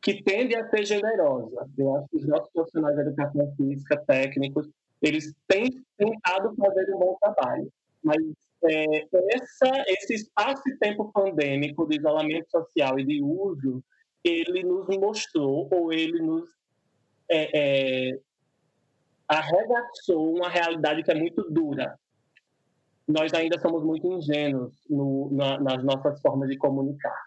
que 0.00 0.22
tende 0.22 0.54
a 0.56 0.68
ser 0.68 0.84
generosa. 0.84 1.68
Eu 1.78 1.96
acho 1.96 2.08
que 2.08 2.16
os 2.18 2.26
nossos 2.26 2.50
profissionais 2.52 2.96
de 2.96 3.02
educação 3.02 3.54
física, 3.56 3.96
técnicos, 4.04 4.68
eles 5.02 5.34
têm 5.48 5.68
tentado 5.96 6.54
fazer 6.54 6.94
um 6.94 6.98
bom 6.98 7.16
trabalho, 7.20 7.70
mas 8.02 8.22
é, 8.64 9.06
essa, 9.34 9.84
esse 9.88 10.14
espaço 10.14 10.62
e 10.68 10.78
tempo 10.78 11.10
pandêmico 11.12 11.86
de 11.88 11.98
isolamento 11.98 12.48
social 12.50 12.98
e 12.98 13.04
de 13.04 13.20
uso, 13.22 13.82
ele 14.22 14.62
nos 14.62 14.86
mostrou, 14.98 15.68
ou 15.72 15.92
ele 15.92 16.20
nos 16.20 16.48
é, 17.28 18.10
é, 18.10 18.18
arregaçou 19.26 20.36
uma 20.36 20.48
realidade 20.48 21.02
que 21.02 21.10
é 21.10 21.14
muito 21.14 21.42
dura. 21.50 21.98
Nós 23.08 23.34
ainda 23.34 23.58
somos 23.58 23.82
muito 23.82 24.06
ingênuos 24.06 24.74
no, 24.88 25.28
na, 25.32 25.58
nas 25.58 25.82
nossas 25.82 26.20
formas 26.20 26.48
de 26.48 26.56
comunicar. 26.56 27.20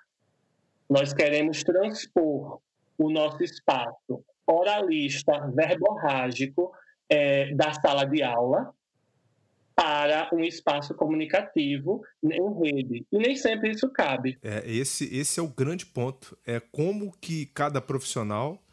Nós 0.89 1.13
queremos 1.13 1.63
transpor 1.63 2.59
o 2.97 3.09
nosso 3.09 3.43
espaço 3.43 4.23
oralista, 4.47 5.51
verborrágico, 5.53 6.71
é, 7.09 7.53
da 7.53 7.73
sala 7.73 8.05
de 8.05 8.23
aula 8.23 8.73
para 9.75 10.29
um 10.31 10.39
espaço 10.39 10.93
comunicativo 10.95 12.01
em 12.23 12.63
rede. 12.63 13.05
E 13.11 13.17
nem 13.17 13.35
sempre 13.35 13.71
isso 13.71 13.89
cabe. 13.89 14.37
É, 14.41 14.63
esse, 14.65 15.13
esse 15.13 15.39
é 15.39 15.43
o 15.43 15.49
grande 15.49 15.85
ponto. 15.85 16.37
É 16.45 16.59
como 16.59 17.11
que 17.19 17.45
cada 17.47 17.81
profissional 17.81 18.63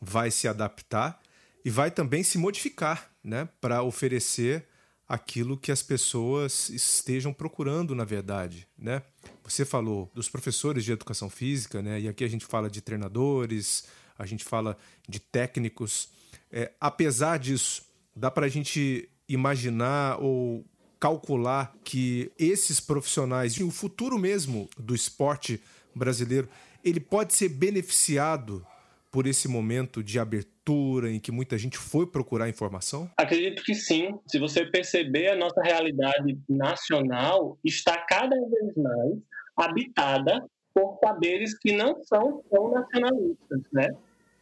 vai 0.00 0.30
se 0.30 0.48
adaptar 0.48 1.20
e 1.64 1.70
vai 1.70 1.90
também 1.90 2.22
se 2.22 2.38
modificar 2.38 3.10
né, 3.22 3.48
para 3.60 3.82
oferecer 3.82 4.66
aquilo 5.06 5.56
que 5.56 5.72
as 5.72 5.82
pessoas 5.82 6.68
estejam 6.70 7.32
procurando, 7.32 7.94
na 7.94 8.04
verdade. 8.04 8.66
Né? 8.76 9.02
Você 9.44 9.64
falou 9.64 10.10
dos 10.14 10.28
professores 10.28 10.84
de 10.84 10.92
educação 10.92 11.28
física, 11.28 11.82
né? 11.82 12.00
e 12.00 12.08
aqui 12.08 12.24
a 12.24 12.28
gente 12.28 12.46
fala 12.46 12.70
de 12.70 12.80
treinadores, 12.80 13.86
a 14.18 14.24
gente 14.24 14.44
fala 14.44 14.76
de 15.08 15.18
técnicos. 15.18 16.10
É, 16.50 16.72
apesar 16.80 17.38
disso, 17.38 17.82
dá 18.14 18.30
para 18.30 18.46
a 18.46 18.48
gente 18.48 19.08
imaginar 19.28 20.18
ou 20.20 20.64
calcular 20.98 21.74
que 21.84 22.32
esses 22.38 22.80
profissionais 22.80 23.52
e 23.54 23.62
o 23.62 23.70
futuro 23.70 24.18
mesmo 24.18 24.68
do 24.76 24.94
esporte 24.94 25.62
brasileiro 25.94 26.48
ele 26.84 27.00
pode 27.00 27.34
ser 27.34 27.48
beneficiado 27.48 28.66
por 29.10 29.26
esse 29.26 29.48
momento 29.48 30.02
de 30.02 30.18
abertura 30.18 31.10
em 31.10 31.18
que 31.18 31.32
muita 31.32 31.56
gente 31.56 31.78
foi 31.78 32.06
procurar 32.06 32.48
informação? 32.48 33.10
Acredito 33.16 33.62
que 33.62 33.74
sim. 33.74 34.18
Se 34.26 34.38
você 34.38 34.66
perceber, 34.66 35.28
a 35.28 35.36
nossa 35.36 35.62
realidade 35.62 36.38
nacional 36.48 37.58
está 37.64 37.96
cada 38.06 38.36
vez 38.36 38.76
mais 38.76 39.18
habitada 39.56 40.44
por 40.74 40.98
saberes 41.02 41.58
que 41.58 41.72
não 41.72 42.02
são 42.04 42.42
tão 42.50 42.70
nacionalistas, 42.70 43.60
né? 43.72 43.88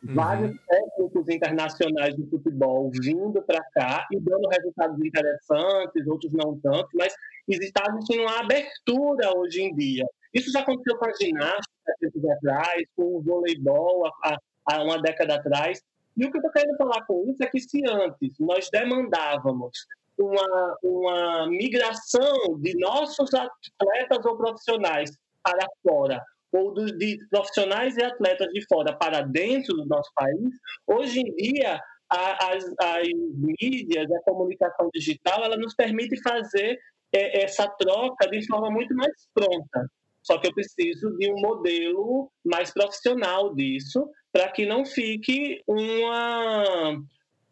Uhum. 0.08 0.14
Vários 0.14 0.56
técnicos 0.68 1.28
internacionais 1.28 2.14
de 2.14 2.24
futebol 2.28 2.90
vindo 3.02 3.42
para 3.42 3.62
cá 3.72 4.06
e 4.12 4.20
dando 4.20 4.48
resultados 4.48 5.04
interessantes, 5.04 6.06
outros 6.06 6.32
não 6.32 6.58
tanto, 6.60 6.88
mas 6.94 7.14
está 7.48 7.82
existindo 7.90 8.22
uma 8.22 8.40
abertura 8.40 9.36
hoje 9.36 9.62
em 9.62 9.74
dia. 9.74 10.06
Isso 10.32 10.52
já 10.52 10.60
aconteceu 10.60 10.96
com 10.98 11.06
a 11.06 11.12
ginástica 11.12 11.76
tempos 11.98 12.30
atrás, 12.30 12.84
com 12.94 13.16
o 13.16 13.22
voleibol 13.22 14.06
há, 14.22 14.36
há 14.66 14.82
uma 14.82 15.00
década 15.00 15.36
atrás. 15.36 15.82
E 16.16 16.24
o 16.24 16.30
que 16.30 16.36
eu 16.36 16.40
estou 16.40 16.52
querendo 16.52 16.76
falar 16.76 17.04
com 17.06 17.24
isso 17.28 17.42
é 17.42 17.46
que 17.46 17.60
se 17.60 17.82
antes 17.88 18.38
nós 18.38 18.68
demandávamos 18.70 19.86
uma, 20.18 20.76
uma 20.82 21.46
migração 21.48 22.58
de 22.58 22.78
nossos 22.78 23.30
atletas 23.34 24.24
ou 24.24 24.36
profissionais 24.36 25.10
para 25.42 25.66
fora 25.82 26.22
ou 26.52 26.72
dos, 26.72 26.92
de 26.98 27.18
profissionais 27.30 27.96
e 27.96 28.02
atletas 28.02 28.48
de 28.52 28.64
fora 28.66 28.96
para 28.96 29.22
dentro 29.22 29.74
do 29.76 29.86
nosso 29.86 30.10
país, 30.14 30.50
hoje 30.86 31.20
em 31.20 31.34
dia 31.34 31.80
a, 32.08 32.52
as, 32.52 32.64
as 32.80 33.08
mídias, 33.12 34.10
a 34.10 34.22
comunicação 34.22 34.88
digital, 34.94 35.44
ela 35.44 35.56
nos 35.56 35.74
permite 35.74 36.20
fazer 36.22 36.78
é, 37.12 37.44
essa 37.44 37.68
troca 37.68 38.28
de 38.28 38.46
forma 38.46 38.70
muito 38.70 38.94
mais 38.94 39.12
pronta. 39.34 39.90
Só 40.22 40.38
que 40.38 40.48
eu 40.48 40.54
preciso 40.54 41.16
de 41.18 41.30
um 41.30 41.40
modelo 41.40 42.30
mais 42.44 42.72
profissional 42.72 43.54
disso, 43.54 44.10
para 44.32 44.50
que 44.50 44.66
não 44.66 44.84
fique 44.84 45.62
uma, 45.66 47.00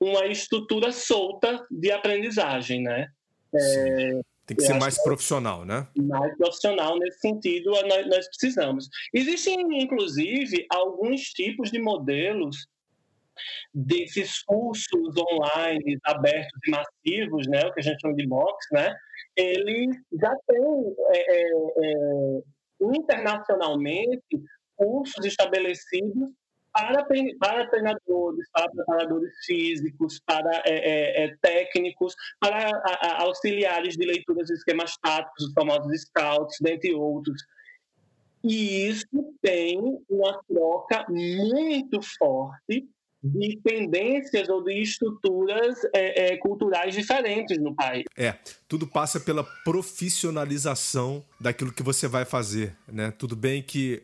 uma 0.01 0.27
estrutura 0.27 0.91
solta 0.91 1.65
de 1.71 1.93
aprendizagem, 1.93 2.83
né? 2.83 3.07
É, 3.55 4.21
tem 4.47 4.57
que 4.57 4.63
ser 4.63 4.75
mais 4.75 5.03
profissional, 5.03 5.65
né? 5.65 5.89
Mais 5.97 6.37
profissional 6.37 6.99
nesse 6.99 7.21
sentido, 7.21 7.71
nós, 7.71 8.07
nós 8.07 8.29
precisamos. 8.29 8.89
Existem, 9.13 9.57
inclusive, 9.83 10.67
alguns 10.71 11.31
tipos 11.31 11.71
de 11.71 11.81
modelos 11.81 12.67
desses 13.73 14.43
cursos 14.43 15.15
online 15.33 15.99
abertos 16.05 16.61
e 16.67 16.71
massivos, 16.71 17.49
né, 17.49 17.67
o 17.67 17.73
que 17.73 17.81
a 17.81 17.83
gente 17.83 18.01
chama 18.01 18.15
de 18.15 18.27
box, 18.27 18.67
né, 18.73 18.95
eles 19.37 19.97
já 20.21 20.33
têm 20.47 20.95
é, 21.11 21.37
é, 21.37 21.51
é, 21.77 22.41
internacionalmente 22.97 24.41
cursos 24.77 25.25
estabelecidos 25.25 26.31
para, 26.75 27.07
para 27.39 27.71
treinadores, 27.71 28.51
para 28.53 28.69
preparadores 28.69 29.33
físicos, 29.47 30.21
para 30.27 30.63
é, 30.67 30.75
é, 30.75 31.25
é 31.25 31.37
técnicos, 31.41 32.15
para 32.41 32.69
a, 32.69 33.07
a, 33.07 33.23
auxiliares 33.23 33.97
de 33.97 34.05
leituras 34.05 34.49
de 34.49 34.55
esquemas 34.55 34.97
táticos, 35.01 35.47
os 35.47 35.53
famosos 35.53 36.03
scouts, 36.03 36.57
dentre 36.61 36.93
outros. 36.93 37.41
E 38.43 38.89
isso 38.89 39.07
tem 39.41 39.79
uma 40.11 40.43
troca 40.49 41.07
muito 41.09 42.01
forte 42.19 42.87
de 43.23 43.59
tendências 43.65 44.51
ou 44.51 44.63
de 44.63 44.83
estruturas 44.83 45.79
é, 45.95 46.35
é, 46.35 46.37
culturais 46.37 46.95
diferentes 46.95 47.57
no 47.59 47.75
país. 47.75 48.05
É, 48.15 48.35
tudo 48.69 48.87
passa 48.87 49.19
pela 49.19 49.43
profissionalização 49.65 51.25
daquilo 51.41 51.73
que 51.73 51.83
você 51.83 52.07
vai 52.07 52.27
fazer, 52.27 52.77
né? 52.87 53.11
Tudo 53.13 53.35
bem 53.35 53.63
que 53.63 54.03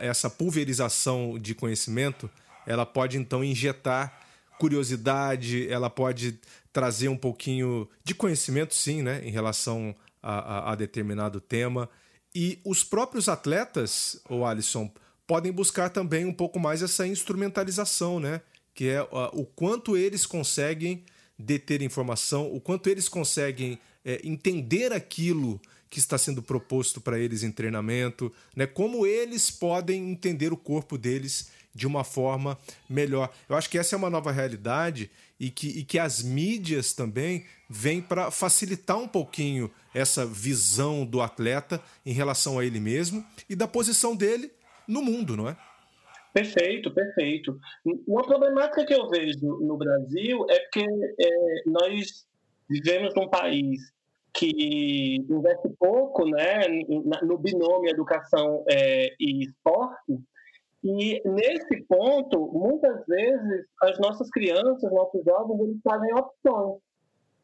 essa 0.00 0.28
pulverização 0.28 1.38
de 1.38 1.54
conhecimento, 1.54 2.30
ela 2.66 2.84
pode 2.84 3.18
então 3.18 3.42
injetar 3.42 4.20
curiosidade, 4.58 5.68
ela 5.70 5.88
pode 5.88 6.38
trazer 6.72 7.08
um 7.08 7.16
pouquinho 7.16 7.88
de 8.04 8.14
conhecimento, 8.14 8.74
sim, 8.74 9.02
né, 9.02 9.22
em 9.24 9.30
relação 9.30 9.94
a, 10.22 10.38
a, 10.38 10.72
a 10.72 10.74
determinado 10.74 11.40
tema. 11.40 11.88
E 12.34 12.58
os 12.64 12.84
próprios 12.84 13.28
atletas, 13.28 14.20
o 14.28 14.44
Alisson, 14.44 14.92
podem 15.26 15.50
buscar 15.50 15.88
também 15.88 16.24
um 16.24 16.32
pouco 16.32 16.60
mais 16.60 16.82
essa 16.82 17.06
instrumentalização, 17.06 18.20
né? 18.20 18.40
que 18.74 18.88
é 18.88 19.02
o 19.32 19.44
quanto 19.44 19.96
eles 19.96 20.24
conseguem 20.24 21.04
deter 21.38 21.82
informação, 21.82 22.52
o 22.52 22.60
quanto 22.60 22.88
eles 22.88 23.08
conseguem 23.08 23.78
é, 24.04 24.20
entender 24.24 24.92
aquilo 24.92 25.60
que 25.90 25.98
está 25.98 26.16
sendo 26.16 26.40
proposto 26.40 27.00
para 27.00 27.18
eles 27.18 27.42
em 27.42 27.50
treinamento, 27.50 28.32
né? 28.54 28.64
como 28.64 29.04
eles 29.04 29.50
podem 29.50 30.10
entender 30.10 30.52
o 30.52 30.56
corpo 30.56 30.96
deles 30.96 31.50
de 31.74 31.86
uma 31.86 32.04
forma 32.04 32.56
melhor. 32.88 33.30
Eu 33.48 33.56
acho 33.56 33.68
que 33.68 33.76
essa 33.76 33.94
é 33.96 33.98
uma 33.98 34.08
nova 34.08 34.30
realidade 34.30 35.10
e 35.38 35.50
que, 35.50 35.68
e 35.80 35.84
que 35.84 35.98
as 35.98 36.22
mídias 36.22 36.92
também 36.92 37.44
vêm 37.68 38.00
para 38.00 38.30
facilitar 38.30 38.98
um 38.98 39.08
pouquinho 39.08 39.70
essa 39.92 40.24
visão 40.24 41.04
do 41.04 41.20
atleta 41.20 41.82
em 42.06 42.12
relação 42.12 42.58
a 42.58 42.64
ele 42.64 42.78
mesmo 42.78 43.24
e 43.48 43.56
da 43.56 43.66
posição 43.66 44.14
dele 44.14 44.50
no 44.86 45.02
mundo, 45.02 45.36
não 45.36 45.48
é? 45.48 45.56
Perfeito, 46.32 46.92
perfeito. 46.92 47.58
Uma 48.06 48.22
problemática 48.22 48.86
que 48.86 48.94
eu 48.94 49.08
vejo 49.08 49.40
no 49.40 49.76
Brasil 49.76 50.46
é 50.48 50.60
porque 50.60 50.80
é, 50.80 51.28
nós 51.66 52.24
vivemos 52.68 53.12
num 53.16 53.28
país 53.28 53.80
que 54.32 55.16
investe 55.28 55.68
pouco 55.78 56.24
né, 56.26 56.66
no 57.22 57.38
binômio 57.38 57.90
educação 57.90 58.64
é, 58.68 59.14
e 59.18 59.44
esporte, 59.44 60.18
e 60.82 61.20
nesse 61.28 61.82
ponto, 61.82 62.50
muitas 62.52 63.04
vezes, 63.06 63.66
as 63.82 63.98
nossas 63.98 64.30
crianças, 64.30 64.90
nossos 64.90 65.22
jovens, 65.24 65.60
eles 65.60 65.80
fazem 65.82 66.14
opções, 66.14 66.80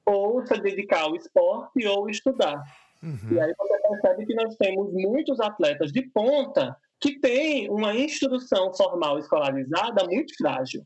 ou 0.06 0.46
se 0.46 0.58
dedicar 0.60 1.02
ao 1.02 1.16
esporte 1.16 1.86
ou 1.86 2.08
estudar. 2.08 2.62
Uhum. 3.02 3.32
E 3.32 3.40
aí 3.40 3.52
você 3.58 3.78
percebe 3.82 4.26
que 4.26 4.34
nós 4.34 4.56
temos 4.56 4.92
muitos 4.92 5.38
atletas 5.40 5.92
de 5.92 6.02
ponta 6.02 6.76
que 6.98 7.18
tem 7.20 7.68
uma 7.68 7.94
instrução 7.94 8.72
formal 8.72 9.18
escolarizada 9.18 10.04
muito 10.06 10.34
frágil. 10.36 10.82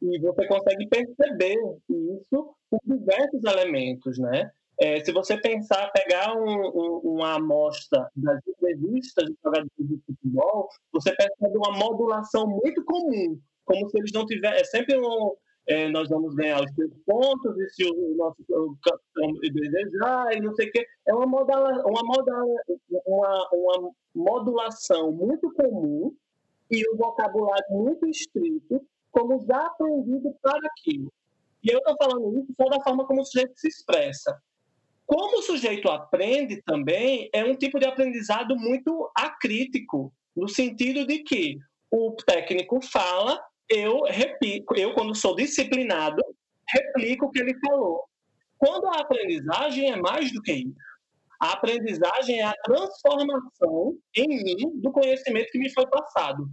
E 0.00 0.18
você 0.18 0.46
consegue 0.46 0.86
perceber 0.88 1.56
isso 1.88 2.54
por 2.70 2.80
diversos 2.84 3.44
elementos, 3.44 4.18
né? 4.18 4.50
É, 4.78 5.02
se 5.02 5.10
você 5.10 5.38
pensar, 5.40 5.90
pegar 5.92 6.36
um, 6.36 6.44
um, 6.44 7.00
uma 7.02 7.36
amostra 7.36 8.10
das 8.14 8.46
entrevistas 8.46 9.24
de 9.24 9.34
jogadores 9.42 9.70
de 9.78 9.98
futebol, 10.04 10.68
você 10.92 11.14
percebe 11.16 11.56
uma 11.56 11.78
modulação 11.78 12.46
muito 12.46 12.84
comum, 12.84 13.40
como 13.64 13.88
se 13.88 13.98
eles 13.98 14.12
não 14.12 14.26
tivessem. 14.26 14.60
É 14.60 14.64
sempre 14.64 14.98
um. 14.98 15.34
É, 15.68 15.88
nós 15.88 16.08
vamos 16.08 16.32
ganhar 16.36 16.62
os 16.62 16.70
três 16.72 16.92
pontos, 17.04 17.58
e 17.58 17.68
se 17.70 17.84
o 17.90 18.16
nosso 18.16 18.36
campeão 18.46 19.32
desejar, 19.40 20.36
e 20.36 20.40
não 20.40 20.54
sei 20.54 20.68
o 20.68 20.72
quê. 20.72 20.86
É 21.08 21.14
uma, 21.14 21.26
modala, 21.26 21.70
uma, 21.84 22.02
modala, 22.04 22.54
uma, 23.04 23.48
uma 23.52 23.90
modulação 24.14 25.10
muito 25.10 25.52
comum 25.54 26.14
e 26.70 26.88
um 26.92 26.96
vocabulário 26.96 27.64
muito 27.70 28.06
estrito, 28.06 28.80
como 29.10 29.44
já 29.44 29.66
aprendido 29.66 30.32
para 30.40 30.60
aquilo. 30.68 31.12
E 31.64 31.72
eu 31.72 31.78
estou 31.78 31.96
falando 31.96 32.38
isso 32.38 32.54
só 32.56 32.68
da 32.68 32.80
forma 32.84 33.04
como 33.04 33.22
o 33.22 33.24
sujeito 33.24 33.58
se 33.58 33.66
expressa. 33.66 34.40
Como 35.06 35.38
o 35.38 35.42
sujeito 35.42 35.88
aprende 35.88 36.60
também, 36.62 37.30
é 37.32 37.44
um 37.44 37.56
tipo 37.56 37.78
de 37.78 37.86
aprendizado 37.86 38.56
muito 38.56 39.08
acrítico, 39.16 40.12
no 40.36 40.48
sentido 40.48 41.06
de 41.06 41.20
que 41.20 41.58
o 41.90 42.12
técnico 42.26 42.80
fala, 42.82 43.40
eu 43.68 44.02
repito, 44.02 44.74
eu, 44.76 44.92
quando 44.94 45.14
sou 45.14 45.36
disciplinado, 45.36 46.20
replico 46.68 47.26
o 47.26 47.30
que 47.30 47.40
ele 47.40 47.56
falou. 47.60 48.04
Quando 48.58 48.88
a 48.88 49.00
aprendizagem 49.00 49.92
é 49.92 49.96
mais 49.96 50.32
do 50.32 50.42
que 50.42 50.52
isso. 50.52 50.86
A 51.40 51.52
aprendizagem 51.52 52.40
é 52.40 52.44
a 52.44 52.54
transformação 52.64 53.96
em 54.16 54.26
mim 54.26 54.80
do 54.80 54.90
conhecimento 54.90 55.50
que 55.52 55.58
me 55.58 55.70
foi 55.70 55.86
passado. 55.86 56.48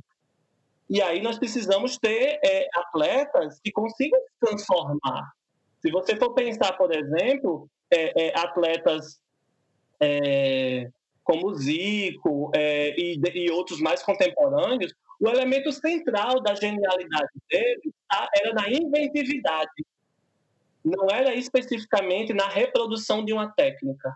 E 0.90 1.02
aí 1.02 1.22
nós 1.22 1.40
precisamos 1.40 1.98
ter 1.98 2.40
é, 2.46 2.68
atletas 2.76 3.60
que 3.64 3.72
consigam 3.72 4.20
se 4.20 4.46
transformar. 4.46 5.32
Se 5.82 5.90
você 5.90 6.16
for 6.18 6.34
pensar, 6.34 6.74
por 6.74 6.94
exemplo, 6.94 7.70
é, 7.94 8.28
é, 8.28 8.40
atletas 8.40 9.20
é, 10.00 10.90
como 11.24 11.54
Zico 11.56 12.52
é, 12.54 12.94
e, 13.00 13.20
e, 13.34 13.52
outros 13.52 13.80
mais 13.80 14.04
contemporâneos, 14.04 14.94
o 15.20 15.30
elemento 15.30 15.72
central 15.72 16.42
da 16.42 16.56
genialidade 16.56 17.32
dele 17.50 17.94
tá, 18.10 18.28
era 18.36 18.54
na 18.54 18.70
inventividade. 18.70 19.86
Não 20.84 21.08
era 21.10 21.34
especificamente 21.34 22.34
na 22.34 22.48
reprodução 22.48 23.24
de 23.24 23.32
uma 23.32 23.50
técnica 23.50 24.14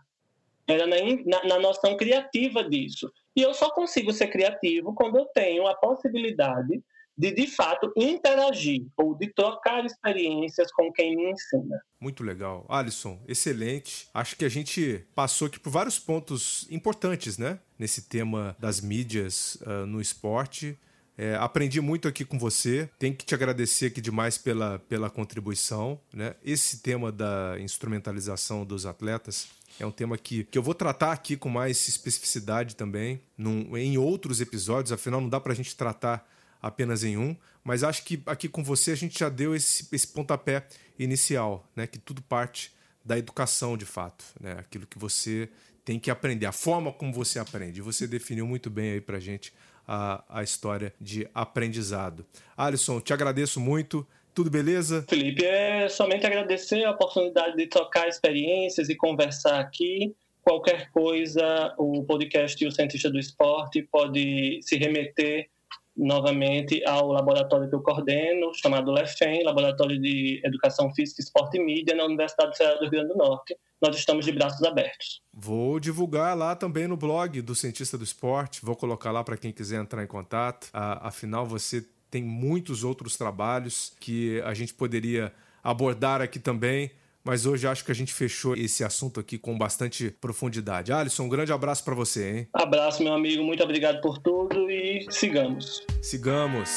era 0.68 0.86
na, 0.86 0.98
na, 1.26 1.44
na, 1.46 1.60
noção 1.60 1.96
criativa 1.96 2.62
disso. 2.62 3.10
E 3.36 3.42
eu 3.42 3.54
só 3.54 3.72
consigo 3.72 4.12
ser 4.12 4.28
criativo 4.28 4.94
quando 4.94 5.18
eu 5.18 5.26
tenho 5.28 5.66
a 5.66 5.74
possibilidade 5.74 6.84
de, 7.18 7.32
de 7.32 7.48
fato, 7.48 7.92
interagir 7.96 8.86
ou 8.96 9.16
de 9.16 9.28
trocar 9.34 9.84
experiências 9.86 10.72
com 10.72 10.92
quem 10.92 11.16
me 11.16 11.32
ensina. 11.32 11.82
Muito 12.00 12.24
legal. 12.24 12.66
Alisson, 12.70 13.20
excelente. 13.28 14.08
Acho 14.14 14.36
que 14.36 14.46
a 14.46 14.50
gente 14.50 15.04
passou 15.16 15.48
aqui 15.48 15.60
por 15.60 15.72
vários 15.72 15.98
pontos 15.98 16.68
importantes, 16.70 17.38
né? 17.38 17.60
Nesse 17.80 18.04
tema 18.04 18.56
das 18.60 18.80
mídias 18.80 19.56
uh, 19.62 19.86
no 19.86 20.00
esporte. 20.00 20.78
É, 21.18 21.36
aprendi 21.36 21.82
muito 21.82 22.08
aqui 22.08 22.24
com 22.24 22.38
você. 22.38 22.88
Tenho 23.00 23.16
que 23.16 23.26
te 23.26 23.34
agradecer 23.34 23.88
aqui 23.88 24.00
demais 24.00 24.38
pela, 24.38 24.78
pela 24.78 25.10
contribuição. 25.10 26.00
Né? 26.14 26.36
Esse 26.46 26.84
tema 26.84 27.12
da 27.12 27.56
instrumentalização 27.60 28.64
dos 28.64 28.86
atletas 28.86 29.48
é 29.80 29.86
um 29.86 29.92
tema 29.92 30.16
que, 30.16 30.44
que 30.44 30.58
eu 30.58 30.62
vou 30.62 30.76
tratar 30.76 31.12
aqui 31.12 31.36
com 31.36 31.50
mais 31.50 31.88
especificidade 31.88 32.76
também 32.76 33.20
num, 33.36 33.76
em 33.76 33.98
outros 33.98 34.42
episódios, 34.42 34.92
afinal 34.92 35.20
não 35.20 35.30
dá 35.30 35.40
para 35.40 35.54
a 35.54 35.56
gente 35.56 35.76
tratar 35.76 36.28
apenas 36.68 37.04
em 37.04 37.18
um, 37.18 37.36
mas 37.64 37.84
acho 37.84 38.04
que 38.04 38.22
aqui 38.26 38.48
com 38.48 38.64
você 38.64 38.92
a 38.92 38.96
gente 38.96 39.20
já 39.20 39.30
deu 39.30 39.56
esse, 39.56 39.88
esse 39.94 40.08
pontapé 40.08 40.66
inicial, 40.98 41.68
né? 41.76 41.88
que 41.88 41.98
tudo 41.98 42.22
parte 42.22 42.72
da 43.04 43.18
educação 43.18 43.78
de 43.78 43.86
fato, 43.86 44.24
né? 44.40 44.54
aquilo 44.60 44.86
que 44.86 44.98
você 44.98 45.50
tem 45.84 46.00
que 46.00 46.12
aprender, 46.12 46.46
a 46.46 46.52
forma 46.52 46.92
como 46.92 47.14
você 47.14 47.40
aprende. 47.40 47.82
Você 47.82 48.06
definiu 48.06 48.46
muito 48.46 48.70
bem 48.70 48.92
aí 48.92 49.02
para 49.02 49.20
gente 49.20 49.54
a, 49.88 50.24
a 50.30 50.44
história 50.44 50.94
de 51.00 51.28
aprendizado. 51.34 52.26
Alisson, 52.58 53.00
te 53.00 53.14
agradeço 53.14 53.60
muito. 53.60 54.06
Tudo 54.34 54.52
beleza? 54.52 55.04
Felipe, 55.10 55.44
é 55.46 55.90
somente 55.90 56.26
agradecer 56.26 56.84
a 56.84 56.92
oportunidade 56.92 57.56
de 57.56 57.66
trocar 57.68 58.08
experiências 58.08 58.90
e 58.90 58.96
conversar 58.96 59.60
aqui. 59.60 60.14
Qualquer 60.42 60.92
coisa, 60.92 61.74
o 61.78 62.04
podcast 62.04 62.66
O 62.66 62.72
Cientista 62.72 63.10
do 63.10 63.18
Esporte 63.18 63.82
pode 63.92 64.60
se 64.62 64.78
remeter 64.78 65.50
novamente 65.98 66.82
ao 66.86 67.12
laboratório 67.12 67.68
que 67.68 67.76
eu 67.76 67.82
coordeno, 67.82 68.54
chamado 68.54 68.92
LEFEM, 68.92 69.44
Laboratório 69.44 70.00
de 70.00 70.40
Educação 70.46 70.94
Física, 70.94 71.22
Esporte 71.22 71.58
e 71.58 71.64
Mídia, 71.64 71.96
na 71.96 72.06
Universidade 72.06 72.56
Federal 72.56 72.78
do 72.78 72.84
Rio 72.84 72.92
Grande 72.92 73.08
do 73.10 73.18
Norte. 73.18 73.58
Nós 73.82 73.96
estamos 73.96 74.26
de 74.26 74.32
braços 74.32 74.64
abertos. 74.64 75.22
Vou 75.34 75.80
divulgar 75.80 76.38
lá 76.38 76.56
também 76.56 76.88
no 76.88 76.98
blog 76.98 77.42
do 77.42 77.56
Cientista 77.56 77.98
do 77.98 78.04
Esporte, 78.04 78.64
vou 78.64 78.76
colocar 78.76 79.12
lá 79.12 79.24
para 79.24 79.38
quem 79.38 79.52
quiser 79.52 79.82
entrar 79.82 80.04
em 80.04 80.08
contato. 80.08 80.70
Afinal, 80.74 81.46
você 81.46 81.86
tem 82.10 82.24
muitos 82.24 82.84
outros 82.84 83.18
trabalhos 83.18 83.94
que 84.00 84.42
a 84.42 84.54
gente 84.54 84.74
poderia 84.74 85.34
abordar 85.64 86.22
aqui 86.22 86.40
também 86.40 86.92
mas 87.28 87.46
hoje 87.46 87.68
acho 87.68 87.84
que 87.84 87.92
a 87.92 87.96
gente 87.96 88.14
fechou 88.14 88.56
esse 88.56 88.86
assunto 88.86 89.20
aqui 89.20 89.38
com 89.38 89.58
bastante 89.58 90.10
profundidade. 90.10 90.94
Alisson, 90.94 91.24
um 91.24 91.30
grande 91.30 91.52
abraço 91.52 91.84
para 91.84 91.94
você, 91.94 92.32
hein? 92.32 92.48
Abraço, 92.54 93.04
meu 93.04 93.12
amigo, 93.14 93.44
muito 93.44 93.62
obrigado 93.62 94.00
por 94.00 94.18
tudo 94.18 94.72
e 94.72 95.06
sigamos. 95.10 95.86
Sigamos. 96.02 96.70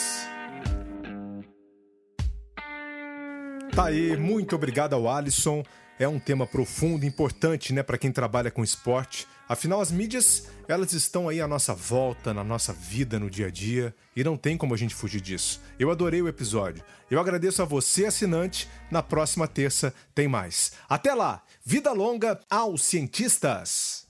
Tá 3.73 3.85
aí, 3.85 4.17
muito 4.17 4.57
obrigado 4.57 4.95
ao 4.95 5.09
Alisson. 5.09 5.63
É 6.01 6.09
um 6.09 6.19
tema 6.19 6.49
profundo 6.49 7.07
importante, 7.07 7.73
né, 7.73 7.85
para 7.85 7.97
quem 7.97 8.11
trabalha 8.11 8.51
com 8.51 8.65
esporte. 8.65 9.29
Afinal, 9.49 9.81
as 9.81 9.93
mídias, 9.93 10.49
elas 10.71 10.93
estão 10.93 11.29
aí 11.29 11.41
à 11.41 11.49
nossa 11.49 11.75
volta, 11.75 12.33
na 12.33 12.45
nossa 12.45 12.73
vida, 12.73 13.18
no 13.18 13.29
dia 13.29 13.49
a 13.49 13.51
dia, 13.51 13.95
e 14.14 14.23
não 14.23 14.37
tem 14.37 14.57
como 14.57 14.73
a 14.73 14.77
gente 14.77 14.95
fugir 14.95 15.21
disso. 15.21 15.61
Eu 15.79 15.91
adorei 15.91 16.23
o 16.23 16.29
episódio. 16.29 16.85
Eu 17.11 17.18
agradeço 17.18 17.61
a 17.61 17.64
você, 17.64 18.07
assinante. 18.07 18.68
Na 18.91 19.03
próxima 19.03 19.49
terça 19.49 19.93
tem 20.14 20.29
mais. 20.29 20.73
Até 20.89 21.12
lá! 21.12 21.43
Vida 21.64 21.93
longa 21.93 22.39
aos 22.49 22.85
cientistas! 22.85 24.07